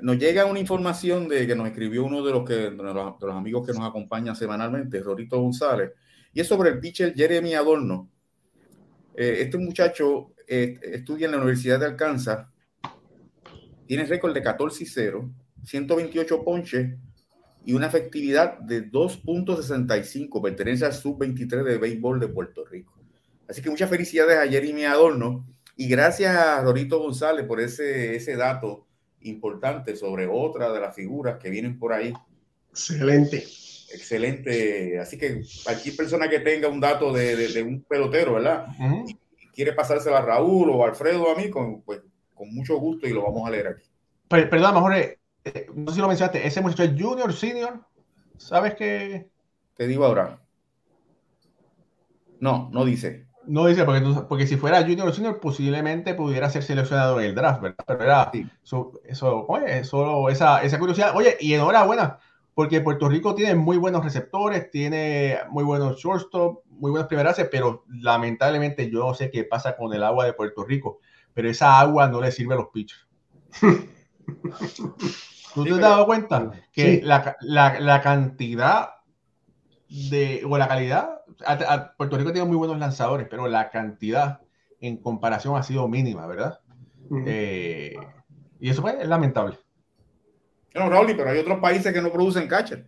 nos 0.00 0.18
llega 0.18 0.46
una 0.46 0.58
información 0.58 1.28
de 1.28 1.46
que 1.46 1.54
nos 1.54 1.66
escribió 1.66 2.04
uno 2.04 2.22
de 2.22 2.32
los, 2.32 2.44
que, 2.44 2.54
de 2.54 2.76
los, 2.76 3.14
amigos 3.34 3.66
que 3.66 3.72
nos 3.72 3.88
acompañan 3.88 4.36
semanalmente, 4.36 5.00
Rorito 5.00 5.40
González, 5.40 5.92
y 6.32 6.40
es 6.40 6.48
sobre 6.48 6.70
el 6.70 6.80
pitcher 6.80 7.14
Jeremy 7.14 7.54
Adorno. 7.54 8.10
Eh, 9.16 9.38
este 9.40 9.58
muchacho 9.58 10.32
eh, 10.46 10.78
estudia 10.82 11.26
en 11.26 11.32
la 11.32 11.38
Universidad 11.38 11.78
de 11.78 11.86
Arkansas, 11.86 12.46
tiene 13.86 14.04
récord 14.04 14.32
de 14.32 14.42
14 14.42 14.84
y 14.84 14.86
0, 14.86 15.30
128 15.64 16.44
ponches 16.44 16.96
y 17.64 17.74
una 17.74 17.86
efectividad 17.86 18.58
de 18.58 18.90
2.65, 18.90 20.42
pertenece 20.42 20.84
al 20.84 20.94
sub-23 20.94 21.62
de 21.62 21.78
béisbol 21.78 22.20
de 22.20 22.28
Puerto 22.28 22.64
Rico. 22.64 22.98
Así 23.48 23.60
que 23.60 23.70
muchas 23.70 23.90
felicidades 23.90 24.38
a 24.38 24.50
Jeremy 24.50 24.84
Adorno 24.84 25.46
y 25.76 25.88
gracias 25.88 26.36
a 26.36 26.62
Rorito 26.62 26.98
González 26.98 27.46
por 27.46 27.60
ese, 27.60 28.16
ese 28.16 28.36
dato 28.36 28.86
importante 29.20 29.94
sobre 29.96 30.26
otra 30.26 30.72
de 30.72 30.80
las 30.80 30.94
figuras 30.94 31.38
que 31.38 31.50
vienen 31.50 31.78
por 31.78 31.92
ahí. 31.92 32.12
Excelente. 32.70 33.46
Excelente. 33.92 34.98
Así 34.98 35.18
que 35.18 35.42
cualquier 35.64 35.96
persona 35.96 36.28
que 36.28 36.40
tenga 36.40 36.68
un 36.68 36.80
dato 36.80 37.12
de, 37.12 37.62
un 37.62 37.82
pelotero, 37.82 38.34
¿verdad? 38.34 38.66
y 39.06 39.16
quiere 39.48 39.72
pasárselo 39.72 40.16
a 40.16 40.22
Raúl 40.22 40.70
o 40.70 40.84
a 40.84 40.88
Alfredo 40.88 41.24
o 41.24 41.32
a 41.32 41.36
mí, 41.36 41.50
con, 41.50 41.82
pues, 41.82 42.00
con 42.34 42.52
mucho 42.54 42.76
gusto 42.78 43.06
y 43.06 43.12
lo 43.12 43.22
vamos 43.22 43.46
a 43.46 43.50
leer 43.50 43.68
aquí. 43.68 43.84
perdón, 44.28 44.74
mejor, 44.74 44.94
eh, 44.94 45.18
no 45.74 45.88
sé 45.88 45.96
si 45.96 46.00
lo 46.00 46.08
mencionaste, 46.08 46.46
ese 46.46 46.60
muchacho 46.60 46.84
es 46.84 47.00
junior, 47.00 47.32
senior, 47.32 47.84
¿sabes 48.36 48.74
qué? 48.74 49.28
Te 49.76 49.86
digo 49.86 50.04
ahora. 50.04 50.40
No, 52.40 52.70
no 52.72 52.84
dice. 52.84 53.26
No 53.46 53.66
dice, 53.66 53.84
porque, 53.84 54.02
porque 54.28 54.46
si 54.46 54.56
fuera 54.56 54.82
Junior 54.82 55.08
o 55.08 55.12
Senior, 55.12 55.40
posiblemente 55.40 56.14
pudiera 56.14 56.48
ser 56.48 56.62
seleccionado 56.62 57.20
en 57.20 57.26
el 57.26 57.34
draft, 57.34 57.60
¿verdad? 57.60 57.84
Pero 57.86 58.02
era 58.02 58.30
eso, 58.62 59.44
oye, 59.48 59.82
solo 59.82 60.28
esa, 60.28 60.62
esa 60.62 60.78
curiosidad. 60.78 61.16
Oye, 61.16 61.36
y 61.40 61.54
enhorabuena, 61.54 62.18
porque 62.54 62.80
Puerto 62.80 63.08
Rico 63.08 63.34
tiene 63.34 63.54
muy 63.54 63.76
buenos 63.76 64.04
receptores, 64.04 64.70
tiene 64.70 65.38
muy 65.50 65.64
buenos 65.64 65.98
shortstop, 65.98 66.64
muy 66.68 66.90
buenas 66.90 67.08
primeras, 67.08 67.40
pero 67.50 67.84
lamentablemente 67.88 68.90
yo 68.90 69.00
no 69.00 69.14
sé 69.14 69.30
qué 69.30 69.44
pasa 69.44 69.76
con 69.76 69.92
el 69.94 70.02
agua 70.02 70.26
de 70.26 70.34
Puerto 70.34 70.64
Rico, 70.64 71.00
pero 71.32 71.48
esa 71.48 71.80
agua 71.80 72.08
no 72.08 72.20
le 72.20 72.30
sirve 72.30 72.54
a 72.54 72.58
los 72.58 72.68
pitchers. 72.68 73.06
¿Tú 75.54 75.64
te 75.64 75.70
has 75.70 75.80
dado 75.80 76.06
cuenta 76.06 76.52
que 76.72 77.00
la, 77.02 77.36
la, 77.40 77.80
la 77.80 78.00
cantidad 78.00 78.90
de, 79.88 80.42
o 80.48 80.56
la 80.56 80.68
calidad 80.68 81.22
Puerto 81.96 82.16
Rico 82.16 82.32
tiene 82.32 82.48
muy 82.48 82.56
buenos 82.56 82.78
lanzadores, 82.78 83.26
pero 83.28 83.48
la 83.48 83.70
cantidad 83.70 84.40
en 84.80 84.96
comparación 84.96 85.56
ha 85.56 85.62
sido 85.62 85.88
mínima, 85.88 86.26
¿verdad? 86.26 86.60
Eh, 87.26 87.94
y 88.60 88.70
eso 88.70 88.86
es 88.88 89.06
lamentable. 89.06 89.58
No, 90.74 90.88
Raúl, 90.88 91.14
pero 91.16 91.30
hay 91.30 91.38
otros 91.38 91.58
países 91.58 91.92
que 91.92 92.00
no 92.00 92.10
producen 92.10 92.48
catcher. 92.48 92.86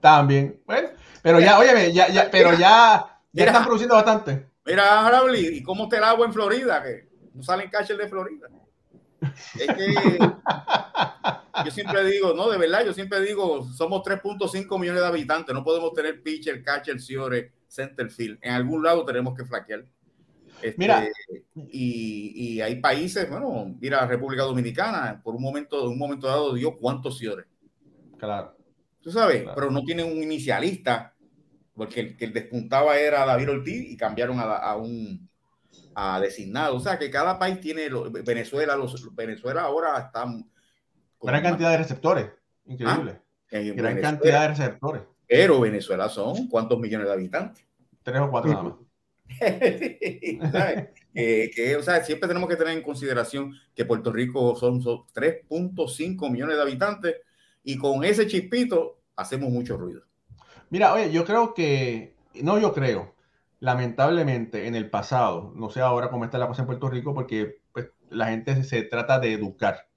También, 0.00 0.60
bueno, 0.64 0.88
pero 1.22 1.38
ya, 1.40 1.58
oye, 1.58 1.92
ya, 1.92 2.08
ya, 2.08 2.30
pero 2.30 2.54
ya, 2.54 3.20
ya 3.32 3.44
están 3.44 3.64
produciendo 3.64 3.94
bastante. 3.94 4.46
Mira, 4.64 5.08
Raúl, 5.10 5.36
¿y 5.36 5.62
cómo 5.62 5.84
está 5.84 5.98
el 5.98 6.04
agua 6.04 6.26
en 6.26 6.32
Florida? 6.32 6.82
Que 6.82 7.08
no 7.34 7.42
salen 7.42 7.68
catcher 7.68 7.96
de 7.96 8.08
Florida. 8.08 8.48
Es 9.58 9.66
que 9.74 10.18
yo 11.64 11.70
siempre 11.70 12.04
digo, 12.04 12.32
no, 12.34 12.48
de 12.48 12.58
verdad, 12.58 12.84
yo 12.84 12.92
siempre 12.92 13.20
digo, 13.20 13.64
somos 13.64 14.02
3.5 14.02 14.78
millones 14.78 15.02
de 15.02 15.08
habitantes, 15.08 15.54
no 15.54 15.62
podemos 15.62 15.92
tener 15.92 16.22
pitcher, 16.22 16.62
catcher, 16.62 17.00
center 17.00 17.52
centerfield. 17.68 18.38
En 18.42 18.52
algún 18.52 18.82
lado 18.82 19.04
tenemos 19.04 19.34
que 19.36 19.44
flaquear. 19.44 19.84
Este, 20.62 20.74
mira. 20.76 21.08
Y, 21.54 22.32
y, 22.34 22.60
hay 22.60 22.80
países, 22.80 23.28
bueno, 23.28 23.74
mira, 23.80 24.06
República 24.06 24.42
Dominicana, 24.42 25.20
por 25.22 25.34
un 25.34 25.42
momento, 25.42 25.88
un 25.88 25.98
momento 25.98 26.26
dado 26.26 26.54
dio 26.54 26.76
cuántos 26.76 27.18
ciores. 27.18 27.46
Claro. 28.18 28.56
Tú 29.00 29.10
sabes, 29.10 29.44
pero 29.54 29.70
no 29.70 29.82
tienen 29.82 30.06
un 30.06 30.22
inicialista, 30.22 31.14
porque 31.74 32.00
el 32.00 32.16
que 32.16 32.28
despuntaba 32.28 32.98
era 32.98 33.24
David 33.24 33.50
Ortiz 33.50 33.90
y 33.90 33.96
cambiaron 33.96 34.38
a 34.38 34.76
un 34.76 35.30
a 35.94 36.20
designado. 36.20 36.76
O 36.76 36.80
sea 36.80 36.98
que 36.98 37.10
cada 37.10 37.38
país 37.38 37.60
tiene, 37.60 37.88
Venezuela, 38.24 38.76
los, 38.76 39.14
Venezuela 39.14 39.62
ahora 39.62 39.98
están... 39.98 40.50
Gran 41.22 41.42
cantidad 41.42 41.70
de 41.70 41.78
receptores, 41.78 42.30
increíble. 42.64 43.20
Ah, 43.52 43.58
Gran 43.74 44.00
cantidad 44.00 44.42
de 44.42 44.48
receptores. 44.48 45.02
Pero 45.26 45.60
Venezuela 45.60 46.08
son 46.08 46.48
cuántos 46.48 46.78
millones 46.78 47.06
de 47.06 47.12
habitantes. 47.12 47.66
Tres 48.02 48.20
o 48.20 48.30
cuatro 48.30 48.50
nada 48.50 48.62
más. 48.62 48.74
que, 51.14 51.76
o 51.78 51.82
sea, 51.82 52.02
siempre 52.04 52.28
tenemos 52.28 52.48
que 52.48 52.56
tener 52.56 52.76
en 52.76 52.82
consideración 52.82 53.54
que 53.74 53.84
Puerto 53.84 54.12
Rico 54.12 54.56
son, 54.56 54.82
son 54.82 55.04
3.5 55.14 56.30
millones 56.30 56.56
de 56.56 56.62
habitantes 56.62 57.16
y 57.62 57.76
con 57.76 58.04
ese 58.04 58.26
chispito 58.26 59.00
hacemos 59.16 59.50
mucho 59.50 59.76
ruido. 59.76 60.02
Mira, 60.70 60.92
oye, 60.92 61.10
yo 61.10 61.24
creo 61.24 61.54
que, 61.54 62.14
no 62.42 62.58
yo 62.58 62.72
creo, 62.72 63.14
lamentablemente 63.58 64.66
en 64.66 64.74
el 64.74 64.88
pasado, 64.88 65.52
no 65.56 65.70
sé 65.70 65.80
ahora 65.80 66.10
cómo 66.10 66.24
está 66.24 66.38
la 66.38 66.48
cosa 66.48 66.62
en 66.62 66.66
Puerto 66.66 66.88
Rico, 66.88 67.14
porque 67.14 67.60
pues, 67.72 67.88
la 68.08 68.28
gente 68.28 68.64
se 68.64 68.82
trata 68.82 69.18
de 69.18 69.32
educar, 69.32 69.88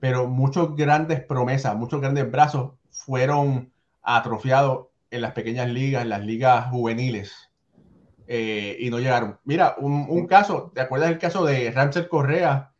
pero 0.00 0.26
muchos 0.26 0.76
grandes 0.76 1.22
promesas, 1.24 1.76
muchos 1.76 2.00
grandes 2.00 2.30
brazos 2.30 2.72
fueron 2.90 3.72
atrofiados 4.02 4.88
en 5.10 5.22
las 5.22 5.32
pequeñas 5.32 5.68
ligas, 5.68 6.02
en 6.02 6.08
las 6.08 6.24
ligas 6.24 6.66
juveniles, 6.70 7.43
eh, 8.26 8.76
y 8.80 8.90
no 8.90 8.98
llegaron. 8.98 9.38
Mira, 9.44 9.76
un, 9.78 10.26
caso, 10.26 10.72
¿te 10.74 10.80
acuerdas 10.80 11.10
del 11.10 11.18
caso 11.18 11.44
de 11.44 11.70
Ramsey 11.70 12.08
Correa 12.08 12.72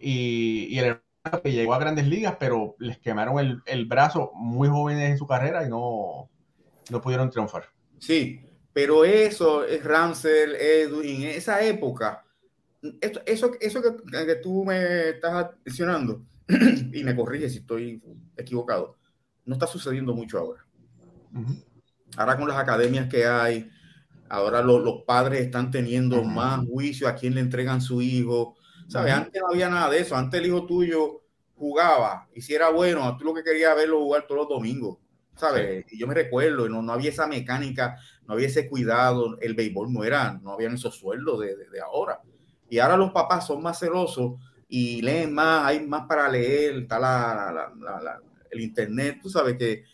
y, 0.00 0.66
y 0.70 0.78
el 0.78 1.00
que 1.42 1.52
llegó 1.52 1.74
a 1.74 1.78
grandes 1.78 2.06
ligas, 2.06 2.36
pero 2.38 2.76
les 2.78 2.98
quemaron 2.98 3.38
el, 3.38 3.60
el 3.66 3.86
brazo 3.86 4.30
muy 4.34 4.68
jóvenes 4.68 5.10
en 5.10 5.18
su 5.18 5.26
carrera 5.26 5.64
y 5.64 5.68
no, 5.68 6.30
no 6.90 7.00
pudieron 7.00 7.30
triunfar? 7.30 7.64
Sí, 7.98 8.40
pero 8.72 9.04
eso 9.04 9.64
es 9.64 9.82
Ramsel, 9.82 10.54
Edwin, 10.54 11.24
esa 11.24 11.64
época, 11.64 12.24
eso, 13.00 13.52
eso 13.60 13.82
que, 13.82 14.34
tú 14.36 14.64
me 14.64 15.10
estás 15.10 15.50
mencionando, 15.64 16.22
y 16.92 17.02
me 17.02 17.16
corrige 17.16 17.48
si 17.48 17.58
estoy 17.58 18.02
equivocado, 18.36 18.96
no 19.44 19.54
está 19.54 19.66
sucediendo 19.66 20.14
mucho 20.14 20.38
ahora. 20.38 20.64
Ahora 22.16 22.36
con 22.36 22.48
las 22.48 22.58
academias 22.58 23.08
que 23.08 23.26
hay, 23.26 23.70
ahora 24.28 24.62
los 24.62 25.02
padres 25.06 25.40
están 25.40 25.70
teniendo 25.70 26.22
más 26.22 26.64
juicio 26.66 27.08
a 27.08 27.14
quién 27.14 27.34
le 27.34 27.40
entregan 27.40 27.80
su 27.80 28.02
hijo. 28.02 28.56
¿Sabes? 28.88 29.12
Antes 29.12 29.42
no 29.42 29.48
había 29.48 29.68
nada 29.68 29.90
de 29.90 30.00
eso. 30.00 30.14
Antes 30.14 30.40
el 30.40 30.46
hijo 30.46 30.64
tuyo 30.66 31.22
jugaba 31.56 32.28
y 32.34 32.40
si 32.40 32.54
era 32.54 32.70
bueno, 32.70 33.16
tú 33.16 33.24
lo 33.24 33.34
que 33.34 33.42
querías 33.42 33.74
verlo 33.74 33.98
jugar 34.00 34.26
todos 34.26 34.42
los 34.42 34.48
domingos. 34.48 34.98
¿sabes? 35.36 35.84
Y 35.90 35.98
yo 35.98 36.06
me 36.06 36.14
recuerdo, 36.14 36.68
no, 36.68 36.82
no 36.82 36.92
había 36.92 37.10
esa 37.10 37.26
mecánica, 37.26 37.96
no 38.26 38.34
había 38.34 38.46
ese 38.48 38.68
cuidado, 38.68 39.38
el 39.40 39.54
béisbol 39.54 39.92
no 39.92 40.04
era, 40.04 40.32
no 40.42 40.52
habían 40.52 40.74
esos 40.74 40.96
sueldos 40.96 41.40
de, 41.40 41.56
de, 41.56 41.80
ahora. 41.80 42.20
Y 42.68 42.78
ahora 42.78 42.96
los 42.96 43.12
papás 43.12 43.46
son 43.46 43.62
más 43.62 43.78
celosos 43.78 44.40
y 44.68 45.02
leen 45.02 45.32
más, 45.32 45.66
hay 45.66 45.86
más 45.86 46.06
para 46.06 46.28
leer, 46.28 46.78
está 46.78 46.98
la, 46.98 47.70
la, 47.78 48.20
el 48.50 48.60
internet, 48.60 49.18
tú 49.22 49.28
sabes 49.28 49.56
que 49.56 49.84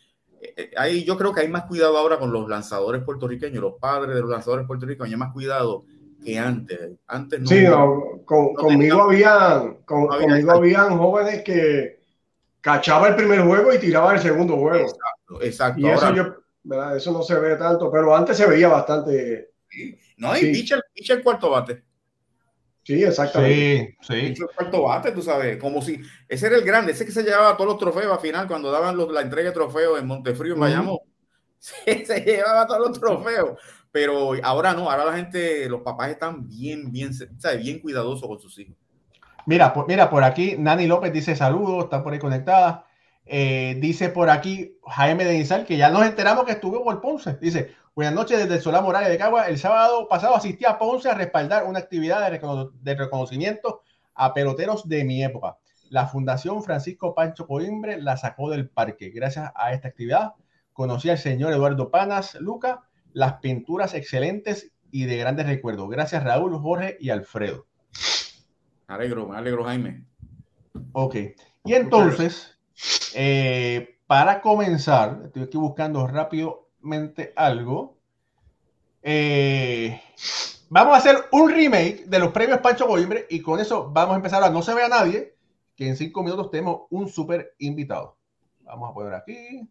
hay, 0.76 0.98
eh, 0.98 1.04
yo 1.04 1.16
creo 1.16 1.32
que 1.32 1.40
hay 1.40 1.48
más 1.48 1.64
cuidado 1.64 1.96
ahora 1.96 2.18
con 2.18 2.32
los 2.32 2.48
lanzadores 2.48 3.02
puertorriqueños, 3.02 3.62
los 3.62 3.74
padres 3.74 4.14
de 4.14 4.20
los 4.20 4.30
lanzadores 4.30 4.66
puertorriqueños, 4.66 5.12
hay 5.12 5.16
más 5.18 5.32
cuidado 5.32 5.84
que 6.24 6.38
antes. 6.38 6.90
Antes 7.06 7.40
no. 7.40 7.46
Sí, 7.46 7.64
conmigo, 8.24 9.02
había, 9.02 9.76
conmigo 9.84 10.52
habían 10.52 10.96
jóvenes 10.98 11.42
que 11.42 12.00
cachaba 12.60 13.08
el 13.08 13.16
primer 13.16 13.42
juego 13.42 13.72
y 13.72 13.78
tiraba 13.78 14.14
el 14.14 14.20
segundo 14.20 14.56
juego. 14.56 14.86
Exacto, 15.40 15.80
Y 15.80 15.88
eso, 15.88 16.14
yo, 16.14 16.36
¿verdad? 16.62 16.96
eso 16.96 17.12
no 17.12 17.22
se 17.22 17.38
ve 17.38 17.56
tanto, 17.56 17.90
pero 17.90 18.14
antes 18.14 18.36
se 18.36 18.46
veía 18.46 18.68
bastante. 18.68 19.50
No, 20.16 20.36
y 20.36 20.54
sí. 20.54 20.72
el 21.08 21.22
cuarto 21.22 21.50
bate. 21.50 21.82
Sí, 22.84 23.04
exactamente. 23.04 23.96
Sí, 24.00 24.14
sí. 24.14 24.42
el 24.42 24.48
cuarto 24.56 24.82
bate, 24.82 25.12
tú 25.12 25.22
sabes, 25.22 25.56
como 25.58 25.80
si 25.80 26.00
ese 26.28 26.48
era 26.48 26.56
el 26.56 26.64
grande, 26.64 26.92
ese 26.92 27.06
que 27.06 27.12
se 27.12 27.22
llevaba 27.22 27.56
todos 27.56 27.70
los 27.70 27.78
trofeos 27.78 28.12
al 28.12 28.20
final 28.20 28.48
cuando 28.48 28.72
daban 28.72 28.96
la 29.12 29.20
entrega 29.20 29.50
de 29.50 29.54
trofeos 29.54 30.00
en 30.00 30.06
Montefrío, 30.06 30.54
en 30.54 30.60
Bayamón. 30.60 30.98
se 31.58 32.20
llevaba 32.24 32.66
todos 32.66 32.88
los 32.88 33.00
trofeos. 33.00 33.58
Pero 33.92 34.32
ahora 34.42 34.72
no, 34.72 34.90
ahora 34.90 35.04
la 35.04 35.16
gente, 35.16 35.68
los 35.68 35.82
papás 35.82 36.10
están 36.10 36.48
bien, 36.48 36.90
bien, 36.90 37.12
¿sabes? 37.12 37.62
bien 37.62 37.78
cuidadosos 37.78 38.26
con 38.26 38.40
sus 38.40 38.58
hijos. 38.58 38.74
Mira, 39.46 39.72
por, 39.74 39.86
mira, 39.86 40.08
por 40.08 40.24
aquí 40.24 40.56
Nani 40.58 40.86
López 40.86 41.12
dice 41.12 41.36
saludos, 41.36 41.84
está 41.84 42.02
por 42.02 42.12
ahí 42.12 42.18
conectada. 42.18 42.86
Eh, 43.24 43.76
dice 43.80 44.08
por 44.08 44.30
aquí 44.30 44.78
Jaime 44.84 45.24
de 45.24 45.64
que 45.66 45.76
ya 45.76 45.90
nos 45.90 46.04
enteramos 46.04 46.44
que 46.44 46.52
estuvo 46.52 46.82
por 46.82 47.00
Ponce. 47.00 47.36
Dice, 47.40 47.74
buenas 47.94 48.14
noches 48.14 48.38
desde 48.38 48.54
el 48.54 48.62
Solá 48.62 48.80
Morales 48.80 49.10
de 49.10 49.18
Cagua. 49.18 49.48
El 49.48 49.58
sábado 49.58 50.08
pasado 50.08 50.34
asistí 50.34 50.64
a 50.64 50.78
Ponce 50.78 51.10
a 51.10 51.14
respaldar 51.14 51.64
una 51.64 51.78
actividad 51.78 52.30
de, 52.30 52.94
reconocimiento 52.94 53.82
a 54.14 54.32
peloteros 54.32 54.88
de 54.88 55.04
mi 55.04 55.22
época. 55.22 55.58
La 55.90 56.06
Fundación 56.06 56.62
Francisco 56.62 57.14
Pancho 57.14 57.46
Coimbre 57.46 58.00
la 58.00 58.16
sacó 58.16 58.48
del 58.50 58.68
parque. 58.68 59.10
Gracias 59.10 59.52
a 59.54 59.72
esta 59.72 59.88
actividad 59.88 60.32
conocí 60.72 61.10
al 61.10 61.18
señor 61.18 61.52
Eduardo 61.52 61.90
Panas 61.90 62.34
Luca 62.36 62.82
las 63.12 63.34
pinturas 63.34 63.92
excelentes 63.92 64.72
y 64.90 65.04
de 65.04 65.18
grandes 65.18 65.46
recuerdos. 65.46 65.90
Gracias 65.90 66.24
Raúl, 66.24 66.58
Jorge 66.58 66.96
y 66.98 67.10
Alfredo. 67.10 67.66
Alegro, 68.86 69.28
me 69.28 69.36
alegro 69.36 69.64
Jaime. 69.64 70.06
Ok, 70.92 71.16
y 71.64 71.74
entonces, 71.74 72.58
eh, 73.14 73.98
para 74.06 74.40
comenzar, 74.40 75.22
estoy 75.26 75.42
aquí 75.42 75.58
buscando 75.58 76.06
algo. 77.36 77.98
Eh, 79.02 80.00
vamos 80.68 80.94
a 80.94 80.98
hacer 80.98 81.16
un 81.32 81.50
remake 81.50 82.04
de 82.06 82.18
los 82.18 82.32
premios 82.32 82.60
Pancho 82.60 82.86
Coimbre 82.86 83.26
y 83.30 83.40
con 83.40 83.60
eso 83.60 83.90
vamos 83.90 84.14
a 84.14 84.16
empezar 84.16 84.42
a 84.42 84.50
No 84.50 84.62
se 84.62 84.74
vea 84.74 84.88
nadie, 84.88 85.34
que 85.76 85.88
en 85.88 85.96
cinco 85.96 86.22
minutos 86.22 86.50
tenemos 86.50 86.82
un 86.90 87.08
súper 87.08 87.54
invitado. 87.58 88.16
Vamos 88.60 88.90
a 88.90 88.94
poner 88.94 89.14
aquí. 89.14 89.68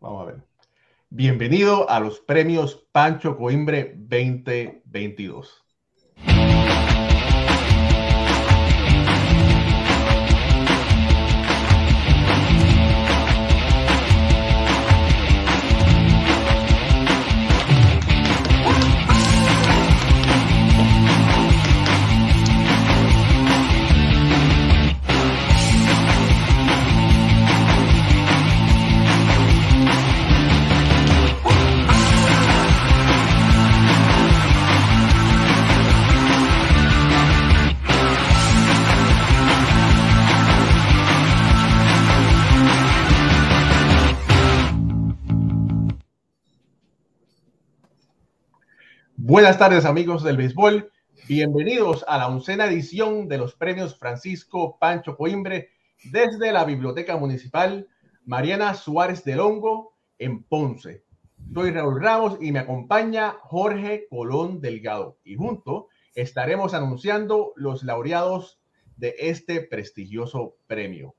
Vamos 0.00 0.22
a 0.22 0.24
ver. 0.32 0.42
Bienvenido 1.10 1.90
a 1.90 2.00
los 2.00 2.20
premios 2.20 2.86
Pancho 2.92 3.36
Coimbre 3.36 3.94
2022. 3.96 5.69
Buenas 49.40 49.58
tardes 49.58 49.86
amigos 49.86 50.22
del 50.22 50.36
béisbol, 50.36 50.92
bienvenidos 51.26 52.04
a 52.06 52.18
la 52.18 52.28
oncena 52.28 52.66
edición 52.66 53.26
de 53.26 53.38
los 53.38 53.54
premios 53.54 53.98
Francisco 53.98 54.76
Pancho 54.78 55.16
Coimbre 55.16 55.70
desde 56.04 56.52
la 56.52 56.66
Biblioteca 56.66 57.16
Municipal 57.16 57.88
Mariana 58.26 58.74
Suárez 58.74 59.24
de 59.24 59.36
Longo 59.36 59.94
en 60.18 60.42
Ponce. 60.42 61.04
Soy 61.54 61.70
Raúl 61.70 62.02
Ramos 62.02 62.36
y 62.42 62.52
me 62.52 62.58
acompaña 62.58 63.38
Jorge 63.40 64.06
Colón 64.10 64.60
Delgado 64.60 65.16
y 65.24 65.36
junto 65.36 65.88
estaremos 66.14 66.74
anunciando 66.74 67.54
los 67.56 67.82
laureados 67.82 68.60
de 68.98 69.14
este 69.20 69.62
prestigioso 69.62 70.56
premio. 70.66 71.14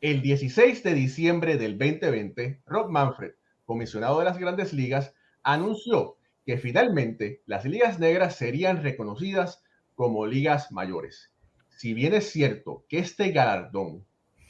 El 0.00 0.22
16 0.22 0.82
de 0.82 0.94
diciembre 0.94 1.58
del 1.58 1.76
2020, 1.76 2.62
Rob 2.64 2.88
Manfred, 2.88 3.32
comisionado 3.66 4.18
de 4.20 4.24
las 4.24 4.38
grandes 4.38 4.72
ligas, 4.72 5.12
anunció 5.42 6.16
que 6.44 6.58
finalmente 6.58 7.42
las 7.46 7.64
ligas 7.64 7.98
negras 7.98 8.36
serían 8.36 8.82
reconocidas 8.82 9.62
como 9.94 10.26
ligas 10.26 10.72
mayores. 10.72 11.30
Si 11.68 11.94
bien 11.94 12.14
es 12.14 12.30
cierto 12.30 12.84
que 12.88 12.98
este 12.98 13.30
galardón, 13.30 14.04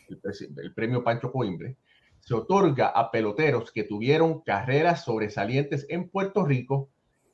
el, 0.08 0.74
premio 0.74 1.02
Pancho 1.04 1.32
Coimbre, 1.32 1.76
se 2.20 2.34
otorga 2.34 2.88
a 2.88 3.10
peloteros 3.10 3.70
que 3.70 3.84
tuvieron 3.84 4.40
carreras 4.40 5.04
sobresalientes 5.04 5.86
en 5.88 6.08
Puerto 6.08 6.44
Rico, 6.44 6.88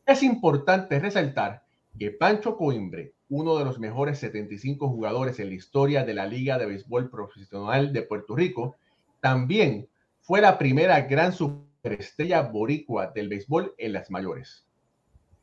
es 0.06 0.22
importante 0.22 0.98
resaltar 0.98 1.64
que 1.98 2.10
Pancho 2.10 2.56
Coimbre, 2.56 3.14
uno 3.28 3.56
de 3.56 3.64
los 3.64 3.78
mejores 3.78 4.18
75 4.18 4.88
jugadores 4.88 5.38
en 5.38 5.48
la 5.48 5.54
historia 5.54 6.04
de 6.04 6.14
la 6.14 6.26
Liga 6.26 6.58
de 6.58 6.66
Béisbol 6.66 7.10
Profesional 7.10 7.92
de 7.92 8.02
Puerto 8.02 8.34
Rico, 8.34 8.76
también 9.20 9.88
fue 10.20 10.40
la 10.40 10.58
primera 10.58 11.00
gran 11.02 11.32
estrella 11.82 12.42
boricua 12.42 13.08
del 13.08 13.28
béisbol 13.28 13.74
en 13.78 13.92
las 13.92 14.10
mayores. 14.10 14.66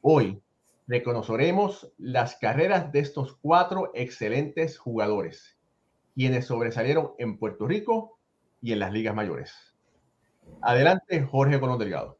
Hoy 0.01 0.41
reconoceremos 0.87 1.91
las 1.97 2.35
carreras 2.35 2.91
de 2.91 2.99
estos 2.99 3.37
cuatro 3.41 3.91
excelentes 3.93 4.77
jugadores, 4.77 5.57
quienes 6.15 6.45
sobresalieron 6.45 7.11
en 7.17 7.37
Puerto 7.37 7.67
Rico 7.67 8.19
y 8.61 8.71
en 8.71 8.79
las 8.79 8.93
ligas 8.93 9.15
mayores. 9.15 9.53
Adelante, 10.61 11.21
Jorge 11.21 11.59
Colón 11.59 11.79
Delgado. 11.79 12.19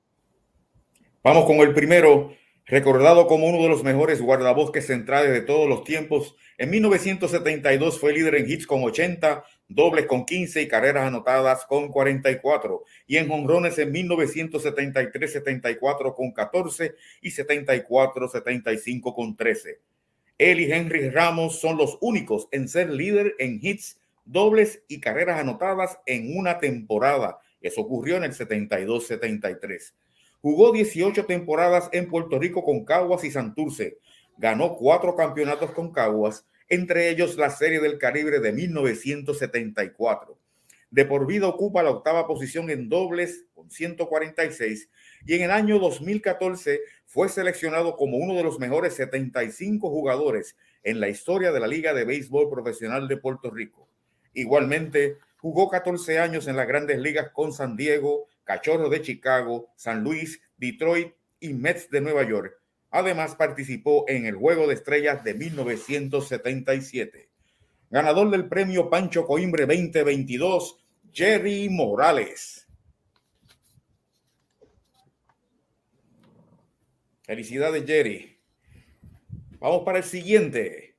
Vamos 1.24 1.46
con 1.46 1.58
el 1.58 1.74
primero, 1.74 2.32
recordado 2.66 3.28
como 3.28 3.48
uno 3.48 3.64
de 3.64 3.70
los 3.70 3.84
mejores 3.84 4.22
guardabosques 4.22 4.88
centrales 4.88 5.32
de 5.32 5.42
todos 5.42 5.68
los 5.68 5.84
tiempos. 5.84 6.36
En 6.58 6.70
1972 6.70 8.00
fue 8.00 8.14
líder 8.14 8.36
en 8.36 8.50
hits 8.50 8.68
con 8.68 8.84
80, 8.84 9.44
dobles 9.68 10.06
con 10.06 10.26
15 10.26 10.62
y 10.62 10.68
carreras 10.68 11.08
anotadas 11.08 11.66
con 11.66 11.88
44. 11.90 12.84
Y 13.06 13.18
en 13.18 13.28
jonrones 13.28 13.78
en 13.80 13.94
1973-74 13.94 16.16
con 16.16 16.32
14 16.32 16.96
y 17.22 17.32
74-75 17.32 19.14
con 19.14 19.36
13. 19.36 19.82
Él 20.38 20.60
y 20.60 20.72
Henry 20.72 21.10
Ramos 21.10 21.60
son 21.60 21.78
los 21.78 21.98
únicos 22.00 22.48
en 22.52 22.68
ser 22.68 22.92
líder 22.92 23.34
en 23.40 23.58
hits, 23.62 24.00
dobles 24.24 24.84
y 24.88 25.00
carreras 25.00 25.40
anotadas 25.40 25.98
en 26.06 26.38
una 26.38 26.60
temporada. 26.60 27.40
Eso 27.62 27.82
ocurrió 27.82 28.18
en 28.18 28.26
el 28.26 28.34
72-73. 28.34 29.94
Jugó 30.42 30.72
18 30.72 31.26
temporadas 31.26 31.90
en 31.92 32.08
Puerto 32.08 32.38
Rico 32.38 32.64
con 32.64 32.86
Caguas 32.86 33.24
y 33.24 33.32
Santurce. 33.32 33.98
Ganó 34.38 34.76
cuatro 34.76 35.16
campeonatos 35.16 35.72
con 35.72 35.92
Caguas 35.92 36.46
entre 36.70 37.10
ellos 37.10 37.38
la 37.38 37.50
Serie 37.50 37.80
del 37.80 37.98
Caribe 37.98 38.40
de 38.40 38.52
1974. 38.52 40.38
De 40.90 41.06
por 41.06 41.28
vida 41.28 41.48
ocupa 41.48 41.84
la 41.84 41.92
octava 41.92 42.28
posición 42.28 42.70
en 42.70 42.88
dobles 42.88 43.46
con 43.54 43.70
146 43.70 44.90
y 45.26 45.34
en 45.36 45.44
el 45.44 45.52
año 45.52 45.80
2014 45.80 46.82
fue 47.06 47.28
seleccionado 47.30 47.96
como 47.98 48.18
uno 48.18 48.36
de 48.36 48.44
los 48.44 48.60
mejores 48.60 48.94
75 48.96 49.90
jugadores 49.90 50.56
en 50.84 51.00
la 51.00 51.10
historia 51.10 51.52
de 51.52 51.60
la 51.60 51.68
Liga 51.68 51.94
de 51.94 52.06
Béisbol 52.06 52.50
Profesional 52.50 53.08
de 53.08 53.18
Puerto 53.18 53.52
Rico. 53.52 53.90
Igualmente, 54.34 55.18
jugó 55.38 55.70
14 55.70 56.20
años 56.20 56.48
en 56.48 56.56
las 56.56 56.68
grandes 56.68 57.00
ligas 57.00 57.32
con 57.34 57.52
San 57.52 57.76
Diego, 57.76 58.28
Cachorro 58.46 58.90
de 58.90 59.02
Chicago, 59.02 59.70
San 59.76 60.04
Luis, 60.04 60.42
Detroit 60.58 61.14
y 61.40 61.54
Mets 61.54 61.90
de 61.90 62.02
Nueva 62.02 62.24
York 62.24 62.58
Además, 62.92 63.36
participó 63.36 64.06
en 64.08 64.26
el 64.26 64.36
Juego 64.36 64.68
de 64.68 64.76
Estrellas 64.76 65.24
de 65.24 65.34
1977. 65.34 67.30
Ganador 67.90 68.30
del 68.32 68.48
premio 68.48 68.90
Pancho 68.90 69.26
Coimbre 69.26 69.66
2022, 69.66 70.78
Jerry 71.14 71.70
Morales. 71.70 72.68
Felicidades, 77.24 77.86
Jerry. 77.86 78.40
Vamos 79.60 79.84
para 79.84 79.98
el 79.98 80.04
siguiente. 80.04 80.96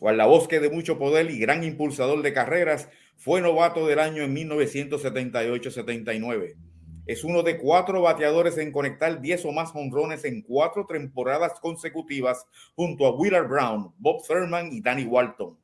Guardabosque 0.00 0.60
de 0.60 0.70
mucho 0.70 0.98
poder 0.98 1.30
y 1.30 1.38
gran 1.38 1.62
impulsador 1.62 2.22
de 2.22 2.32
carreras, 2.32 2.88
fue 3.16 3.40
novato 3.40 3.86
del 3.86 3.98
año 3.98 4.22
en 4.22 4.34
1978-79 4.34 6.69
es 7.10 7.24
uno 7.24 7.42
de 7.42 7.58
cuatro 7.58 8.02
bateadores 8.02 8.56
en 8.56 8.70
conectar 8.70 9.20
10 9.20 9.46
o 9.46 9.50
más 9.50 9.72
honrones 9.74 10.24
en 10.24 10.42
cuatro 10.42 10.86
temporadas 10.86 11.58
consecutivas 11.58 12.46
junto 12.76 13.04
a 13.04 13.10
Willard 13.10 13.48
Brown, 13.48 13.92
Bob 13.98 14.24
Thurman 14.24 14.72
y 14.72 14.80
Danny 14.80 15.06
Walton. 15.06 15.58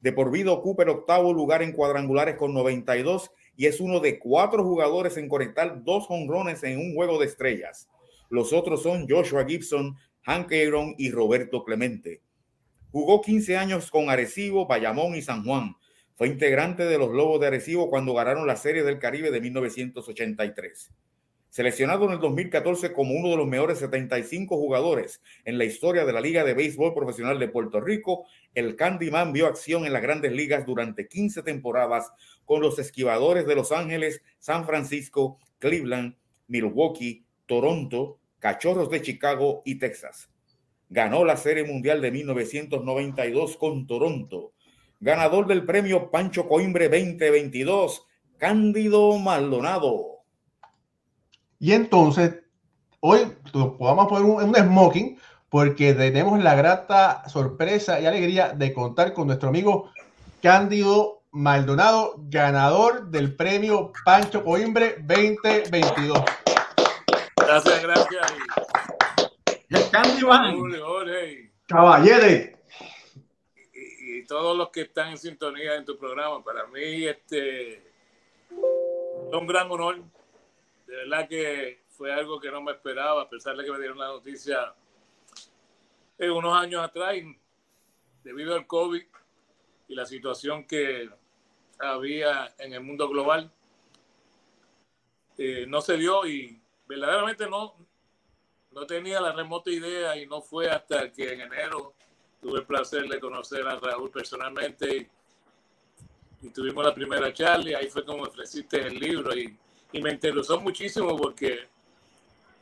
De 0.00 0.12
por 0.12 0.30
vida 0.30 0.52
ocupa 0.52 0.84
el 0.84 0.90
octavo 0.90 1.32
lugar 1.32 1.62
en 1.62 1.72
cuadrangulares 1.72 2.36
con 2.36 2.54
92 2.54 3.32
y 3.56 3.66
es 3.66 3.80
uno 3.80 3.98
de 3.98 4.20
cuatro 4.20 4.62
jugadores 4.62 5.16
en 5.16 5.28
conectar 5.28 5.82
dos 5.82 6.06
honrones 6.10 6.62
en 6.62 6.78
un 6.78 6.94
juego 6.94 7.18
de 7.18 7.26
estrellas. 7.26 7.88
Los 8.30 8.52
otros 8.52 8.84
son 8.84 9.08
Joshua 9.08 9.44
Gibson, 9.44 9.96
Hank 10.22 10.52
Aaron 10.52 10.94
y 10.96 11.10
Roberto 11.10 11.64
Clemente. 11.64 12.22
Jugó 12.92 13.20
15 13.20 13.56
años 13.56 13.90
con 13.90 14.10
Arecibo, 14.10 14.68
Bayamón 14.68 15.16
y 15.16 15.22
San 15.22 15.42
Juan 15.42 15.74
fue 16.16 16.28
integrante 16.28 16.84
de 16.84 16.96
los 16.96 17.10
Lobos 17.10 17.40
de 17.40 17.48
Arecibo 17.48 17.90
cuando 17.90 18.14
ganaron 18.14 18.46
la 18.46 18.54
Serie 18.54 18.84
del 18.84 19.00
Caribe 19.00 19.32
de 19.32 19.40
1983. 19.40 20.92
Seleccionado 21.50 22.06
en 22.06 22.12
el 22.12 22.20
2014 22.20 22.92
como 22.92 23.14
uno 23.14 23.30
de 23.30 23.36
los 23.36 23.48
mejores 23.48 23.78
75 23.78 24.56
jugadores 24.56 25.20
en 25.44 25.58
la 25.58 25.64
historia 25.64 26.04
de 26.04 26.12
la 26.12 26.20
Liga 26.20 26.44
de 26.44 26.54
Béisbol 26.54 26.94
Profesional 26.94 27.40
de 27.40 27.48
Puerto 27.48 27.80
Rico, 27.80 28.26
el 28.54 28.76
Candyman 28.76 29.32
vio 29.32 29.46
acción 29.46 29.86
en 29.86 29.92
las 29.92 30.02
grandes 30.02 30.32
ligas 30.32 30.64
durante 30.66 31.08
15 31.08 31.42
temporadas 31.42 32.12
con 32.44 32.60
los 32.60 32.78
esquivadores 32.78 33.46
de 33.46 33.54
Los 33.56 33.72
Ángeles, 33.72 34.22
San 34.38 34.66
Francisco, 34.66 35.38
Cleveland, 35.58 36.16
Milwaukee, 36.46 37.24
Toronto, 37.46 38.20
Cachorros 38.38 38.90
de 38.90 39.02
Chicago 39.02 39.62
y 39.64 39.80
Texas. 39.80 40.30
Ganó 40.88 41.24
la 41.24 41.36
Serie 41.36 41.64
Mundial 41.64 42.00
de 42.00 42.12
1992 42.12 43.56
con 43.56 43.86
Toronto 43.88 44.53
ganador 45.00 45.46
del 45.46 45.64
premio 45.64 46.10
Pancho 46.10 46.48
Coimbre 46.48 46.88
2022, 46.88 48.06
Cándido 48.38 49.18
Maldonado. 49.18 50.22
Y 51.58 51.72
entonces, 51.72 52.36
hoy 53.00 53.32
podamos 53.52 54.08
poner 54.08 54.24
un, 54.24 54.42
un 54.42 54.54
smoking 54.54 55.18
porque 55.48 55.94
tenemos 55.94 56.42
la 56.42 56.54
grata 56.54 57.28
sorpresa 57.28 58.00
y 58.00 58.06
alegría 58.06 58.50
de 58.50 58.72
contar 58.72 59.12
con 59.12 59.28
nuestro 59.28 59.50
amigo 59.50 59.90
Cándido 60.42 61.22
Maldonado, 61.30 62.14
ganador 62.28 63.10
del 63.10 63.34
premio 63.34 63.92
Pancho 64.04 64.44
Coimbre 64.44 64.96
2022. 65.00 66.22
Gracias, 67.36 67.82
gracias. 67.82 68.32
Caballete. 71.66 72.50
Y, 72.50 72.53
todos 74.26 74.56
los 74.56 74.70
que 74.70 74.82
están 74.82 75.10
en 75.10 75.18
sintonía 75.18 75.76
en 75.76 75.84
tu 75.84 75.98
programa, 75.98 76.42
para 76.42 76.66
mí 76.66 77.04
este 77.04 77.74
es 77.74 77.82
un 79.32 79.46
gran 79.46 79.70
honor. 79.70 80.02
De 80.86 80.96
verdad 80.96 81.28
que 81.28 81.82
fue 81.90 82.12
algo 82.12 82.40
que 82.40 82.50
no 82.50 82.60
me 82.60 82.72
esperaba, 82.72 83.22
a 83.22 83.28
pesar 83.28 83.56
de 83.56 83.64
que 83.64 83.70
me 83.70 83.78
dieron 83.78 83.98
la 83.98 84.08
noticia 84.08 84.74
eh, 86.18 86.30
unos 86.30 86.56
años 86.56 86.82
atrás, 86.82 87.16
debido 88.22 88.54
al 88.54 88.66
COVID 88.66 89.04
y 89.88 89.94
la 89.94 90.06
situación 90.06 90.66
que 90.66 91.10
había 91.78 92.54
en 92.58 92.72
el 92.72 92.80
mundo 92.80 93.08
global, 93.08 93.50
eh, 95.36 95.66
no 95.66 95.80
se 95.80 95.96
dio 95.96 96.26
y 96.26 96.60
verdaderamente 96.86 97.48
no, 97.48 97.74
no 98.70 98.86
tenía 98.86 99.20
la 99.20 99.32
remota 99.32 99.70
idea 99.70 100.16
y 100.16 100.26
no 100.26 100.40
fue 100.40 100.70
hasta 100.70 101.12
que 101.12 101.32
en 101.32 101.40
enero 101.42 101.94
tuve 102.44 102.58
el 102.58 102.66
placer 102.66 103.08
de 103.08 103.18
conocer 103.18 103.66
a 103.66 103.76
Raúl 103.76 104.10
personalmente 104.10 105.08
y, 106.42 106.50
tuvimos 106.50 106.84
la 106.84 106.94
primera 106.94 107.32
charla 107.32 107.70
y 107.70 107.74
ahí 107.74 107.88
fue 107.88 108.04
como 108.04 108.24
ofreciste 108.24 108.86
el 108.86 109.00
libro 109.00 109.34
y, 109.34 109.56
y, 109.92 110.02
me 110.02 110.10
interesó 110.10 110.60
muchísimo 110.60 111.16
porque 111.16 111.66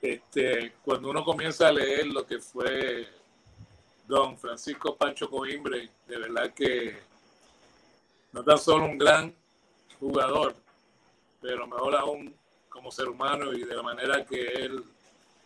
este, 0.01 0.75
cuando 0.85 1.11
uno 1.11 1.25
comienza 1.25 1.67
a 1.67 1.73
leer 1.73 2.07
lo 2.07 2.25
que 2.25 2.39
fue 2.39 3.09
don 4.07 4.39
Francisco 4.39 4.97
Pancho 4.97 5.29
Coimbre, 5.29 5.91
de 6.07 6.17
verdad 6.17 6.55
que 6.55 6.97
no 8.31 8.45
tan 8.45 8.59
solo 8.59 8.85
un 8.85 8.99
gran 8.99 9.35
jugador, 9.99 10.55
pero 11.41 11.67
mejor 11.67 11.97
aún 11.97 12.33
como 12.69 12.93
ser 12.93 13.09
humano 13.09 13.53
y 13.53 13.65
de 13.65 13.75
la 13.75 13.83
manera 13.83 14.25
que 14.25 14.43
él 14.45 14.85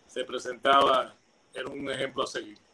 se 0.07 0.25
presentaba, 0.25 1.15
era 1.55 1.69
un 1.71 1.91
ejemplo 1.91 2.25
a 2.25 2.27
seguir. 2.27 2.66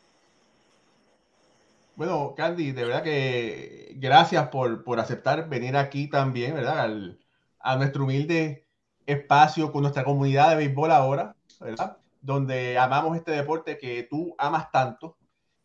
Bueno, 1.95 2.35
Candy, 2.37 2.73
de 2.73 2.85
verdad 2.85 3.03
que 3.03 3.95
gracias 3.97 4.49
por, 4.49 4.83
por 4.83 4.99
aceptar 4.99 5.49
venir 5.49 5.77
aquí 5.77 6.09
también, 6.09 6.55
¿verdad? 6.55 7.17
a 7.61 7.77
nuestro 7.77 8.05
humilde 8.05 8.67
espacio 9.07 9.73
con 9.73 9.83
nuestra 9.83 10.05
comunidad 10.05 10.51
de 10.51 10.57
béisbol 10.57 10.91
ahora, 10.91 11.37
¿verdad? 11.61 11.99
Donde 12.21 12.79
amamos 12.79 13.17
este 13.17 13.33
deporte 13.33 13.79
que 13.79 14.05
tú 14.05 14.35
amas 14.39 14.71
tanto. 14.71 15.17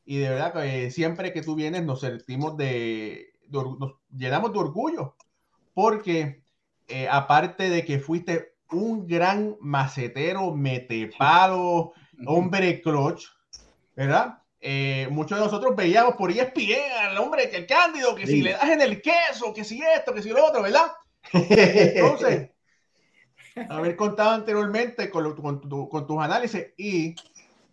Y 0.06 0.18
de 0.18 0.30
verdad 0.30 0.54
que 0.54 0.92
siempre 0.92 1.34
que 1.34 1.42
tú 1.42 1.56
vienes 1.56 1.84
nos 1.84 2.02
sentimos 2.02 2.58
de, 2.58 3.34
nos 3.50 3.96
llenamos 4.10 4.54
de 4.54 4.60
orgullo, 4.60 5.16
porque 5.74 6.44
eh, 6.88 7.08
aparte 7.10 7.70
de 7.70 7.84
que 7.84 8.00
fuiste 8.00 8.56
un 8.72 9.08
gran 9.08 9.56
macetero, 9.60 10.54
metepalo, 10.56 11.94
hombre 12.26 12.82
clutch, 12.82 13.26
¿verdad? 13.96 14.42
Eh, 14.60 15.08
muchos 15.12 15.38
de 15.38 15.46
nosotros 15.46 15.76
veíamos 15.76 16.16
por 16.16 16.32
ESPN 16.32 16.92
al 17.00 17.18
hombre 17.18 17.50
que 17.50 17.58
el 17.58 17.68
cándido, 17.68 18.16
que 18.16 18.26
si 18.26 18.42
le 18.42 18.54
das 18.54 18.70
en 18.70 18.82
el 18.82 19.02
queso, 19.02 19.54
que 19.54 19.64
si 19.64 19.82
esto, 19.82 20.14
que 20.14 20.22
si 20.22 20.30
lo 20.30 20.44
otro, 20.44 20.64
¿verdad? 20.64 20.92
Entonces, 21.32 22.50
haber 23.70 23.96
contado 23.96 24.32
anteriormente 24.32 25.10
con, 25.10 25.36
con 25.36 26.08
tus 26.08 26.22
análisis 26.22 26.68
y 26.78 27.16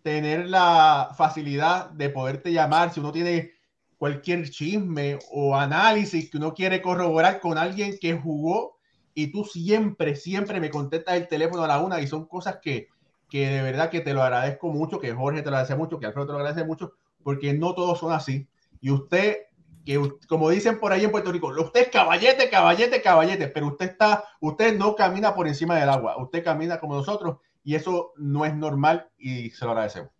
tener 0.03 0.47
la 0.47 1.09
facilidad 1.17 1.89
de 1.89 2.09
poderte 2.09 2.51
llamar 2.51 2.93
si 2.93 2.99
uno 2.99 3.11
tiene 3.11 3.53
cualquier 3.97 4.49
chisme 4.49 5.17
o 5.31 5.55
análisis 5.55 6.29
que 6.29 6.37
uno 6.37 6.53
quiere 6.53 6.81
corroborar 6.81 7.39
con 7.39 7.57
alguien 7.57 7.97
que 7.99 8.13
jugó 8.13 8.77
y 9.15 9.31
tú 9.31 9.45
siempre, 9.45 10.15
siempre 10.15 10.59
me 10.59 10.69
contestas 10.69 11.15
el 11.15 11.27
teléfono 11.27 11.63
a 11.63 11.67
la 11.67 11.79
una 11.79 12.01
y 12.01 12.07
son 12.07 12.27
cosas 12.27 12.59
que, 12.61 12.89
que 13.29 13.49
de 13.49 13.61
verdad 13.61 13.89
que 13.89 14.01
te 14.01 14.13
lo 14.13 14.23
agradezco 14.23 14.69
mucho, 14.69 14.99
que 14.99 15.13
Jorge 15.13 15.41
te 15.41 15.49
lo 15.49 15.55
agradece 15.57 15.75
mucho, 15.75 15.99
que 15.99 16.05
Alfredo 16.05 16.27
te 16.27 16.33
lo 16.33 16.39
agradece 16.39 16.65
mucho, 16.65 16.93
porque 17.23 17.53
no 17.53 17.73
todos 17.73 17.99
son 17.99 18.11
así. 18.11 18.47
Y 18.81 18.91
usted, 18.91 19.37
que 19.85 19.99
como 20.27 20.49
dicen 20.49 20.79
por 20.79 20.91
ahí 20.91 21.03
en 21.03 21.11
Puerto 21.11 21.31
Rico, 21.31 21.47
usted 21.47 21.81
es 21.81 21.89
caballete, 21.89 22.49
caballete, 22.49 23.01
caballete, 23.01 23.47
pero 23.47 23.67
usted 23.67 23.91
está, 23.91 24.23
usted 24.39 24.77
no 24.77 24.95
camina 24.95 25.33
por 25.33 25.47
encima 25.47 25.77
del 25.77 25.89
agua, 25.89 26.17
usted 26.17 26.43
camina 26.43 26.79
como 26.79 26.95
nosotros 26.95 27.37
y 27.63 27.75
eso 27.75 28.13
no 28.15 28.45
es 28.45 28.55
normal 28.55 29.09
y 29.17 29.49
se 29.49 29.65
lo 29.65 29.71
agradecemos. 29.71 30.11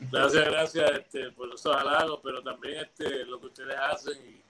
Gracias, 0.00 0.44
gracias 0.46 0.90
este, 0.92 1.30
por 1.32 1.48
los 1.48 1.64
halagos, 1.66 2.20
pero 2.22 2.42
también 2.42 2.84
este, 2.84 3.24
lo 3.26 3.38
que 3.38 3.46
ustedes 3.46 3.76
hacen 3.76 4.14
y, 4.26 4.40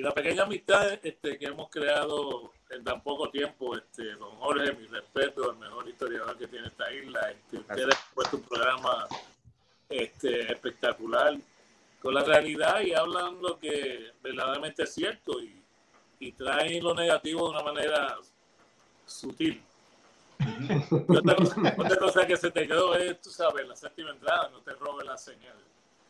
la 0.00 0.12
pequeña 0.12 0.42
amistad 0.42 0.92
este, 1.02 1.38
que 1.38 1.46
hemos 1.46 1.70
creado 1.70 2.50
en 2.70 2.84
tan 2.84 3.02
poco 3.02 3.30
tiempo. 3.30 3.76
Este, 3.76 4.14
don 4.14 4.36
Jorge, 4.36 4.72
mi 4.74 4.86
respeto, 4.86 5.50
el 5.50 5.58
mejor 5.58 5.88
historiador 5.88 6.36
que 6.36 6.48
tiene 6.48 6.68
esta 6.68 6.92
isla. 6.92 7.30
Este, 7.30 7.58
ustedes 7.58 7.94
han 7.94 8.14
puesto 8.14 8.36
un 8.36 8.42
programa 8.42 9.06
este, 9.88 10.52
espectacular 10.52 11.36
con 12.00 12.14
la 12.14 12.22
realidad 12.22 12.80
y 12.80 12.94
hablan 12.94 13.40
lo 13.40 13.58
que 13.58 14.12
verdaderamente 14.22 14.84
es 14.84 14.94
cierto 14.94 15.40
y, 15.40 15.62
y 16.20 16.32
traen 16.32 16.82
lo 16.82 16.94
negativo 16.94 17.44
de 17.44 17.50
una 17.50 17.62
manera 17.62 18.16
sutil. 19.06 19.62
Otra 21.08 21.34
cosa, 21.34 21.98
cosa, 21.98 22.26
que 22.26 22.36
se 22.36 22.50
te 22.50 22.66
quedó 22.66 22.94
es, 22.94 23.20
tú 23.20 23.30
sabes, 23.30 23.66
la 23.66 23.74
séptima 23.74 24.10
entrada, 24.10 24.50
no 24.50 24.60
te 24.60 24.72
robe 24.74 25.04
la 25.04 25.16
señal. 25.16 25.56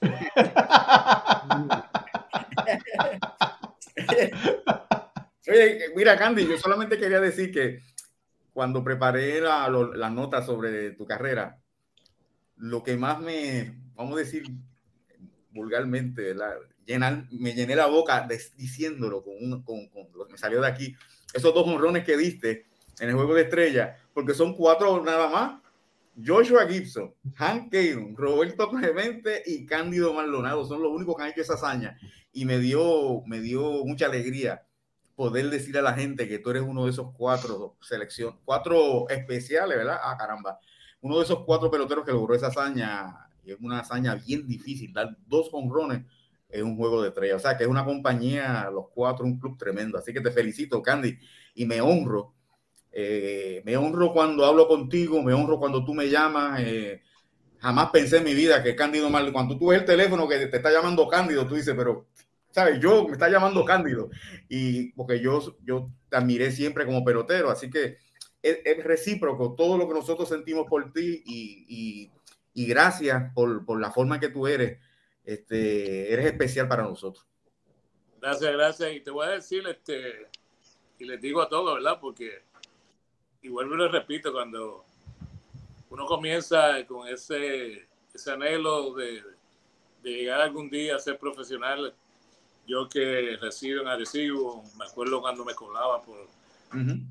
Oye, 5.48 5.92
mira, 5.94 6.16
Candy, 6.16 6.46
yo 6.46 6.58
solamente 6.58 6.98
quería 6.98 7.20
decir 7.20 7.52
que 7.52 7.80
cuando 8.52 8.82
preparé 8.82 9.40
la, 9.40 9.68
la 9.68 10.10
nota 10.10 10.42
sobre 10.42 10.92
tu 10.92 11.06
carrera, 11.06 11.60
lo 12.56 12.82
que 12.82 12.96
más 12.96 13.20
me, 13.20 13.78
vamos 13.94 14.14
a 14.14 14.20
decir 14.20 14.44
vulgarmente, 15.50 16.34
Llenar, 16.84 17.26
me 17.32 17.52
llené 17.52 17.74
la 17.74 17.86
boca 17.86 18.28
diciéndolo 18.56 19.24
con, 19.24 19.62
con, 19.62 19.88
con, 19.88 20.06
lo 20.14 20.24
que 20.24 20.32
me 20.32 20.38
salió 20.38 20.60
de 20.60 20.68
aquí. 20.68 20.94
Esos 21.34 21.52
dos 21.52 21.66
honrones 21.66 22.04
que 22.04 22.16
diste 22.16 22.66
en 23.00 23.08
el 23.08 23.16
juego 23.16 23.34
de 23.34 23.42
estrella, 23.42 23.96
porque 24.14 24.34
son 24.34 24.54
cuatro 24.54 25.02
nada 25.02 25.28
más. 25.28 25.60
Joshua 26.24 26.66
Gibson, 26.66 27.12
Hank 27.34 27.74
Aaron, 27.74 28.16
Roberto 28.16 28.70
Clemente 28.70 29.42
y 29.44 29.66
Cándido 29.66 30.14
Maldonado 30.14 30.64
son 30.64 30.80
los 30.80 30.92
únicos 30.92 31.16
que 31.16 31.24
han 31.24 31.30
hecho 31.30 31.42
esa 31.42 31.54
hazaña. 31.54 31.98
Y 32.32 32.44
me 32.44 32.58
dio, 32.58 33.22
me 33.26 33.40
dio 33.40 33.84
mucha 33.84 34.06
alegría 34.06 34.65
poder 35.16 35.50
decir 35.50 35.76
a 35.78 35.82
la 35.82 35.94
gente 35.94 36.28
que 36.28 36.38
tú 36.38 36.50
eres 36.50 36.62
uno 36.62 36.84
de 36.84 36.90
esos 36.90 37.12
cuatro 37.16 37.76
selección, 37.80 38.38
cuatro 38.44 39.08
especiales, 39.08 39.76
¿verdad? 39.76 39.98
Ah, 40.00 40.16
caramba. 40.16 40.60
Uno 41.00 41.18
de 41.18 41.24
esos 41.24 41.44
cuatro 41.44 41.70
peloteros 41.70 42.04
que 42.04 42.12
logró 42.12 42.34
esa 42.34 42.48
hazaña. 42.48 43.28
Y 43.42 43.52
es 43.52 43.58
una 43.60 43.80
hazaña 43.80 44.14
bien 44.14 44.46
difícil. 44.46 44.92
Dar 44.92 45.16
dos 45.26 45.48
honrones 45.52 46.04
en 46.48 46.64
un 46.64 46.76
juego 46.76 47.02
de 47.02 47.08
estrella. 47.08 47.36
O 47.36 47.40
sea, 47.40 47.56
que 47.56 47.64
es 47.64 47.70
una 47.70 47.84
compañía, 47.84 48.70
los 48.72 48.86
cuatro, 48.90 49.24
un 49.24 49.40
club 49.40 49.58
tremendo. 49.58 49.98
Así 49.98 50.12
que 50.12 50.20
te 50.20 50.30
felicito, 50.30 50.82
Candy, 50.82 51.18
y 51.54 51.66
me 51.66 51.80
honro 51.80 52.36
eh, 52.98 53.60
me 53.66 53.76
honro 53.76 54.10
cuando 54.10 54.46
hablo 54.46 54.66
contigo, 54.66 55.22
me 55.22 55.34
honro 55.34 55.58
cuando 55.58 55.84
tú 55.84 55.92
me 55.92 56.08
llamas. 56.08 56.60
Eh, 56.60 57.02
jamás 57.58 57.90
pensé 57.90 58.16
en 58.16 58.24
mi 58.24 58.32
vida 58.32 58.62
que 58.62 58.74
Cándido 58.74 59.10
mal. 59.10 59.30
Cuando 59.34 59.58
tú 59.58 59.66
ves 59.66 59.80
el 59.80 59.84
teléfono 59.84 60.26
que 60.26 60.46
te 60.46 60.56
está 60.56 60.72
llamando 60.72 61.06
Cándido, 61.06 61.46
tú 61.46 61.56
dices, 61.56 61.74
pero, 61.76 62.06
¿sabes? 62.56 62.80
Yo 62.80 63.04
me 63.04 63.12
está 63.12 63.28
llamando 63.28 63.66
Cándido. 63.66 64.08
Y 64.48 64.92
porque 64.92 65.20
yo, 65.20 65.58
yo 65.62 65.90
te 66.08 66.16
admiré 66.16 66.50
siempre 66.50 66.86
como 66.86 67.04
pelotero. 67.04 67.50
Así 67.50 67.68
que 67.68 67.98
es, 68.40 68.82
recíproco 68.82 69.54
todo 69.54 69.76
lo 69.76 69.86
que 69.86 69.92
nosotros 69.92 70.26
sentimos 70.26 70.66
por 70.66 70.90
ti 70.90 71.22
y, 71.26 72.10
y, 72.54 72.66
gracias 72.66 73.30
por, 73.34 73.66
por, 73.66 73.78
la 73.78 73.90
forma 73.90 74.18
que 74.18 74.30
tú 74.30 74.46
eres. 74.46 74.78
Este, 75.22 76.10
eres 76.10 76.24
especial 76.24 76.66
para 76.66 76.84
nosotros. 76.84 77.26
Gracias, 78.22 78.50
gracias. 78.50 78.94
Y 78.94 79.00
te 79.00 79.10
voy 79.10 79.26
a 79.26 79.32
decir, 79.32 79.66
este, 79.68 80.26
y 80.98 81.04
les 81.04 81.20
digo 81.20 81.42
a 81.42 81.50
todos, 81.50 81.74
¿verdad? 81.74 81.98
Porque 82.00 82.42
y 83.42 83.50
vuelvo 83.50 83.74
y 83.74 83.78
lo 83.78 83.88
repito, 83.88 84.32
cuando 84.32 84.82
uno 85.90 86.06
comienza 86.06 86.86
con 86.86 87.06
ese, 87.06 87.86
ese 88.14 88.32
anhelo 88.32 88.94
de, 88.94 89.22
de, 90.02 90.10
llegar 90.10 90.40
algún 90.40 90.70
día 90.70 90.96
a 90.96 90.98
ser 90.98 91.18
profesional, 91.18 91.94
yo 92.66 92.88
que 92.88 93.36
resido 93.40 93.82
en 93.82 93.88
Arecibo, 93.88 94.64
me 94.76 94.84
acuerdo 94.84 95.20
cuando 95.20 95.44
me 95.44 95.54
colaba 95.54 96.02
por, 96.02 96.26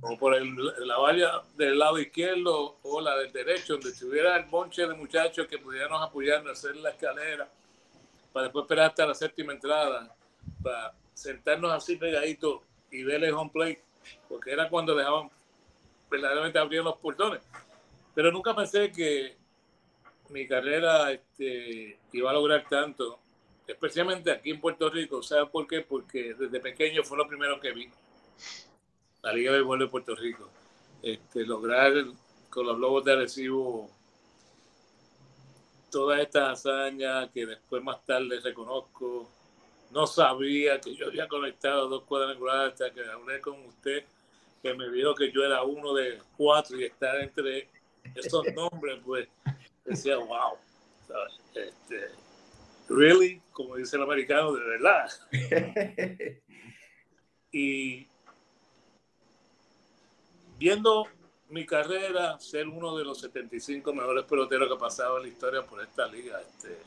o 0.01 0.17
por 0.17 0.35
el, 0.35 0.55
la 0.85 0.97
valla 0.97 1.41
del 1.55 1.79
lado 1.79 1.97
izquierdo 1.99 2.77
o 2.83 3.01
la 3.01 3.17
del 3.17 3.31
derecho, 3.31 3.73
donde 3.73 3.89
estuviera 3.89 4.37
el 4.37 4.45
bonche 4.45 4.85
de 4.85 4.93
muchachos 4.93 5.47
que 5.47 5.57
pudiéramos 5.57 6.01
apoyarnos 6.01 6.51
hacer 6.51 6.75
la 6.77 6.89
escalera 6.89 7.49
para 8.33 8.45
después 8.45 8.63
esperar 8.63 8.89
hasta 8.89 9.05
la 9.05 9.15
séptima 9.15 9.53
entrada. 9.53 10.13
para 10.61 10.93
sentarnos 11.13 11.71
así 11.71 11.95
pegaditos 11.95 12.59
y 12.91 13.03
ver 13.03 13.23
el 13.23 13.33
home 13.33 13.49
play, 13.51 13.77
porque 14.27 14.51
era 14.51 14.69
cuando 14.69 14.93
dejaban 14.93 15.29
verdaderamente 16.09 16.59
abrir 16.59 16.83
los 16.83 16.97
portones. 16.97 17.41
Pero 18.13 18.31
nunca 18.31 18.53
pensé 18.53 18.91
que 18.91 19.37
mi 20.29 20.47
carrera 20.47 21.11
este, 21.11 21.97
iba 22.11 22.29
a 22.29 22.33
lograr 22.33 22.65
tanto, 22.69 23.19
especialmente 23.67 24.31
aquí 24.31 24.51
en 24.51 24.61
Puerto 24.61 24.89
Rico. 24.89 25.21
¿Sabes 25.23 25.49
por 25.49 25.67
qué? 25.67 25.81
Porque 25.81 26.33
desde 26.33 26.59
pequeño 26.59 27.03
fue 27.03 27.17
lo 27.17 27.27
primero 27.27 27.59
que 27.59 27.71
vi. 27.71 27.89
La 29.21 29.33
Liga 29.33 29.51
de 29.51 29.57
Béisbol 29.59 29.79
de 29.79 29.87
Puerto 29.87 30.15
Rico. 30.15 30.49
Este, 31.01 31.45
lograr 31.45 31.93
con 32.49 32.65
los 32.65 32.77
Lobos 32.77 33.03
de 33.03 33.13
Arecibo 33.13 33.89
todas 35.91 36.19
estas 36.19 36.65
hazañas 36.65 37.29
que 37.31 37.45
después 37.45 37.83
más 37.83 38.05
tarde 38.05 38.39
reconozco. 38.39 39.29
No 39.91 40.05
sabía 40.07 40.81
que 40.81 40.93
yo 40.93 41.07
había 41.07 41.27
conectado 41.27 41.87
dos 41.87 42.03
cuadrangulares 42.03 42.73
hasta 42.73 42.91
que 42.91 43.01
hablé 43.09 43.39
con 43.39 43.65
usted, 43.65 44.03
que 44.61 44.73
me 44.73 44.89
vio 44.89 45.15
que 45.15 45.31
yo 45.31 45.43
era 45.43 45.63
uno 45.63 45.93
de 45.93 46.19
cuatro 46.35 46.77
y 46.77 46.83
estar 46.83 47.21
entre 47.21 47.69
esos 48.13 48.43
nombres, 48.55 48.99
pues 49.05 49.29
decía, 49.85 50.17
wow, 50.17 50.57
este, 51.53 52.11
really, 52.89 53.41
como 53.51 53.75
dice 53.75 53.95
el 53.95 54.03
americano, 54.03 54.53
de 54.53 54.63
verdad. 54.63 55.09
y 57.51 58.07
viendo 60.57 61.07
mi 61.49 61.65
carrera, 61.65 62.39
ser 62.39 62.67
uno 62.67 62.97
de 62.97 63.05
los 63.05 63.19
75 63.19 63.93
mejores 63.93 64.25
peloteros 64.25 64.67
que 64.67 64.73
ha 64.73 64.77
pasado 64.77 65.17
en 65.17 65.23
la 65.23 65.29
historia 65.29 65.65
por 65.65 65.81
esta 65.81 66.07
liga, 66.07 66.41
este, 66.41 66.77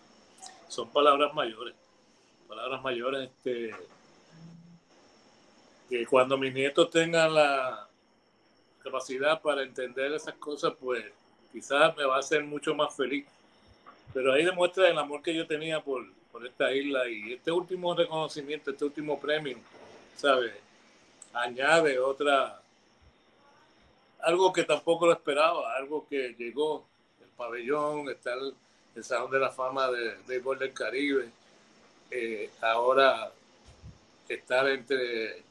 son 0.69 0.91
palabras 0.91 1.33
mayores. 1.35 1.75
Palabras 2.47 2.83
mayores, 2.83 3.31
este, 3.31 3.75
que 5.89 6.07
cuando 6.07 6.37
mis 6.37 6.53
nietos 6.53 6.91
tengan 6.91 7.35
la 7.35 7.89
capacidad 8.83 9.41
para 9.41 9.63
entender 9.63 10.13
esas 10.13 10.35
cosas, 10.35 10.75
pues 10.79 11.05
quizás 11.53 11.97
me 11.97 12.05
va 12.05 12.17
a 12.17 12.21
hacer 12.21 12.45
mucho 12.45 12.75
más 12.75 12.95
feliz. 12.95 13.27
Pero 14.13 14.33
ahí 14.33 14.45
demuestra 14.45 14.89
el 14.89 14.99
amor 14.99 15.23
que 15.23 15.35
yo 15.35 15.47
tenía 15.47 15.83
por, 15.83 16.05
por 16.33 16.47
esta 16.47 16.73
isla 16.73 17.09
y 17.09 17.35
este 17.35 17.51
último 17.51 17.95
reconocimiento, 17.95 18.71
este 18.71 18.85
último 18.85 19.21
premio, 19.21 19.59
¿sabes? 20.17 20.53
Añade 21.33 21.99
otra, 21.99 22.61
algo 24.21 24.53
que 24.53 24.65
tampoco 24.65 25.07
lo 25.07 25.13
esperaba, 25.13 25.77
algo 25.77 26.07
que 26.09 26.35
llegó, 26.39 26.85
el 27.21 27.29
pabellón, 27.37 28.09
está 28.11 28.35
el, 28.35 28.55
Salón 29.03 29.31
de 29.31 29.39
la 29.39 29.51
Fama 29.51 29.89
de 29.93 30.17
Béisbol 30.27 30.59
del 30.59 30.73
Caribe, 30.73 31.31
eh, 32.11 32.51
ahora 32.61 33.31
estar 34.29 34.69
entre 34.69 35.43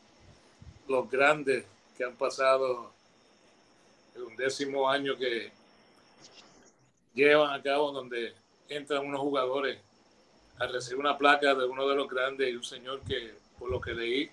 los 0.87 1.09
grandes 1.09 1.63
que 1.97 2.03
han 2.03 2.15
pasado 2.15 2.91
el 4.15 4.23
undécimo 4.23 4.89
año 4.89 5.17
que 5.17 5.51
llevan 7.13 7.53
a 7.53 7.61
cabo 7.63 7.91
donde 7.91 8.33
entran 8.69 9.05
unos 9.05 9.21
jugadores 9.21 9.79
a 10.59 10.67
recibir 10.67 10.99
una 10.99 11.17
placa 11.17 11.53
de 11.53 11.65
uno 11.65 11.87
de 11.87 11.95
los 11.95 12.09
grandes 12.09 12.49
y 12.49 12.55
un 12.55 12.63
señor 12.63 13.01
que, 13.01 13.35
por 13.59 13.69
lo 13.69 13.79
que 13.79 13.93
leí, 13.93 14.29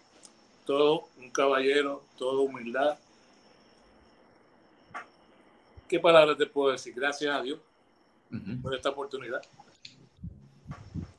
todo 0.64 1.08
un 1.18 1.30
caballero, 1.30 2.04
todo 2.16 2.42
humildad. 2.42 2.98
¿Qué 5.88 6.00
palabras 6.00 6.38
te 6.38 6.46
puedo 6.46 6.72
decir? 6.72 6.94
Gracias 6.94 7.34
a 7.34 7.42
Dios 7.42 7.60
por 8.62 8.74
esta 8.74 8.90
oportunidad. 8.90 9.42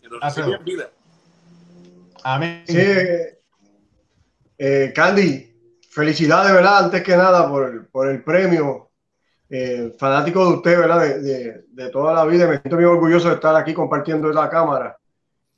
Que 0.02 0.58
vida. 0.64 0.90
Amén. 2.24 2.64
Sí, 2.68 2.78
eh, 4.58 4.92
Candy, 4.96 5.54
felicidades, 5.90 6.54
¿verdad? 6.54 6.86
Antes 6.86 7.04
que 7.04 7.16
nada 7.16 7.48
por, 7.48 7.88
por 7.88 8.10
el 8.10 8.24
premio 8.24 8.85
eh, 9.50 9.94
fanático 9.98 10.44
de 10.46 10.56
usted, 10.56 10.80
¿verdad? 10.80 11.00
De, 11.02 11.64
de, 11.68 11.90
toda 11.90 12.14
la 12.14 12.26
vida. 12.26 12.48
Me 12.48 12.60
siento 12.60 12.76
muy 12.76 12.86
orgulloso 12.86 13.30
de 13.30 13.36
estar 13.36 13.56
aquí 13.56 13.74
compartiendo 13.74 14.30
la 14.30 14.50
cámara. 14.50 14.98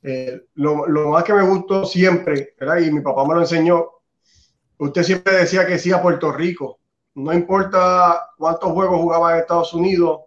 Eh, 0.02 0.42
lo, 0.54 0.86
lo, 0.86 1.10
más 1.10 1.24
que 1.24 1.32
me 1.32 1.42
gustó 1.42 1.84
siempre, 1.84 2.54
¿verdad? 2.58 2.78
Y 2.78 2.90
mi 2.90 3.00
papá 3.00 3.26
me 3.26 3.34
lo 3.34 3.40
enseñó. 3.40 3.88
Usted 4.78 5.02
siempre 5.02 5.34
decía 5.34 5.66
que 5.66 5.78
sí 5.78 5.90
a 5.92 6.02
Puerto 6.02 6.32
Rico. 6.32 6.78
No 7.14 7.32
importa 7.32 8.30
cuántos 8.36 8.70
juegos 8.72 9.00
jugaba 9.00 9.32
en 9.32 9.40
Estados 9.40 9.74
Unidos, 9.74 10.20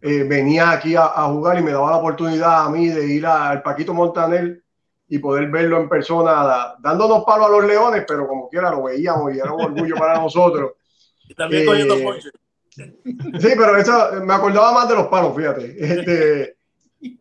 eh, 0.00 0.24
venía 0.24 0.70
aquí 0.70 0.94
a, 0.94 1.04
a, 1.04 1.24
jugar 1.28 1.58
y 1.58 1.62
me 1.62 1.72
daba 1.72 1.90
la 1.90 1.96
oportunidad 1.96 2.66
a 2.66 2.70
mí 2.70 2.88
de 2.88 3.06
ir 3.06 3.26
al 3.26 3.62
Paquito 3.62 3.94
Montaner 3.94 4.62
y 5.12 5.18
poder 5.18 5.50
verlo 5.50 5.78
en 5.78 5.90
persona, 5.90 6.74
dándonos 6.78 7.22
palos 7.24 7.46
a 7.46 7.50
los 7.50 7.66
leones, 7.66 8.04
pero 8.08 8.26
como 8.26 8.48
quiera 8.48 8.70
lo 8.70 8.84
veíamos 8.84 9.34
y 9.34 9.38
era 9.38 9.52
un 9.52 9.62
orgullo 9.62 9.94
para 9.96 10.18
nosotros. 10.18 10.72
Y 11.28 11.34
también 11.34 11.64
cogiendo 11.64 11.94
Sí, 12.74 13.48
pero 13.56 13.76
eso 13.76 14.24
me 14.24 14.32
acordaba 14.32 14.72
más 14.72 14.88
de 14.88 14.94
los 14.94 15.08
palos, 15.08 15.36
fíjate. 15.36 15.76
Este, 15.78 16.56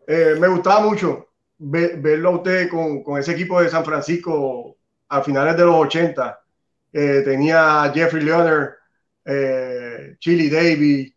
eh, 0.07 0.35
me 0.39 0.47
gustaba 0.47 0.81
mucho 0.81 1.27
verlo 1.57 2.29
a 2.29 2.35
usted 2.35 2.69
con, 2.69 3.03
con, 3.03 3.19
ese 3.19 3.33
equipo 3.33 3.61
de 3.61 3.69
San 3.69 3.83
Francisco 3.83 4.77
a 5.09 5.21
finales 5.21 5.57
de 5.57 5.65
los 5.65 5.75
80. 5.75 6.39
Eh, 6.93 7.21
tenía 7.25 7.91
Jeffrey 7.93 8.23
Leonard, 8.23 8.71
eh, 9.25 10.15
Chili 10.19 10.49
Davis, 10.49 11.13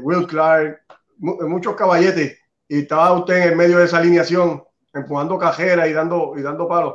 Will 0.00 0.26
Clark, 0.26 0.82
muchos 1.18 1.76
caballetes. 1.76 2.38
Y 2.68 2.80
estaba 2.80 3.12
usted 3.12 3.36
en 3.36 3.48
el 3.50 3.56
medio 3.56 3.78
de 3.78 3.84
esa 3.84 3.98
alineación, 3.98 4.62
empujando 4.92 5.38
cajera 5.38 5.86
y 5.86 5.92
dando, 5.92 6.34
y 6.36 6.42
dando 6.42 6.66
palos. 6.66 6.94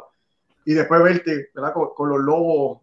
Y 0.65 0.73
después 0.73 1.01
verte 1.01 1.49
Con, 1.53 1.89
con 1.95 2.09
los 2.09 2.19
lobos 2.19 2.81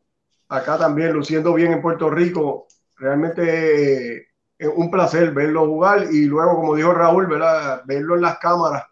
acá 0.48 0.78
también, 0.78 1.12
luciendo 1.12 1.52
bien 1.54 1.72
en 1.72 1.82
Puerto 1.82 2.10
Rico 2.10 2.68
realmente 2.98 4.16
es 4.16 4.22
eh, 4.58 4.68
un 4.68 4.90
placer 4.90 5.32
verlo 5.32 5.66
jugar 5.66 6.08
y 6.10 6.24
luego, 6.24 6.56
como 6.56 6.74
dijo 6.74 6.92
Raúl, 6.92 7.26
¿verdad? 7.26 7.82
verlo 7.86 8.16
en 8.16 8.22
las 8.22 8.38
cámaras 8.38 8.84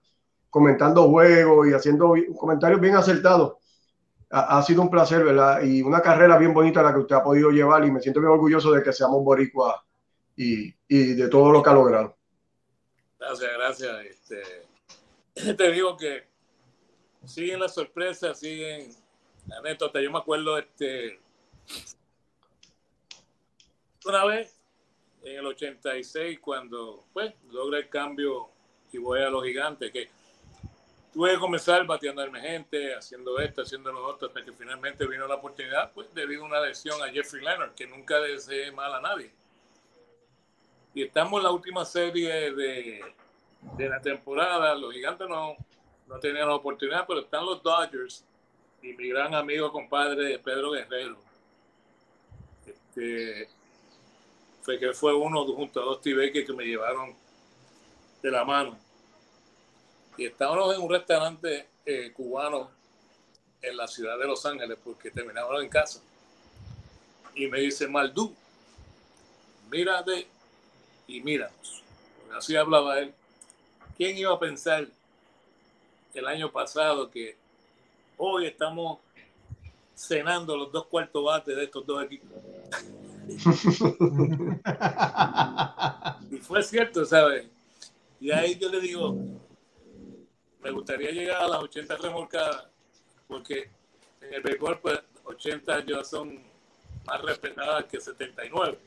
comentando 0.51 1.09
juegos 1.11 1.69
y 1.69 1.75
haciendo 1.75 2.15
comentarios 2.37 2.81
bien 2.81 2.97
acertados. 2.97 3.57
Ha, 4.29 4.61
sido 4.63 4.83
un 4.83 4.91
placer, 4.91 5.23
¿verdad? 5.23 5.63
Y 5.63 5.83
una 5.83 6.01
carrera 6.01 6.37
bien 6.37 6.53
bonita 6.53 6.83
la 6.83 6.93
que 6.93 6.99
usted 6.99 7.15
ha 7.15 7.23
podido 7.23 7.51
llevar 7.51 7.85
y 7.85 7.93
me 7.93 8.01
siento 8.01 8.21
bien 8.21 8.33
orgulloso 8.33 8.73
de 8.73 8.83
que 8.83 8.93
seamos 8.93 9.23
boricuas 9.23 9.77
y, 10.35 10.75
y 10.89 11.15
de 11.15 11.29
todo 11.29 11.53
lo 11.53 11.63
que 11.63 11.71
ha 11.71 11.75
logrado. 11.75 12.17
Gracias, 13.19 13.51
gracias. 13.57 14.07
Este, 14.07 15.55
te 15.57 15.71
digo 15.71 15.97
que 15.97 16.25
siguen 17.25 17.61
las 17.61 17.75
sorpresas, 17.75 18.39
siguen 18.39 18.91
anécdotas. 19.59 20.03
Yo 20.03 20.11
me 20.11 20.19
acuerdo, 20.19 20.59
este, 20.59 21.21
una 24.07 24.25
vez, 24.25 24.59
en 25.23 25.39
el 25.39 25.47
86, 25.47 26.39
cuando 26.41 27.05
pues, 27.13 27.35
logra 27.51 27.79
el 27.79 27.89
cambio 27.89 28.49
y 28.93 28.99
voy 28.99 29.21
a 29.21 29.29
los 29.29 29.45
gigantes, 29.45 29.91
que 29.91 30.09
tuve 31.13 31.33
que 31.33 31.39
comenzar 31.39 31.87
bateando 31.87 32.31
gente, 32.33 32.95
haciendo 32.95 33.39
esto, 33.41 33.63
haciendo 33.63 33.93
lo 33.93 34.07
otro, 34.07 34.29
hasta 34.29 34.45
que 34.45 34.53
finalmente 34.53 35.07
vino 35.07 35.27
la 35.27 35.37
oportunidad, 35.37 35.93
pues 35.93 36.13
debido 36.15 36.45
a 36.45 36.47
una 36.47 36.61
lesión 36.61 37.03
a 37.03 37.09
Jeffrey 37.09 37.43
Leonard, 37.43 37.75
que 37.75 37.87
nunca 37.87 38.21
deseé 38.21 38.71
mal 38.71 38.95
a 38.95 39.01
nadie. 39.01 39.33
Y 40.95 41.03
estamos 41.03 41.39
en 41.39 41.45
la 41.45 41.51
última 41.51 41.85
serie 41.85 42.53
de, 42.53 43.01
de 43.77 43.89
la 43.89 44.01
temporada. 44.01 44.75
Los 44.75 44.95
gigantes 44.95 45.29
no, 45.29 45.57
no 46.07 46.19
tenían 46.21 46.49
la 46.49 46.55
oportunidad, 46.55 47.07
pero 47.07 47.21
están 47.21 47.45
los 47.45 47.63
Dodgers 47.63 48.25
y 48.83 48.93
mi 48.93 49.09
gran 49.09 49.35
amigo, 49.35 49.73
compadre 49.73 50.39
Pedro 50.39 50.71
Guerrero. 50.71 51.19
Este, 52.67 53.49
fue 54.67 54.81
que 54.81 54.93
fue 54.93 55.15
uno 55.15 55.47
junto 55.47 55.81
a 55.81 55.85
dos 55.85 56.01
tibeques 56.01 56.45
que 56.45 56.53
me 56.53 56.65
llevaron 56.65 57.15
de 58.21 58.31
la 58.33 58.45
mano. 58.45 58.77
Y 60.17 60.27
estábamos 60.27 60.75
en 60.75 60.83
un 60.83 60.91
restaurante 60.91 61.69
eh, 61.87 62.11
cubano 62.13 62.69
en 63.63 63.77
la 63.77 63.87
ciudad 63.87 64.19
de 64.19 64.27
Los 64.27 64.45
Ángeles 64.45 64.77
porque 64.83 65.13
terminábamos 65.13 65.63
en 65.63 65.69
casa. 65.69 66.03
Y 67.37 67.47
me 67.47 67.61
dice, 67.61 67.87
Maldú, 67.87 68.35
mírate 69.71 70.27
y 71.07 71.21
míranos. 71.21 71.85
Así 72.37 72.57
hablaba 72.57 72.99
él. 72.99 73.15
¿Quién 73.97 74.19
iba 74.19 74.35
a 74.35 74.41
pensar 74.41 74.89
el 76.13 76.27
año 76.27 76.51
pasado 76.51 77.09
que 77.09 77.37
hoy 78.17 78.49
estamos 78.49 78.99
cenando 79.95 80.57
los 80.57 80.73
dos 80.73 80.87
cuartos 80.87 81.23
bates 81.23 81.55
de 81.55 81.63
estos 81.63 81.87
dos 81.87 82.03
equipos? 82.03 82.46
Y 86.31 86.39
fue 86.39 86.63
cierto, 86.63 87.05
¿sabes? 87.05 87.47
Y 88.21 88.31
ahí 88.31 88.57
yo 88.59 88.69
le 88.69 88.81
digo, 88.81 89.17
me 90.63 90.71
gustaría 90.71 91.11
llegar 91.11 91.43
a 91.43 91.49
las 91.49 91.63
80 91.63 91.97
remolcadas, 91.97 92.69
porque 93.27 93.69
en 94.21 94.35
el 94.35 94.43
béisbol, 94.43 94.79
pues 94.81 95.01
80 95.25 95.85
ya 95.87 96.05
son 96.05 96.39
más 97.05 97.23
respetadas 97.23 97.85
que 97.85 98.01
79. 98.01 98.79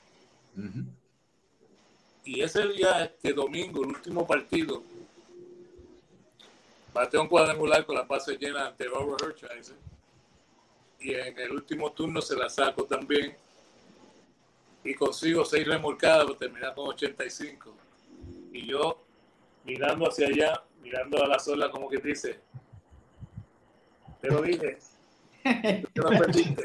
Y 2.26 2.42
ese 2.42 2.68
día, 2.68 3.04
este 3.06 3.34
domingo, 3.34 3.84
el 3.84 3.90
último 3.90 4.26
partido, 4.26 4.84
Bateó 6.94 7.22
un 7.22 7.28
cuadrangular 7.28 7.86
con 7.86 7.96
la 7.96 8.04
base 8.04 8.38
llena 8.38 8.68
ante 8.68 8.86
Robert 8.86 9.22
Hershiser. 9.22 9.76
Y 11.00 11.14
en 11.14 11.38
el 11.40 11.52
último 11.52 11.92
turno 11.92 12.22
se 12.22 12.36
la 12.36 12.50
saco 12.50 12.84
también. 12.86 13.36
Y 14.84 14.93
consigo 14.93 15.45
seis 15.45 15.67
remolcadas 15.67 16.25
para 16.25 16.38
terminar 16.38 16.75
con 16.75 16.89
85. 16.89 17.75
Y 18.53 18.65
yo 18.65 19.03
mirando 19.65 20.07
hacia 20.07 20.27
allá, 20.27 20.63
mirando 20.82 21.23
a 21.23 21.27
la 21.27 21.39
sola 21.39 21.69
como 21.69 21.89
que 21.89 21.97
dice, 21.97 22.39
te 24.21 24.27
lo 24.30 24.41
dije, 24.41 24.77
te 25.43 26.01
lo 26.01 26.09
perdiste. 26.09 26.63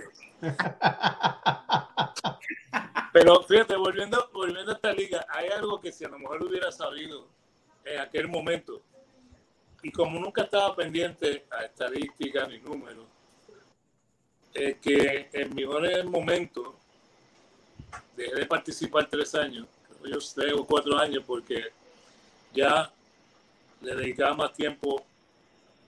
Pero 3.13 3.43
fíjate, 3.43 3.77
volviendo, 3.77 4.29
volviendo 4.33 4.73
a 4.73 4.75
esta 4.75 4.93
liga, 4.93 5.25
hay 5.29 5.49
algo 5.49 5.81
que 5.81 5.93
si 5.93 6.05
a 6.05 6.09
lo 6.09 6.19
mejor 6.19 6.43
hubiera 6.43 6.73
sabido 6.73 7.29
en 7.85 8.01
aquel 8.01 8.29
momento, 8.29 8.83
y 9.83 9.93
como 9.93 10.19
nunca 10.19 10.43
estaba 10.43 10.75
pendiente 10.75 11.45
a 11.51 11.65
estadísticas 11.65 12.49
ni 12.49 12.59
números, 12.59 13.07
es 14.55 14.79
que 14.79 15.29
en 15.33 15.55
mi 15.55 15.65
momento 15.67 16.77
dejé 18.17 18.35
de 18.35 18.47
participar 18.47 19.09
tres 19.09 19.35
años, 19.35 19.67
yo 20.05 20.19
tres 20.35 20.53
o 20.53 20.65
cuatro 20.65 20.99
años, 20.99 21.23
porque 21.27 21.73
ya 22.53 22.93
le 23.81 23.95
dedicaba 23.95 24.35
más 24.35 24.53
tiempo 24.53 25.05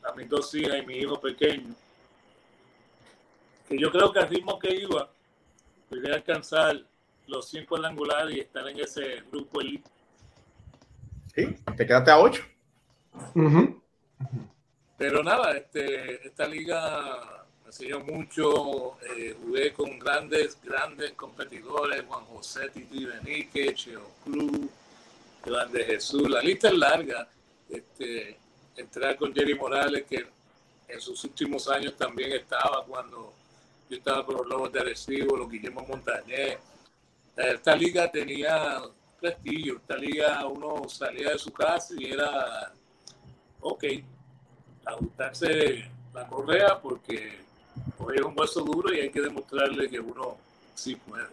a 0.03 0.13
mis 0.15 0.29
dos 0.29 0.55
hijas 0.55 0.83
y 0.83 0.87
mi 0.87 0.95
hijo 0.99 1.21
pequeño. 1.21 1.75
Que 3.69 3.79
yo 3.79 3.91
creo 3.91 4.13
que 4.13 4.21
al 4.21 4.29
ritmo 4.29 4.59
que 4.59 4.75
iba, 4.75 5.09
podría 5.89 6.15
alcanzar 6.15 6.81
los 7.27 7.49
cinco 7.49 7.77
angulares 7.77 8.37
y 8.37 8.41
estar 8.41 8.67
en 8.69 8.79
ese 8.79 9.23
grupo 9.31 9.61
elite. 9.61 9.91
Sí, 11.35 11.57
te 11.77 11.87
quedaste 11.87 12.11
a 12.11 12.19
ocho. 12.19 12.43
Pero 14.97 15.23
nada, 15.23 15.57
este, 15.57 16.27
esta 16.27 16.47
liga 16.47 17.45
me 17.67 17.71
enseñó 17.71 17.99
mucho, 17.99 18.97
eh, 19.03 19.37
jugué 19.43 19.73
con 19.73 19.99
grandes, 19.99 20.57
grandes 20.63 21.13
competidores, 21.15 22.05
Juan 22.07 22.25
José 22.27 22.69
Titi 22.71 23.05
Benique, 23.05 23.75
Cheo 23.75 24.09
Cruz, 24.23 24.69
Iván 25.45 25.73
de 25.73 25.85
Jesús, 25.85 26.31
la 26.31 26.41
lista 26.41 26.69
es 26.69 26.75
larga. 26.75 27.29
Este, 27.69 28.39
entrar 28.77 29.17
con 29.17 29.35
Jerry 29.35 29.57
Morales, 29.57 30.05
que 30.09 30.25
en 30.87 31.01
sus 31.01 31.25
últimos 31.25 31.69
años 31.69 31.97
también 31.97 32.33
estaba 32.35 32.85
cuando 32.85 33.33
yo 33.91 33.97
estaba 33.97 34.25
con 34.25 34.37
los 34.37 34.47
Lobos 34.47 34.73
de 34.73 34.81
Arecibo, 34.81 35.37
los 35.37 35.51
Guillermo 35.51 35.85
Montañez. 35.89 36.59
Esta 37.37 37.75
liga 37.75 38.09
tenía 38.13 38.81
prestigio, 39.21 39.79
esta 39.79 39.97
liga 39.97 40.47
uno 40.47 40.89
salía 40.89 41.31
de 41.31 41.39
su 41.39 41.53
casa 41.53 41.95
y 41.99 42.13
era, 42.13 42.73
ok, 43.61 43.85
ajustarse 44.85 45.91
la 46.15 46.27
correa 46.29 46.81
porque 46.81 47.46
es 48.15 48.23
un 48.23 48.35
hueso 48.39 48.61
duro 48.63 48.95
y 48.95 49.01
hay 49.01 49.11
que 49.11 49.21
demostrarle 49.21 49.89
que 49.89 50.01
uno 50.01 50.37
sí 50.75 50.97
puede. 50.97 51.27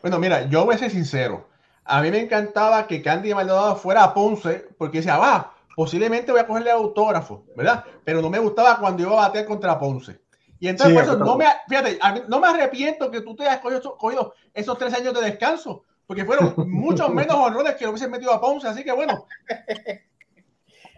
Bueno, 0.00 0.18
mira, 0.18 0.48
yo 0.48 0.64
voy 0.64 0.74
a 0.74 0.78
ser 0.78 0.90
sincero. 0.90 1.46
A 1.84 2.02
mí 2.02 2.10
me 2.10 2.20
encantaba 2.20 2.86
que 2.86 3.02
Candy 3.02 3.34
Maldonado 3.34 3.76
fuera 3.76 4.04
a 4.04 4.14
Ponce 4.14 4.66
porque 4.78 4.98
decía, 4.98 5.16
va, 5.16 5.54
posiblemente 5.74 6.32
voy 6.32 6.40
a 6.40 6.46
cogerle 6.46 6.70
autógrafo, 6.70 7.44
¿verdad? 7.56 7.84
Pero 8.04 8.20
no 8.20 8.30
me 8.30 8.38
gustaba 8.38 8.78
cuando 8.78 9.02
iba 9.02 9.12
a 9.12 9.28
bater 9.28 9.46
contra 9.46 9.78
Ponce. 9.78 10.20
Y 10.60 10.68
entonces, 10.68 10.94
por 10.94 11.02
eso, 11.02 11.16
no 11.16 11.36
me, 11.36 11.46
fíjate, 11.68 11.98
no 12.28 12.38
me 12.38 12.46
arrepiento 12.46 13.10
que 13.10 13.20
tú 13.20 13.34
te 13.34 13.42
hayas 13.42 13.60
cogido, 13.60 14.34
esos 14.54 14.78
tres 14.78 14.94
años 14.94 15.12
de 15.12 15.22
descanso, 15.22 15.82
porque 16.06 16.24
fueron 16.24 16.54
muchos 16.68 17.10
menos 17.14 17.36
honrones 17.36 17.74
que 17.74 17.84
lo 17.84 17.90
hubiesen 17.90 18.12
metido 18.12 18.32
a 18.32 18.40
Ponce. 18.40 18.68
Así 18.68 18.84
que 18.84 18.92
bueno, 18.92 19.26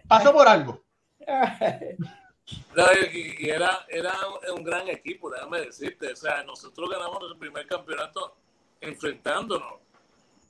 pasó 0.07 0.31
por 0.33 0.47
algo. 0.47 0.83
y 2.47 3.49
era, 3.49 3.85
era 3.89 4.13
un 4.55 4.63
gran 4.63 4.87
equipo, 4.87 5.29
déjame 5.29 5.61
decirte. 5.61 6.11
O 6.11 6.15
sea, 6.15 6.43
nosotros 6.43 6.89
ganamos 6.89 7.23
el 7.31 7.37
primer 7.37 7.65
campeonato 7.65 8.35
enfrentándonos 8.81 9.79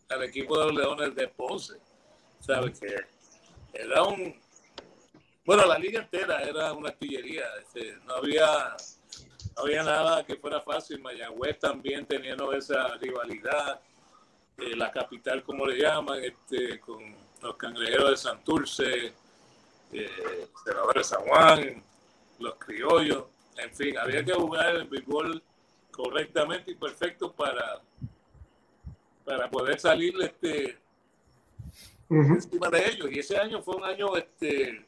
al 0.09 0.23
equipo 0.23 0.57
de 0.59 0.65
los 0.65 0.75
Leones 0.75 1.15
de 1.15 1.27
Ponce. 1.27 1.75
¿Sabes? 2.39 2.79
Que 2.79 2.95
era 3.73 4.03
un. 4.03 4.39
Bueno, 5.45 5.65
la 5.65 5.77
liga 5.77 6.01
entera 6.01 6.41
era 6.41 6.73
una 6.73 6.89
artillería. 6.89 7.45
Este, 7.61 7.97
no 8.05 8.15
había 8.15 8.75
había 9.57 9.83
nada 9.83 10.25
que 10.25 10.35
fuera 10.35 10.61
fácil. 10.61 10.99
Mayagüez 11.01 11.59
también 11.59 12.05
teniendo 12.05 12.51
esa 12.53 12.95
rivalidad. 12.97 13.79
Eh, 14.57 14.75
la 14.75 14.91
capital, 14.91 15.43
como 15.43 15.65
le 15.65 15.81
llaman, 15.81 16.23
este, 16.23 16.79
con 16.79 17.03
los 17.41 17.57
cangrejeros 17.57 18.11
de 18.11 18.17
Santurce, 18.17 19.13
eh, 19.99 20.47
de 20.95 21.03
San 21.03 21.21
Juan, 21.21 21.83
los 22.39 22.55
criollos. 22.55 23.25
En 23.57 23.73
fin, 23.73 23.97
había 23.97 24.23
que 24.23 24.33
jugar 24.33 24.75
el 24.75 24.87
béisbol 24.87 25.41
correctamente 25.91 26.71
y 26.71 26.75
perfecto 26.75 27.31
para 27.31 27.81
para 29.25 29.49
poder 29.49 29.79
salir 29.79 30.13
este, 30.21 30.77
encima 32.09 32.69
de 32.69 32.89
ellos. 32.89 33.09
Y 33.11 33.19
ese 33.19 33.37
año 33.37 33.61
fue 33.61 33.75
un 33.75 33.83
año 33.83 34.15
este, 34.15 34.85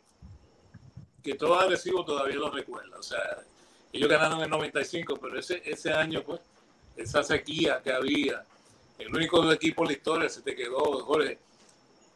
que 1.23 1.33
todo 1.33 1.55
agresivo 1.55 2.05
todavía 2.05 2.35
lo 2.35 2.51
recuerda. 2.51 2.97
O 2.97 3.03
sea, 3.03 3.43
ellos 3.91 4.07
ganaron 4.07 4.41
en 4.43 4.49
95, 4.49 5.17
pero 5.19 5.39
ese, 5.39 5.61
ese 5.65 5.91
año, 5.91 6.23
pues, 6.23 6.39
esa 6.95 7.23
sequía 7.23 7.81
que 7.83 7.91
había, 7.91 8.45
el 8.99 9.13
único 9.13 9.51
equipo 9.51 9.83
en 9.83 9.87
la 9.87 9.93
historia 9.93 10.29
se 10.29 10.41
te 10.41 10.55
quedó, 10.55 10.79
Jorge, 11.03 11.39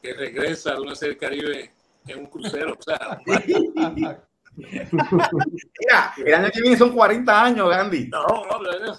que 0.01 0.13
regresa 0.13 0.73
de 0.73 0.81
una 0.81 0.95
serie 0.95 1.17
Caribe 1.17 1.71
en 2.07 2.19
un 2.19 2.25
crucero. 2.27 2.77
O 2.77 2.81
sea, 2.81 3.21
Mira, 4.53 6.13
el 6.17 6.33
año 6.33 6.51
que 6.51 6.61
viene 6.61 6.77
son 6.77 6.91
40 6.91 7.43
años, 7.43 7.69
Gandhi. 7.69 8.09
No, 8.09 8.25
no, 8.27 8.59
no. 8.59 8.97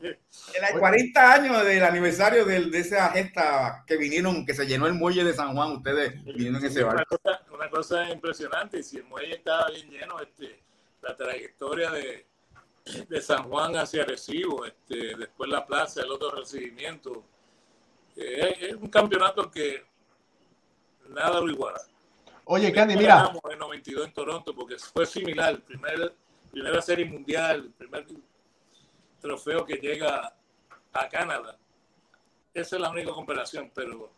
El 0.00 0.78
40 0.78 1.32
años 1.32 1.64
del 1.64 1.82
aniversario 1.82 2.44
de, 2.44 2.66
de, 2.66 2.78
esa 2.78 3.10
gesta 3.10 3.84
que 3.86 3.96
vinieron, 3.96 4.46
que 4.46 4.54
se 4.54 4.66
llenó 4.66 4.86
el 4.86 4.94
muelle 4.94 5.24
de 5.24 5.34
San 5.34 5.54
Juan, 5.54 5.72
ustedes 5.72 6.24
vinieron 6.24 6.56
en 6.56 6.64
ese 6.64 6.84
barco. 6.84 7.16
Una 7.24 7.34
cosa, 7.34 7.42
una 7.52 7.70
cosa 7.70 8.10
impresionante, 8.10 8.82
si 8.82 8.98
el 8.98 9.04
muelle 9.04 9.34
estaba 9.34 9.68
bien 9.68 9.90
lleno, 9.90 10.20
este, 10.20 10.62
la 11.02 11.16
trayectoria 11.16 11.90
de, 11.90 12.26
de 13.08 13.20
San 13.20 13.44
Juan 13.44 13.76
hacia 13.76 14.04
Recibo, 14.04 14.64
este, 14.64 15.16
después 15.16 15.50
la 15.50 15.66
plaza, 15.66 16.02
el 16.02 16.10
otro 16.12 16.30
recibimiento. 16.30 17.24
Eh, 18.16 18.56
es 18.60 18.74
un 18.74 18.88
campeonato 18.88 19.50
que 19.50 19.84
nada 21.08 21.40
lo 21.40 21.50
iguala. 21.50 21.80
Oye, 22.46 22.72
Candy, 22.72 22.96
mira. 22.96 23.32
En 23.50 23.58
92 23.58 24.06
en 24.06 24.12
Toronto 24.12 24.54
porque 24.54 24.76
fue 24.78 25.06
similar. 25.06 25.60
Primer, 25.62 26.14
primera 26.50 26.82
serie 26.82 27.06
mundial, 27.06 27.72
primer 27.76 28.06
trofeo 29.20 29.64
que 29.64 29.76
llega 29.76 30.34
a 30.92 31.08
Canadá. 31.08 31.56
Esa 32.52 32.76
es 32.76 32.82
la 32.82 32.90
única 32.90 33.12
comparación, 33.12 33.72
pero 33.74 34.12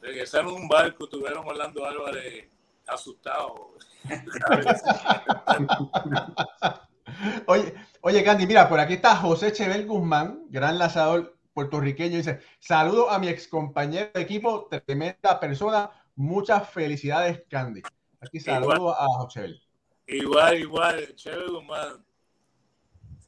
regresaron 0.00 0.54
un 0.54 0.68
barco, 0.68 1.08
tuvieron 1.08 1.46
Orlando 1.46 1.84
Álvarez 1.84 2.48
asustado. 2.86 3.74
oye, 7.46 7.74
oye, 8.00 8.24
Candy, 8.24 8.46
mira, 8.46 8.68
por 8.68 8.78
aquí 8.78 8.94
está 8.94 9.16
José 9.16 9.52
Chebel 9.52 9.86
Guzmán, 9.86 10.44
gran 10.48 10.78
lanzador 10.78 11.36
puertorriqueño. 11.52 12.18
Dice: 12.18 12.40
Saludo 12.60 13.10
a 13.10 13.18
mi 13.18 13.28
ex 13.28 13.48
compañero 13.48 14.10
de 14.14 14.20
equipo, 14.20 14.68
tremenda 14.68 15.40
persona 15.40 15.90
Muchas 16.16 16.68
felicidades, 16.70 17.44
Candy. 17.48 17.82
Aquí 18.20 18.40
saludo 18.40 18.98
a 18.98 19.06
José. 19.18 19.60
Igual, 20.06 20.58
igual, 20.58 21.14
chévere, 21.14 21.48
Guzmán. 21.48 22.04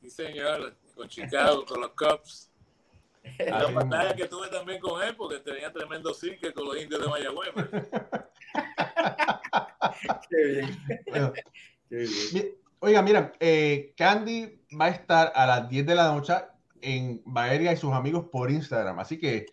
Sí, 0.01 0.11
señor, 0.11 0.75
con 0.95 1.07
Chicago, 1.09 1.65
con 1.67 1.83
los 1.83 1.91
Cubs. 1.91 2.51
La 3.39 3.73
pantalla 3.75 4.17
que 4.17 4.27
tuve 4.27 4.49
también 4.49 4.81
con 4.81 5.03
él, 5.03 5.15
porque 5.17 5.41
tenía 5.41 5.71
tremendo 5.71 6.17
que 6.19 6.51
con 6.53 6.65
los 6.65 6.81
indios 6.81 7.03
de 7.03 7.09
Mayagüez. 7.09 7.51
Qué 10.31 10.45
bien. 10.45 10.71
Qué 11.91 12.07
bien. 12.33 12.55
Oiga, 12.81 13.03
mira, 13.03 13.33
eh, 13.41 13.93
Candy 13.97 14.63
va 14.81 14.85
a 14.87 14.91
estar 14.91 15.33
a 15.35 15.47
las 15.47 15.69
10 15.69 15.85
de 15.85 15.95
la 15.95 16.13
noche 16.13 16.33
en 16.81 17.21
Baeria 17.27 17.73
y 17.73 17.77
sus 17.77 17.93
amigos 17.93 18.27
por 18.31 18.51
Instagram. 18.51 18.99
Así 19.01 19.19
que 19.19 19.47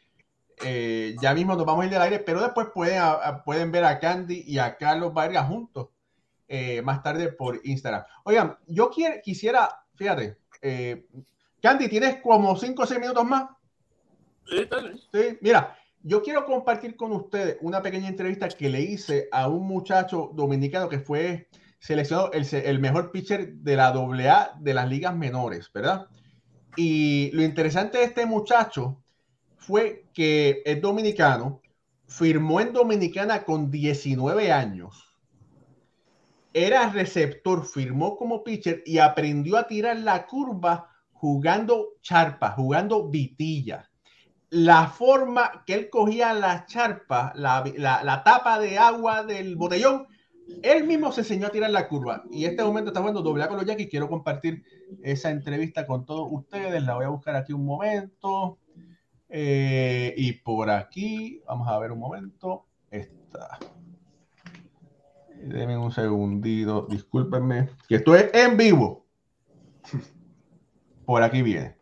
eh, 0.63 1.15
ya 1.21 1.33
mismo 1.33 1.55
nos 1.55 1.65
vamos 1.65 1.83
a 1.83 1.85
ir 1.85 1.91
del 1.91 2.01
aire, 2.01 2.19
pero 2.19 2.41
después 2.41 2.67
pueden, 2.73 3.01
pueden 3.43 3.71
ver 3.71 3.83
a 3.83 3.99
Candy 3.99 4.43
y 4.47 4.57
a 4.57 4.77
Carlos 4.77 5.13
Vargas 5.13 5.47
juntos 5.47 5.89
eh, 6.47 6.81
más 6.81 7.01
tarde 7.03 7.31
por 7.31 7.59
Instagram. 7.63 8.03
Oigan, 8.23 8.57
yo 8.67 8.89
quisiera, 9.23 9.69
fíjate, 9.95 10.37
eh, 10.61 11.07
Candy, 11.61 11.89
¿tienes 11.89 12.21
como 12.21 12.55
5 12.55 12.83
o 12.83 12.85
6 12.85 12.99
minutos 12.99 13.25
más? 13.25 13.49
Sí, 15.11 15.37
mira, 15.41 15.75
yo 16.03 16.21
quiero 16.21 16.45
compartir 16.45 16.95
con 16.95 17.11
ustedes 17.11 17.57
una 17.61 17.81
pequeña 17.81 18.07
entrevista 18.07 18.47
que 18.47 18.69
le 18.69 18.81
hice 18.81 19.27
a 19.31 19.47
un 19.47 19.67
muchacho 19.67 20.31
dominicano 20.33 20.87
que 20.87 20.99
fue 20.99 21.49
seleccionado 21.79 22.31
el, 22.31 22.47
el 22.53 22.79
mejor 22.79 23.11
pitcher 23.11 23.55
de 23.55 23.75
la 23.75 23.87
AA 23.87 24.57
de 24.59 24.73
las 24.73 24.87
ligas 24.87 25.15
menores, 25.15 25.71
¿verdad? 25.73 26.07
Y 26.77 27.31
lo 27.31 27.41
interesante 27.41 27.97
de 27.97 28.03
este 28.03 28.25
muchacho 28.25 29.03
fue 29.65 30.05
que 30.13 30.61
es 30.65 30.81
dominicano, 30.81 31.61
firmó 32.07 32.61
en 32.61 32.73
Dominicana 32.73 33.43
con 33.43 33.71
19 33.71 34.51
años 34.51 35.15
era 36.55 36.89
receptor, 36.89 37.65
firmó 37.65 38.15
como 38.15 38.41
pitcher 38.41 38.81
y 38.85 38.99
aprendió 38.99 39.57
a 39.57 39.67
tirar 39.67 39.97
la 39.97 40.25
curva 40.25 40.89
jugando 41.11 41.95
charpa, 42.01 42.51
jugando 42.51 43.09
vitilla. 43.09 43.91
La 44.51 44.87
forma 44.87 45.65
que 45.65 45.73
él 45.73 45.89
cogía 45.89 46.31
la 46.33 46.65
charpa, 46.65 47.33
la, 47.35 48.21
tapa 48.23 48.57
de 48.57 48.77
agua 48.77 49.23
del 49.23 49.57
botellón, 49.57 50.07
él 50.63 50.85
mismo 50.85 51.11
se 51.11 51.21
enseñó 51.21 51.47
a 51.47 51.49
tirar 51.49 51.71
la 51.71 51.89
curva. 51.89 52.23
Y 52.31 52.45
este 52.45 52.63
momento 52.63 52.91
está 52.91 53.01
jugando 53.01 53.21
doble 53.21 53.43
A 53.43 53.49
con 53.49 53.57
los 53.57 53.65
Yankees. 53.65 53.89
Quiero 53.89 54.07
compartir 54.07 54.63
esa 55.03 55.31
entrevista 55.31 55.85
con 55.85 56.05
todos 56.05 56.29
ustedes. 56.31 56.81
La 56.83 56.95
voy 56.95 57.03
a 57.03 57.09
buscar 57.09 57.35
aquí 57.35 57.51
un 57.51 57.65
momento. 57.65 58.59
Eh, 59.37 60.13
y 60.15 60.31
por 60.31 60.69
aquí, 60.69 61.41
vamos 61.45 61.67
a 61.67 61.77
ver 61.77 61.91
un 61.91 61.99
momento. 61.99 62.67
Está. 62.89 63.59
Denme 65.43 65.77
un 65.77 65.91
segundito, 65.91 66.87
discúlpenme, 66.89 67.67
que 67.89 67.95
estoy 67.95 68.27
en 68.31 68.55
vivo. 68.55 69.05
Por 71.05 71.21
aquí 71.21 71.41
viene. 71.41 71.75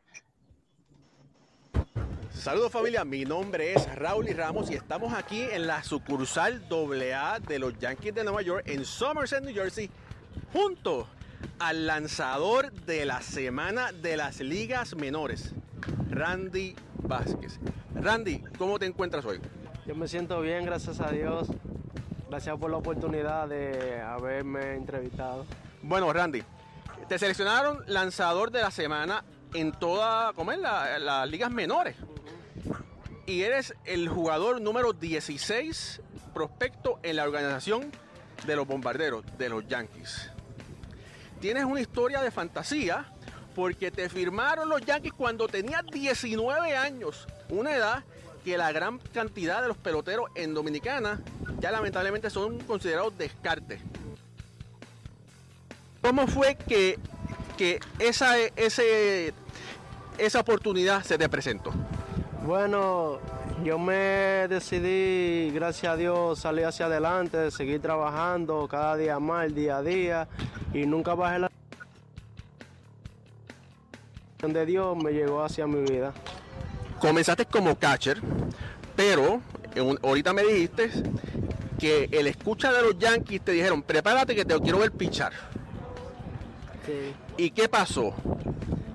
Saludos 2.31 2.71
familia, 2.71 3.05
mi 3.05 3.23
nombre 3.23 3.73
es 3.75 3.95
Raúl 3.97 4.29
y 4.29 4.33
Ramos 4.33 4.71
y 4.71 4.73
estamos 4.73 5.13
aquí 5.13 5.43
en 5.43 5.67
la 5.67 5.83
sucursal 5.83 6.63
AA 6.71 7.39
de 7.39 7.59
los 7.59 7.77
Yankees 7.77 8.15
de 8.15 8.23
Nueva 8.23 8.41
York 8.41 8.63
en 8.65 8.83
Somerset, 8.83 9.43
New 9.43 9.53
Jersey, 9.53 9.91
junto 10.51 11.07
al 11.59 11.87
lanzador 11.87 12.71
de 12.71 13.05
la 13.05 13.21
semana 13.21 13.91
de 13.91 14.17
las 14.17 14.39
ligas 14.39 14.95
menores, 14.95 15.53
Randy 16.09 16.75
Vázquez. 16.97 17.59
Randy, 17.95 18.43
¿cómo 18.57 18.79
te 18.79 18.85
encuentras 18.85 19.25
hoy? 19.25 19.39
Yo 19.85 19.95
me 19.95 20.07
siento 20.07 20.41
bien, 20.41 20.65
gracias 20.65 20.99
a 20.99 21.11
Dios. 21.11 21.47
Gracias 22.29 22.57
por 22.57 22.71
la 22.71 22.77
oportunidad 22.77 23.47
de 23.47 24.01
haberme 24.01 24.75
entrevistado. 24.75 25.45
Bueno, 25.81 26.11
Randy, 26.11 26.43
te 27.07 27.19
seleccionaron 27.19 27.83
lanzador 27.87 28.51
de 28.51 28.61
la 28.61 28.71
semana 28.71 29.23
en 29.53 29.71
todas 29.71 30.33
las 30.99 31.29
ligas 31.29 31.51
menores. 31.51 31.95
Y 33.25 33.43
eres 33.43 33.75
el 33.85 34.09
jugador 34.09 34.59
número 34.61 34.93
16 34.93 36.01
prospecto 36.33 36.99
en 37.03 37.17
la 37.17 37.23
organización 37.23 37.91
de 38.47 38.55
los 38.55 38.67
bombarderos, 38.67 39.23
de 39.37 39.49
los 39.49 39.67
Yankees. 39.67 40.32
Tienes 41.43 41.65
una 41.65 41.81
historia 41.81 42.21
de 42.21 42.31
fantasía 42.31 43.05
porque 43.53 43.91
te 43.91 44.07
firmaron 44.07 44.69
los 44.69 44.79
Yankees 44.79 45.11
cuando 45.11 45.49
tenías 45.49 45.83
19 45.91 46.77
años, 46.77 47.27
una 47.49 47.75
edad 47.75 48.05
que 48.45 48.57
la 48.57 48.71
gran 48.71 48.97
cantidad 49.13 49.61
de 49.61 49.67
los 49.67 49.75
peloteros 49.75 50.29
en 50.35 50.53
Dominicana 50.53 51.19
ya 51.59 51.69
lamentablemente 51.69 52.29
son 52.29 52.59
considerados 52.59 53.17
descartes. 53.17 53.81
¿Cómo 56.01 56.27
fue 56.27 56.55
que, 56.55 56.97
que 57.57 57.81
esa, 57.99 58.37
esa 58.37 60.39
oportunidad 60.39 61.03
se 61.03 61.17
te 61.17 61.27
presentó? 61.27 61.73
Bueno, 62.45 63.19
yo 63.63 63.77
me 63.77 64.47
decidí, 64.47 65.51
gracias 65.51 65.93
a 65.93 65.95
Dios, 65.95 66.39
salir 66.39 66.65
hacia 66.65 66.87
adelante, 66.87 67.51
seguir 67.51 67.81
trabajando 67.81 68.67
cada 68.67 68.97
día 68.97 69.19
más, 69.19 69.53
día 69.53 69.77
a 69.77 69.83
día, 69.83 70.27
y 70.73 70.85
nunca 70.85 71.13
bajé 71.13 71.39
la 71.39 71.51
de 74.41 74.65
Dios 74.65 74.97
me 74.97 75.11
llegó 75.11 75.41
hacia 75.41 75.65
mi 75.67 75.89
vida. 75.89 76.13
Comenzaste 76.99 77.45
como 77.45 77.77
catcher, 77.77 78.21
pero 78.95 79.41
ahorita 80.01 80.33
me 80.33 80.43
dijiste 80.43 80.89
que 81.79 82.09
el 82.11 82.27
escucha 82.27 82.73
de 82.73 82.81
los 82.81 82.97
Yankees 82.97 83.41
te 83.41 83.53
dijeron, 83.53 83.81
prepárate 83.81 84.35
que 84.35 84.43
te 84.43 84.59
quiero 84.59 84.79
ver 84.79 84.91
pichar. 84.91 85.31
Sí. 86.85 87.13
¿Y 87.37 87.51
qué 87.51 87.69
pasó? 87.69 88.13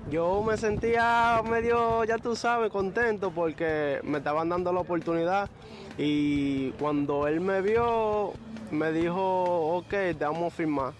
Yo 0.09 0.41
me 0.41 0.57
sentía 0.57 1.41
medio, 1.47 2.03
ya 2.03 2.17
tú 2.17 2.35
sabes, 2.35 2.71
contento 2.71 3.31
porque 3.31 3.99
me 4.03 4.17
estaban 4.17 4.49
dando 4.49 4.73
la 4.73 4.79
oportunidad 4.79 5.49
y 5.97 6.71
cuando 6.71 7.27
él 7.27 7.41
me 7.41 7.61
vio, 7.61 8.33
me 8.71 8.91
dijo, 8.91 9.77
ok, 9.77 9.89
te 9.89 10.13
vamos 10.13 10.51
a 10.51 10.55
firmar 10.55 10.93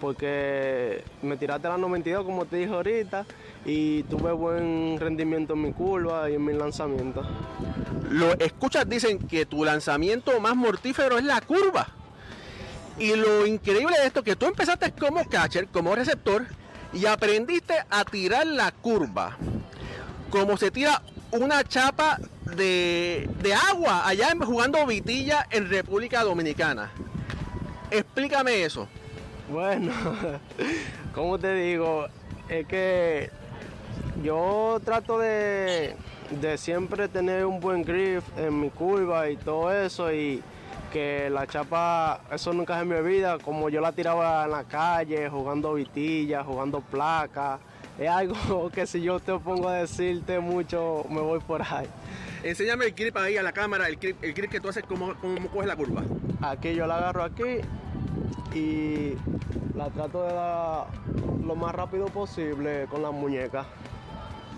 porque 0.00 1.04
me 1.22 1.36
tiraste 1.36 1.68
la 1.68 1.76
92 1.76 2.24
como 2.24 2.46
te 2.46 2.56
dije 2.56 2.72
ahorita 2.72 3.24
y 3.64 4.02
tuve 4.04 4.32
buen 4.32 4.98
rendimiento 4.98 5.52
en 5.52 5.62
mi 5.62 5.72
curva 5.72 6.28
y 6.30 6.34
en 6.34 6.44
mi 6.44 6.52
lanzamiento. 6.52 7.22
Los 8.10 8.34
escuchas 8.40 8.88
dicen 8.88 9.18
que 9.18 9.46
tu 9.46 9.64
lanzamiento 9.64 10.38
más 10.40 10.56
mortífero 10.56 11.18
es 11.18 11.24
la 11.24 11.40
curva. 11.40 11.88
Y 12.98 13.14
lo 13.14 13.46
increíble 13.46 13.96
de 13.98 14.06
esto 14.06 14.20
es 14.20 14.24
que 14.26 14.36
tú 14.36 14.46
empezaste 14.46 14.92
como 14.92 15.24
catcher, 15.28 15.68
como 15.68 15.94
receptor, 15.94 16.46
y 16.92 17.06
aprendiste 17.06 17.74
a 17.88 18.04
tirar 18.04 18.46
la 18.46 18.72
curva. 18.72 19.36
Como 20.30 20.56
se 20.56 20.70
tira 20.70 21.02
una 21.32 21.64
chapa 21.64 22.18
de, 22.56 23.28
de 23.40 23.54
agua 23.54 24.06
allá 24.06 24.32
jugando 24.40 24.84
vitilla 24.86 25.46
en 25.50 25.68
República 25.68 26.22
Dominicana. 26.22 26.90
Explícame 27.90 28.64
eso. 28.64 28.88
Bueno, 29.50 29.92
como 31.14 31.38
te 31.38 31.54
digo, 31.54 32.06
es 32.48 32.66
que 32.66 33.30
yo 34.22 34.80
trato 34.84 35.18
de, 35.18 35.96
siempre 36.56 37.08
tener 37.08 37.44
un 37.44 37.58
buen 37.58 37.82
grip 37.82 38.22
en 38.36 38.60
mi 38.60 38.70
curva 38.70 39.28
y 39.28 39.36
todo 39.36 39.72
eso 39.72 40.12
y 40.12 40.42
que 40.92 41.30
la 41.30 41.46
chapa, 41.46 42.20
eso 42.32 42.52
nunca 42.52 42.78
se 42.78 42.84
me 42.84 42.96
olvida, 42.96 43.38
como 43.38 43.68
yo 43.68 43.80
la 43.80 43.92
tiraba 43.92 44.44
en 44.44 44.50
la 44.50 44.64
calle, 44.64 45.28
jugando 45.28 45.74
vitilla, 45.74 46.42
jugando 46.44 46.80
placa. 46.80 47.58
Es 47.98 48.08
algo 48.08 48.70
que 48.74 48.86
si 48.86 49.02
yo 49.02 49.20
te 49.20 49.32
pongo 49.38 49.68
a 49.68 49.74
decirte 49.74 50.40
mucho, 50.40 51.04
me 51.08 51.20
voy 51.20 51.40
por 51.40 51.62
ahí. 51.62 51.86
Enséñame 52.42 52.86
el 52.86 52.92
grip 52.92 53.16
ahí 53.16 53.36
a 53.36 53.42
la 53.42 53.52
cámara, 53.52 53.86
el 53.86 53.96
grip, 53.96 54.22
el 54.24 54.32
grip 54.32 54.50
que 54.50 54.60
tú 54.60 54.68
haces, 54.68 54.84
cómo, 54.86 55.14
cómo 55.20 55.48
coges 55.48 55.66
la 55.66 55.76
curva. 55.76 56.02
Aquí 56.40 56.74
yo 56.74 56.86
la 56.86 56.96
agarro 56.96 57.22
aquí 57.22 57.60
y 58.54 59.14
la 59.76 59.90
trato 59.90 60.24
de 60.24 60.32
dar 60.32 60.86
lo 61.44 61.54
más 61.54 61.74
rápido 61.74 62.06
posible 62.06 62.86
con 62.90 63.02
las 63.02 63.12
muñecas. 63.12 63.66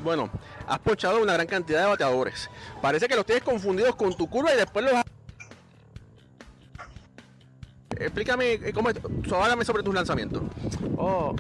Bueno, 0.03 0.31
has 0.67 0.79
pochado 0.81 1.21
una 1.23 1.35
gran 1.35 1.47
cantidad 1.47 1.83
de 1.83 1.87
bateadores. 1.87 2.51
Parece 2.81 3.07
que 3.07 3.15
los 3.15 3.25
tienes 3.25 3.45
confundidos 3.45 3.95
con 3.95 4.15
tu 4.15 4.29
curva 4.29 4.53
y 4.53 4.57
después 4.57 4.85
los 4.85 4.95
Explícame 8.03 8.55
eh, 8.55 8.73
cómo 8.75 8.91
es, 8.91 8.97
háblame 9.33 9.65
sobre 9.65 9.83
tus 9.83 9.95
lanzamientos. 9.95 10.43
Oh, 10.97 11.35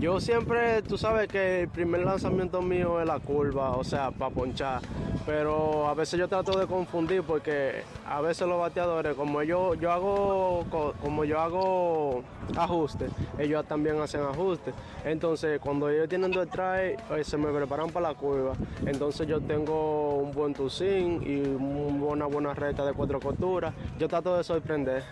yo 0.00 0.18
siempre, 0.18 0.80
tú 0.80 0.96
sabes 0.96 1.28
que 1.28 1.62
el 1.62 1.68
primer 1.68 2.00
lanzamiento 2.00 2.62
mío 2.62 3.00
es 3.00 3.06
la 3.06 3.18
curva, 3.18 3.72
o 3.72 3.84
sea, 3.84 4.10
para 4.10 4.34
ponchar. 4.34 4.80
Pero 5.26 5.86
a 5.88 5.94
veces 5.94 6.18
yo 6.18 6.26
trato 6.26 6.58
de 6.58 6.66
confundir 6.66 7.22
porque 7.22 7.82
a 8.08 8.22
veces 8.22 8.48
los 8.48 8.58
bateadores, 8.58 9.14
como 9.14 9.42
yo, 9.42 9.74
yo 9.74 9.92
hago 9.92 10.64
como 11.02 11.24
yo 11.24 11.38
hago 11.38 12.22
ajustes, 12.56 13.10
ellos 13.38 13.66
también 13.66 14.00
hacen 14.00 14.22
ajustes. 14.22 14.72
Entonces, 15.04 15.60
cuando 15.60 15.90
ellos 15.90 16.08
tienen 16.08 16.30
dos 16.30 16.48
try, 16.48 16.96
eh, 17.10 17.22
se 17.22 17.36
me 17.36 17.52
preparan 17.52 17.90
para 17.90 18.08
la 18.08 18.14
curva. 18.14 18.54
Entonces 18.86 19.26
yo 19.26 19.40
tengo 19.42 20.16
un 20.16 20.32
buen 20.32 20.54
tucín 20.54 21.22
y 21.22 21.46
una 21.46 22.24
buena 22.24 22.54
recta 22.54 22.86
de 22.86 22.94
cuatro 22.94 23.20
costuras. 23.20 23.74
Yo 23.98 24.08
trato 24.08 24.34
de 24.34 24.44
sorprender. 24.44 25.04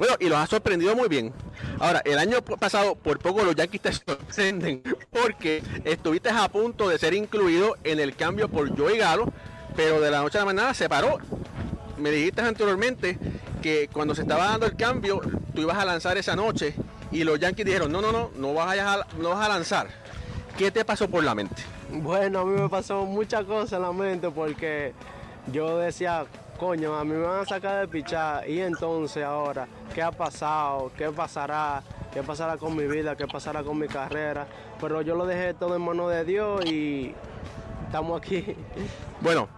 Bueno, 0.00 0.14
y 0.18 0.30
los 0.30 0.38
ha 0.38 0.46
sorprendido 0.46 0.96
muy 0.96 1.10
bien. 1.10 1.30
Ahora, 1.78 2.00
el 2.06 2.18
año 2.18 2.40
pasado, 2.40 2.94
por 2.94 3.18
poco 3.18 3.44
los 3.44 3.54
Yankees 3.54 3.82
te 3.82 3.92
sorprenden, 3.92 4.82
porque 5.10 5.62
estuviste 5.84 6.30
a 6.30 6.48
punto 6.48 6.88
de 6.88 6.96
ser 6.96 7.12
incluido 7.12 7.76
en 7.84 8.00
el 8.00 8.16
cambio 8.16 8.48
por 8.48 8.74
Joey 8.74 8.96
Galo, 8.96 9.30
pero 9.76 10.00
de 10.00 10.10
la 10.10 10.22
noche 10.22 10.38
a 10.38 10.40
la 10.40 10.46
mañana 10.46 10.72
se 10.72 10.88
paró. 10.88 11.18
Me 11.98 12.10
dijiste 12.10 12.40
anteriormente 12.40 13.18
que 13.60 13.90
cuando 13.92 14.14
se 14.14 14.22
estaba 14.22 14.46
dando 14.46 14.64
el 14.64 14.74
cambio, 14.74 15.20
tú 15.54 15.60
ibas 15.60 15.76
a 15.76 15.84
lanzar 15.84 16.16
esa 16.16 16.34
noche 16.34 16.74
y 17.12 17.22
los 17.22 17.38
Yankees 17.38 17.66
dijeron, 17.66 17.92
no, 17.92 18.00
no, 18.00 18.10
no, 18.10 18.30
no 18.34 18.54
vas 18.54 18.78
a, 18.78 19.06
no 19.18 19.28
vas 19.28 19.44
a 19.44 19.50
lanzar. 19.50 19.88
¿Qué 20.56 20.70
te 20.70 20.82
pasó 20.82 21.10
por 21.10 21.22
la 21.22 21.34
mente? 21.34 21.62
Bueno, 21.92 22.38
a 22.38 22.44
mí 22.46 22.58
me 22.58 22.70
pasó 22.70 23.04
muchas 23.04 23.44
cosas 23.44 23.74
en 23.74 23.82
la 23.82 23.92
mente 23.92 24.30
porque 24.30 24.94
yo 25.52 25.76
decía, 25.76 26.24
coño, 26.60 26.94
a 26.94 27.04
mí 27.04 27.12
me 27.12 27.22
van 27.22 27.40
a 27.40 27.46
sacar 27.46 27.80
de 27.80 27.88
pichar 27.88 28.46
y 28.46 28.60
entonces 28.60 29.24
ahora, 29.24 29.66
¿qué 29.94 30.02
ha 30.02 30.12
pasado? 30.12 30.92
¿Qué 30.94 31.08
pasará? 31.08 31.82
¿Qué 32.12 32.22
pasará 32.22 32.58
con 32.58 32.76
mi 32.76 32.86
vida? 32.86 33.16
¿Qué 33.16 33.26
pasará 33.26 33.62
con 33.62 33.78
mi 33.78 33.88
carrera? 33.88 34.46
Pero 34.78 35.00
yo 35.00 35.16
lo 35.16 35.24
dejé 35.24 35.54
todo 35.54 35.74
en 35.74 35.80
manos 35.80 36.10
de 36.10 36.22
Dios 36.22 36.66
y 36.66 37.14
estamos 37.86 38.20
aquí. 38.20 38.44
Bueno, 39.22 39.48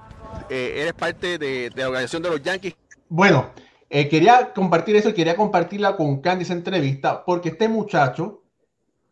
eh, 0.49 0.75
eres 0.79 0.93
parte 0.93 1.39
de, 1.39 1.71
la 1.75 1.87
organización 1.87 2.23
de 2.23 2.31
los 2.31 2.43
Yankees. 2.43 2.75
Bueno, 3.09 3.51
eh, 3.91 4.09
quería 4.09 4.53
compartir 4.53 4.97
eso 4.97 5.11
y 5.11 5.13
quería 5.13 5.37
compartirla 5.37 5.97
con 5.97 6.21
Candy 6.21 6.43
esa 6.45 6.53
entrevista 6.53 7.25
porque 7.25 7.51
este 7.51 7.69
muchacho 7.69 8.43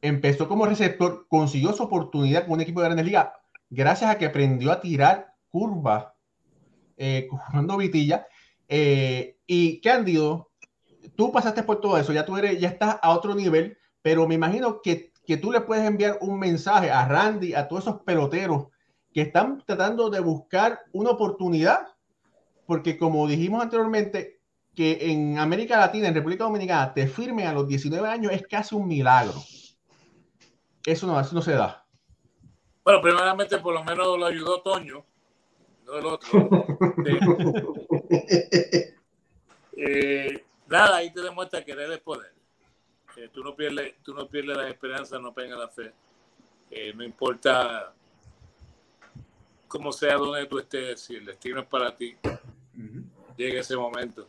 empezó 0.00 0.48
como 0.48 0.66
receptor, 0.66 1.26
consiguió 1.28 1.72
su 1.72 1.84
oportunidad 1.84 2.44
con 2.44 2.54
un 2.54 2.60
equipo 2.62 2.80
de 2.80 2.86
grandes 2.86 3.06
ligas 3.06 3.28
gracias 3.68 4.10
a 4.10 4.18
que 4.18 4.26
aprendió 4.26 4.72
a 4.72 4.80
tirar 4.80 5.34
curvas 5.50 6.06
eh, 7.00 7.28
jugando 7.30 7.78
Vitilla. 7.78 8.26
Eh, 8.68 9.38
y 9.46 9.80
Cándido, 9.80 10.50
tú 11.16 11.32
pasaste 11.32 11.62
por 11.62 11.80
todo 11.80 11.96
eso, 11.96 12.12
ya 12.12 12.26
tú 12.26 12.36
eres, 12.36 12.60
ya 12.60 12.68
estás 12.68 12.98
a 13.00 13.10
otro 13.10 13.34
nivel, 13.34 13.78
pero 14.02 14.28
me 14.28 14.34
imagino 14.34 14.82
que, 14.82 15.12
que 15.26 15.38
tú 15.38 15.50
le 15.50 15.62
puedes 15.62 15.86
enviar 15.86 16.18
un 16.20 16.38
mensaje 16.38 16.90
a 16.90 17.08
Randy, 17.08 17.54
a 17.54 17.66
todos 17.66 17.84
esos 17.84 18.02
peloteros 18.02 18.66
que 19.14 19.22
están 19.22 19.64
tratando 19.66 20.10
de 20.10 20.20
buscar 20.20 20.80
una 20.92 21.10
oportunidad, 21.10 21.88
porque 22.66 22.98
como 22.98 23.26
dijimos 23.26 23.62
anteriormente, 23.62 24.40
que 24.76 25.10
en 25.10 25.38
América 25.38 25.78
Latina, 25.78 26.08
en 26.08 26.14
República 26.14 26.44
Dominicana, 26.44 26.92
te 26.92 27.08
firmen 27.08 27.46
a 27.46 27.52
los 27.54 27.66
19 27.66 28.06
años 28.06 28.30
es 28.30 28.46
casi 28.46 28.74
un 28.74 28.86
milagro. 28.86 29.42
Eso 30.84 31.06
no, 31.06 31.18
eso 31.18 31.34
no 31.34 31.42
se 31.42 31.52
da. 31.52 31.84
Bueno, 32.84 33.00
primeramente 33.00 33.58
por 33.58 33.74
lo 33.74 33.82
menos 33.84 34.18
lo 34.18 34.26
ayudó 34.26 34.60
Toño, 34.62 35.04
no 35.90 35.98
el 35.98 36.06
otro. 36.06 36.66
eh, 39.76 40.44
nada, 40.68 40.96
ahí 40.96 41.12
te 41.12 41.20
demuestra 41.20 41.64
que 41.64 41.72
eres 41.72 41.98
poder. 42.00 42.32
Eh, 43.16 43.28
tú, 43.32 43.42
no 43.42 43.56
pierdes, 43.56 43.96
tú 44.02 44.14
no 44.14 44.28
pierdes 44.28 44.56
la 44.56 44.68
esperanza, 44.68 45.18
no 45.18 45.34
pierdes 45.34 45.58
la 45.58 45.68
fe. 45.68 45.92
Eh, 46.70 46.92
no 46.94 47.02
importa 47.02 47.92
cómo 49.66 49.92
sea 49.92 50.16
donde 50.16 50.46
tú 50.46 50.58
estés, 50.58 51.00
si 51.00 51.16
el 51.16 51.26
destino 51.26 51.60
es 51.60 51.66
para 51.66 51.94
ti, 51.94 52.16
llega 53.36 53.60
ese 53.60 53.76
momento. 53.76 54.28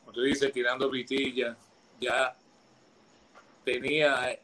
Como 0.00 0.12
tú 0.12 0.22
dices, 0.22 0.52
tirando 0.52 0.90
vitilla, 0.90 1.56
ya 1.98 2.36
tenía 3.64 4.38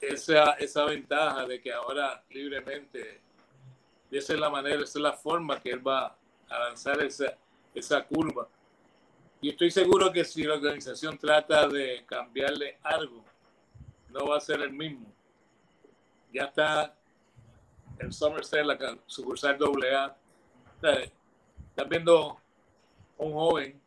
esa, 0.00 0.52
esa 0.52 0.84
ventaja 0.84 1.46
de 1.46 1.60
que 1.60 1.72
ahora 1.72 2.24
libremente, 2.30 3.21
esa 4.18 4.34
es 4.34 4.40
la 4.40 4.50
manera, 4.50 4.76
esa 4.76 4.98
es 4.98 5.02
la 5.02 5.12
forma 5.12 5.60
que 5.60 5.70
él 5.70 5.86
va 5.86 6.16
a 6.48 6.58
lanzar 6.58 7.02
esa, 7.02 7.36
esa 7.74 8.04
curva. 8.04 8.48
Y 9.40 9.50
estoy 9.50 9.70
seguro 9.70 10.12
que 10.12 10.24
si 10.24 10.44
la 10.44 10.54
organización 10.54 11.18
trata 11.18 11.66
de 11.66 12.04
cambiarle 12.06 12.78
algo, 12.82 13.24
no 14.10 14.28
va 14.28 14.36
a 14.36 14.40
ser 14.40 14.60
el 14.60 14.72
mismo. 14.72 15.12
Ya 16.32 16.44
está 16.44 16.94
el 17.98 18.12
Somerset, 18.12 18.64
la 18.64 18.98
sucursal 19.06 19.58
AA. 19.58 20.16
Estás 20.82 21.88
viendo 21.88 22.38
un 23.18 23.32
joven 23.32 23.80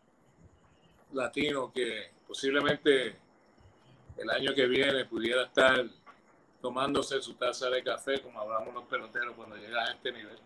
latino 1.13 1.71
que 1.71 2.11
posiblemente 2.28 3.15
el 4.17 4.30
año 4.30 4.53
que 4.53 4.65
viene 4.65 5.05
pudiera 5.05 5.43
estar 5.43 5.86
tomándose 6.66 7.22
su 7.22 7.36
taza 7.36 7.70
de 7.70 7.84
café, 7.84 8.20
como 8.24 8.41
hablamos 8.41 8.74
los 8.74 8.86
peloteros 8.86 9.36
cuando 9.36 9.55
llega 9.55 9.84
a 9.84 9.91
este 9.91 10.11
nivel. 10.11 10.39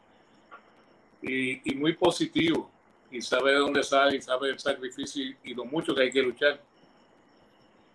Y, 1.22 1.72
y 1.72 1.76
muy 1.76 1.94
positivo, 1.94 2.70
y 3.10 3.22
sabe 3.22 3.54
de 3.54 3.60
dónde 3.60 3.82
sale, 3.84 4.18
y 4.18 4.22
sabe 4.22 4.50
el 4.50 4.60
sacrificio 4.60 5.34
y, 5.42 5.54
lo 5.54 5.64
mucho 5.64 5.96
que 5.96 6.02
hay 6.02 6.12
que 6.12 6.22
luchar. 6.22 6.60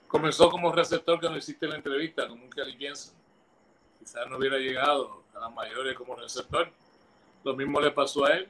Comenzó 0.08 0.48
como 0.48 0.72
receptor 0.72 1.20
que 1.20 1.28
no 1.28 1.36
hiciste 1.36 1.68
la 1.68 1.76
entrevista, 1.76 2.26
como 2.26 2.44
un 2.44 2.48
Kelly 2.48 2.78
Jensen. 2.78 3.12
Quizás 3.98 4.26
no 4.30 4.38
hubiera 4.38 4.56
llegado 4.56 5.24
a 5.34 5.40
las 5.40 5.52
mayores 5.52 5.94
como 5.94 6.16
receptor. 6.16 6.70
Lo 7.44 7.54
mismo 7.54 7.78
le 7.78 7.90
pasó 7.90 8.24
a 8.24 8.38
él. 8.38 8.48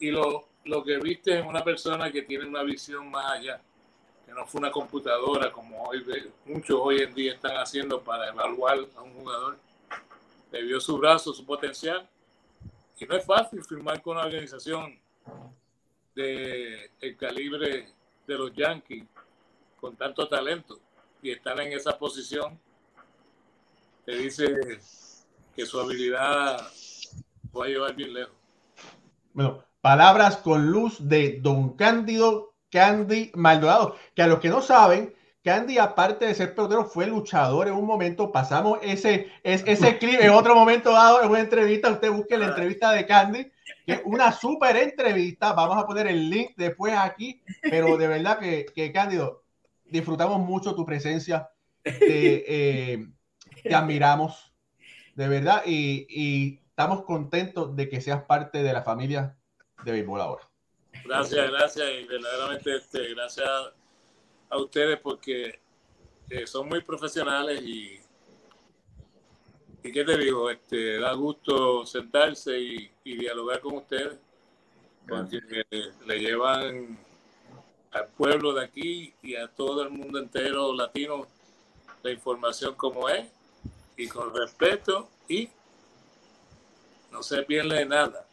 Y 0.00 0.10
lo, 0.10 0.48
lo 0.64 0.82
que 0.82 0.98
viste 0.98 1.38
es 1.38 1.46
una 1.46 1.62
persona 1.62 2.10
que 2.10 2.22
tiene 2.22 2.44
una 2.44 2.64
visión 2.64 3.08
más 3.08 3.38
allá 3.38 3.60
que 4.28 4.34
no 4.34 4.46
fue 4.46 4.58
una 4.58 4.70
computadora 4.70 5.50
como 5.50 5.84
hoy 5.84 6.04
muchos 6.44 6.78
hoy 6.78 7.00
en 7.00 7.14
día 7.14 7.32
están 7.32 7.56
haciendo 7.56 8.02
para 8.02 8.28
evaluar 8.28 8.78
a 8.94 9.00
un 9.00 9.14
jugador. 9.14 9.58
Le 10.52 10.62
vio 10.64 10.78
su 10.80 10.98
brazo, 10.98 11.32
su 11.32 11.46
potencial. 11.46 12.06
Y 13.00 13.06
no 13.06 13.16
es 13.16 13.24
fácil 13.24 13.64
firmar 13.64 14.02
con 14.02 14.18
una 14.18 14.26
organización 14.26 14.98
de 16.14 16.90
el 17.00 17.16
calibre 17.16 17.88
de 18.26 18.34
los 18.34 18.52
Yankees 18.52 19.06
con 19.80 19.96
tanto 19.96 20.28
talento 20.28 20.78
y 21.22 21.30
estar 21.30 21.58
en 21.60 21.72
esa 21.72 21.96
posición 21.96 22.60
te 24.04 24.14
dice 24.14 24.78
que 25.56 25.64
su 25.64 25.80
habilidad 25.80 26.68
va 27.56 27.64
a 27.64 27.68
llevar 27.68 27.94
bien 27.94 28.12
lejos. 28.12 28.36
Bueno, 29.32 29.64
palabras 29.80 30.36
con 30.36 30.70
luz 30.70 31.08
de 31.08 31.38
Don 31.40 31.76
Cándido 31.76 32.57
Candy 32.70 33.32
Maldonado, 33.34 33.96
que 34.14 34.22
a 34.22 34.26
los 34.26 34.40
que 34.40 34.48
no 34.48 34.62
saben, 34.62 35.14
Candy, 35.42 35.78
aparte 35.78 36.26
de 36.26 36.34
ser 36.34 36.54
pelotero, 36.54 36.84
fue 36.84 37.06
luchador 37.06 37.68
en 37.68 37.74
un 37.74 37.86
momento. 37.86 38.30
Pasamos 38.32 38.78
ese, 38.82 39.28
ese, 39.42 39.98
clip 39.98 40.20
en 40.20 40.30
otro 40.30 40.54
momento 40.54 40.92
dado, 40.92 41.22
en 41.22 41.30
una 41.30 41.40
entrevista. 41.40 41.90
Usted 41.90 42.10
busque 42.10 42.36
la 42.36 42.48
entrevista 42.48 42.92
de 42.92 43.06
Candy, 43.06 43.50
que 43.86 43.92
es 43.92 44.00
una 44.04 44.32
súper 44.32 44.76
entrevista. 44.76 45.52
Vamos 45.52 45.78
a 45.78 45.86
poner 45.86 46.08
el 46.08 46.28
link 46.28 46.50
después 46.56 46.92
aquí. 46.94 47.40
Pero 47.62 47.96
de 47.96 48.08
verdad 48.08 48.38
que, 48.38 48.66
que 48.74 48.92
disfrutamos 49.86 50.40
mucho 50.40 50.74
tu 50.74 50.84
presencia. 50.84 51.48
Te, 51.82 52.92
eh, 52.92 53.06
te 53.62 53.74
admiramos, 53.74 54.52
de 55.14 55.28
verdad. 55.28 55.62
Y, 55.64 56.06
y 56.10 56.60
estamos 56.68 57.04
contentos 57.04 57.74
de 57.74 57.88
que 57.88 58.00
seas 58.00 58.24
parte 58.24 58.62
de 58.62 58.72
la 58.72 58.82
familia 58.82 59.36
de 59.84 59.92
béisbol 59.92 60.20
ahora. 60.20 60.47
Gracias, 61.08 61.50
gracias 61.50 61.86
y 62.02 62.04
verdaderamente 62.04 62.76
este, 62.76 63.14
gracias 63.14 63.48
a 64.50 64.58
ustedes 64.58 65.00
porque 65.00 65.58
eh, 66.28 66.46
son 66.46 66.68
muy 66.68 66.82
profesionales 66.82 67.62
y, 67.62 67.98
y 69.82 69.90
qué 69.90 70.04
te 70.04 70.18
digo, 70.18 70.50
este, 70.50 70.98
da 70.98 71.14
gusto 71.14 71.86
sentarse 71.86 72.60
y, 72.60 72.90
dialogar 73.04 73.60
con 73.60 73.76
ustedes 73.76 74.18
porque 75.08 75.40
le 76.06 76.18
llevan 76.20 76.98
al 77.90 78.08
pueblo 78.08 78.52
de 78.52 78.64
aquí 78.66 79.14
y 79.22 79.34
a 79.34 79.48
todo 79.48 79.82
el 79.84 79.88
mundo 79.88 80.18
entero 80.18 80.74
latino 80.74 81.26
la 82.02 82.10
información 82.10 82.74
como 82.74 83.08
es 83.08 83.26
y 83.96 84.08
con 84.08 84.34
respeto 84.34 85.08
y 85.26 85.48
no 87.10 87.22
se 87.22 87.42
pierde 87.44 87.86
nada. 87.86 88.27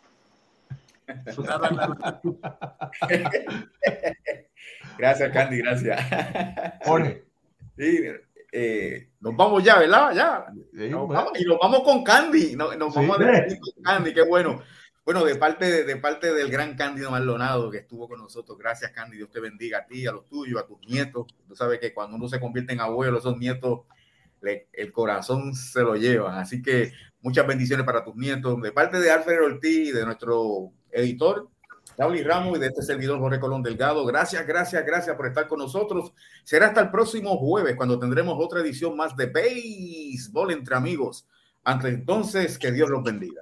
gracias, 4.97 5.31
Candy, 5.31 5.57
gracias. 5.57 6.01
Jorge. 6.83 7.25
Sí, 7.77 7.99
eh, 8.51 9.09
nos 9.19 9.35
vamos 9.35 9.63
ya, 9.63 9.79
¿verdad? 9.79 10.13
Ya. 10.13 10.45
y 10.73 10.89
nos 10.89 11.07
vamos 11.59 11.81
con 11.83 12.03
Candy. 12.03 12.55
Nos, 12.55 12.77
vamos 12.77 12.97
a 12.97 13.17
con 13.17 13.83
Candy, 13.83 14.13
qué 14.13 14.23
bueno. 14.23 14.61
Bueno, 15.03 15.23
de 15.23 15.35
parte, 15.35 15.83
de, 15.83 15.95
parte 15.97 16.33
del 16.33 16.49
gran 16.49 16.75
Cándido 16.75 17.11
Maldonado 17.11 17.69
que 17.69 17.77
estuvo 17.77 18.09
con 18.09 18.19
nosotros, 18.19 18.57
gracias 18.57 18.91
Candy, 18.91 19.17
Dios 19.17 19.29
te 19.29 19.39
bendiga 19.39 19.79
a 19.79 19.85
ti, 19.85 20.07
a 20.07 20.11
los 20.11 20.25
tuyos, 20.25 20.59
a 20.59 20.65
tus 20.65 20.79
nietos. 20.87 21.27
Tú 21.47 21.55
sabes 21.55 21.79
que 21.79 21.93
cuando 21.93 22.15
uno 22.15 22.27
se 22.27 22.39
convierte 22.39 22.73
en 22.73 22.79
abuelo, 22.79 23.19
esos 23.19 23.37
nietos, 23.37 23.81
el 24.41 24.91
corazón 24.91 25.53
se 25.53 25.81
lo 25.81 25.95
llevan. 25.95 26.37
Así 26.37 26.61
que 26.61 26.91
muchas 27.21 27.45
bendiciones 27.45 27.85
para 27.85 28.03
tus 28.03 28.15
nietos. 28.15 28.59
De 28.61 28.71
parte 28.71 28.99
de 28.99 29.11
Alfred 29.11 29.43
Ortiz 29.43 29.89
y 29.89 29.91
de 29.91 30.05
nuestro 30.05 30.71
editor 30.95 31.49
Dauli 31.97 32.23
Ramos 32.23 32.57
y 32.57 32.59
de 32.59 32.67
este 32.67 32.81
servidor 32.81 33.19
Jorge 33.19 33.39
Colón 33.39 33.63
Delgado. 33.63 34.05
Gracias, 34.05 34.45
gracias, 34.45 34.85
gracias 34.85 35.15
por 35.15 35.27
estar 35.27 35.47
con 35.47 35.59
nosotros. 35.59 36.11
Será 36.43 36.67
hasta 36.67 36.81
el 36.81 36.91
próximo 36.91 37.37
jueves 37.37 37.75
cuando 37.75 37.97
tendremos 37.99 38.35
otra 38.37 38.59
edición 38.59 38.97
más 38.97 39.15
de 39.15 39.27
Béisbol 39.27 40.51
entre 40.51 40.75
amigos. 40.75 41.25
Ante 41.63 41.87
entonces, 41.87 42.59
que 42.59 42.71
Dios 42.71 42.89
los 42.89 43.03
bendiga. 43.03 43.41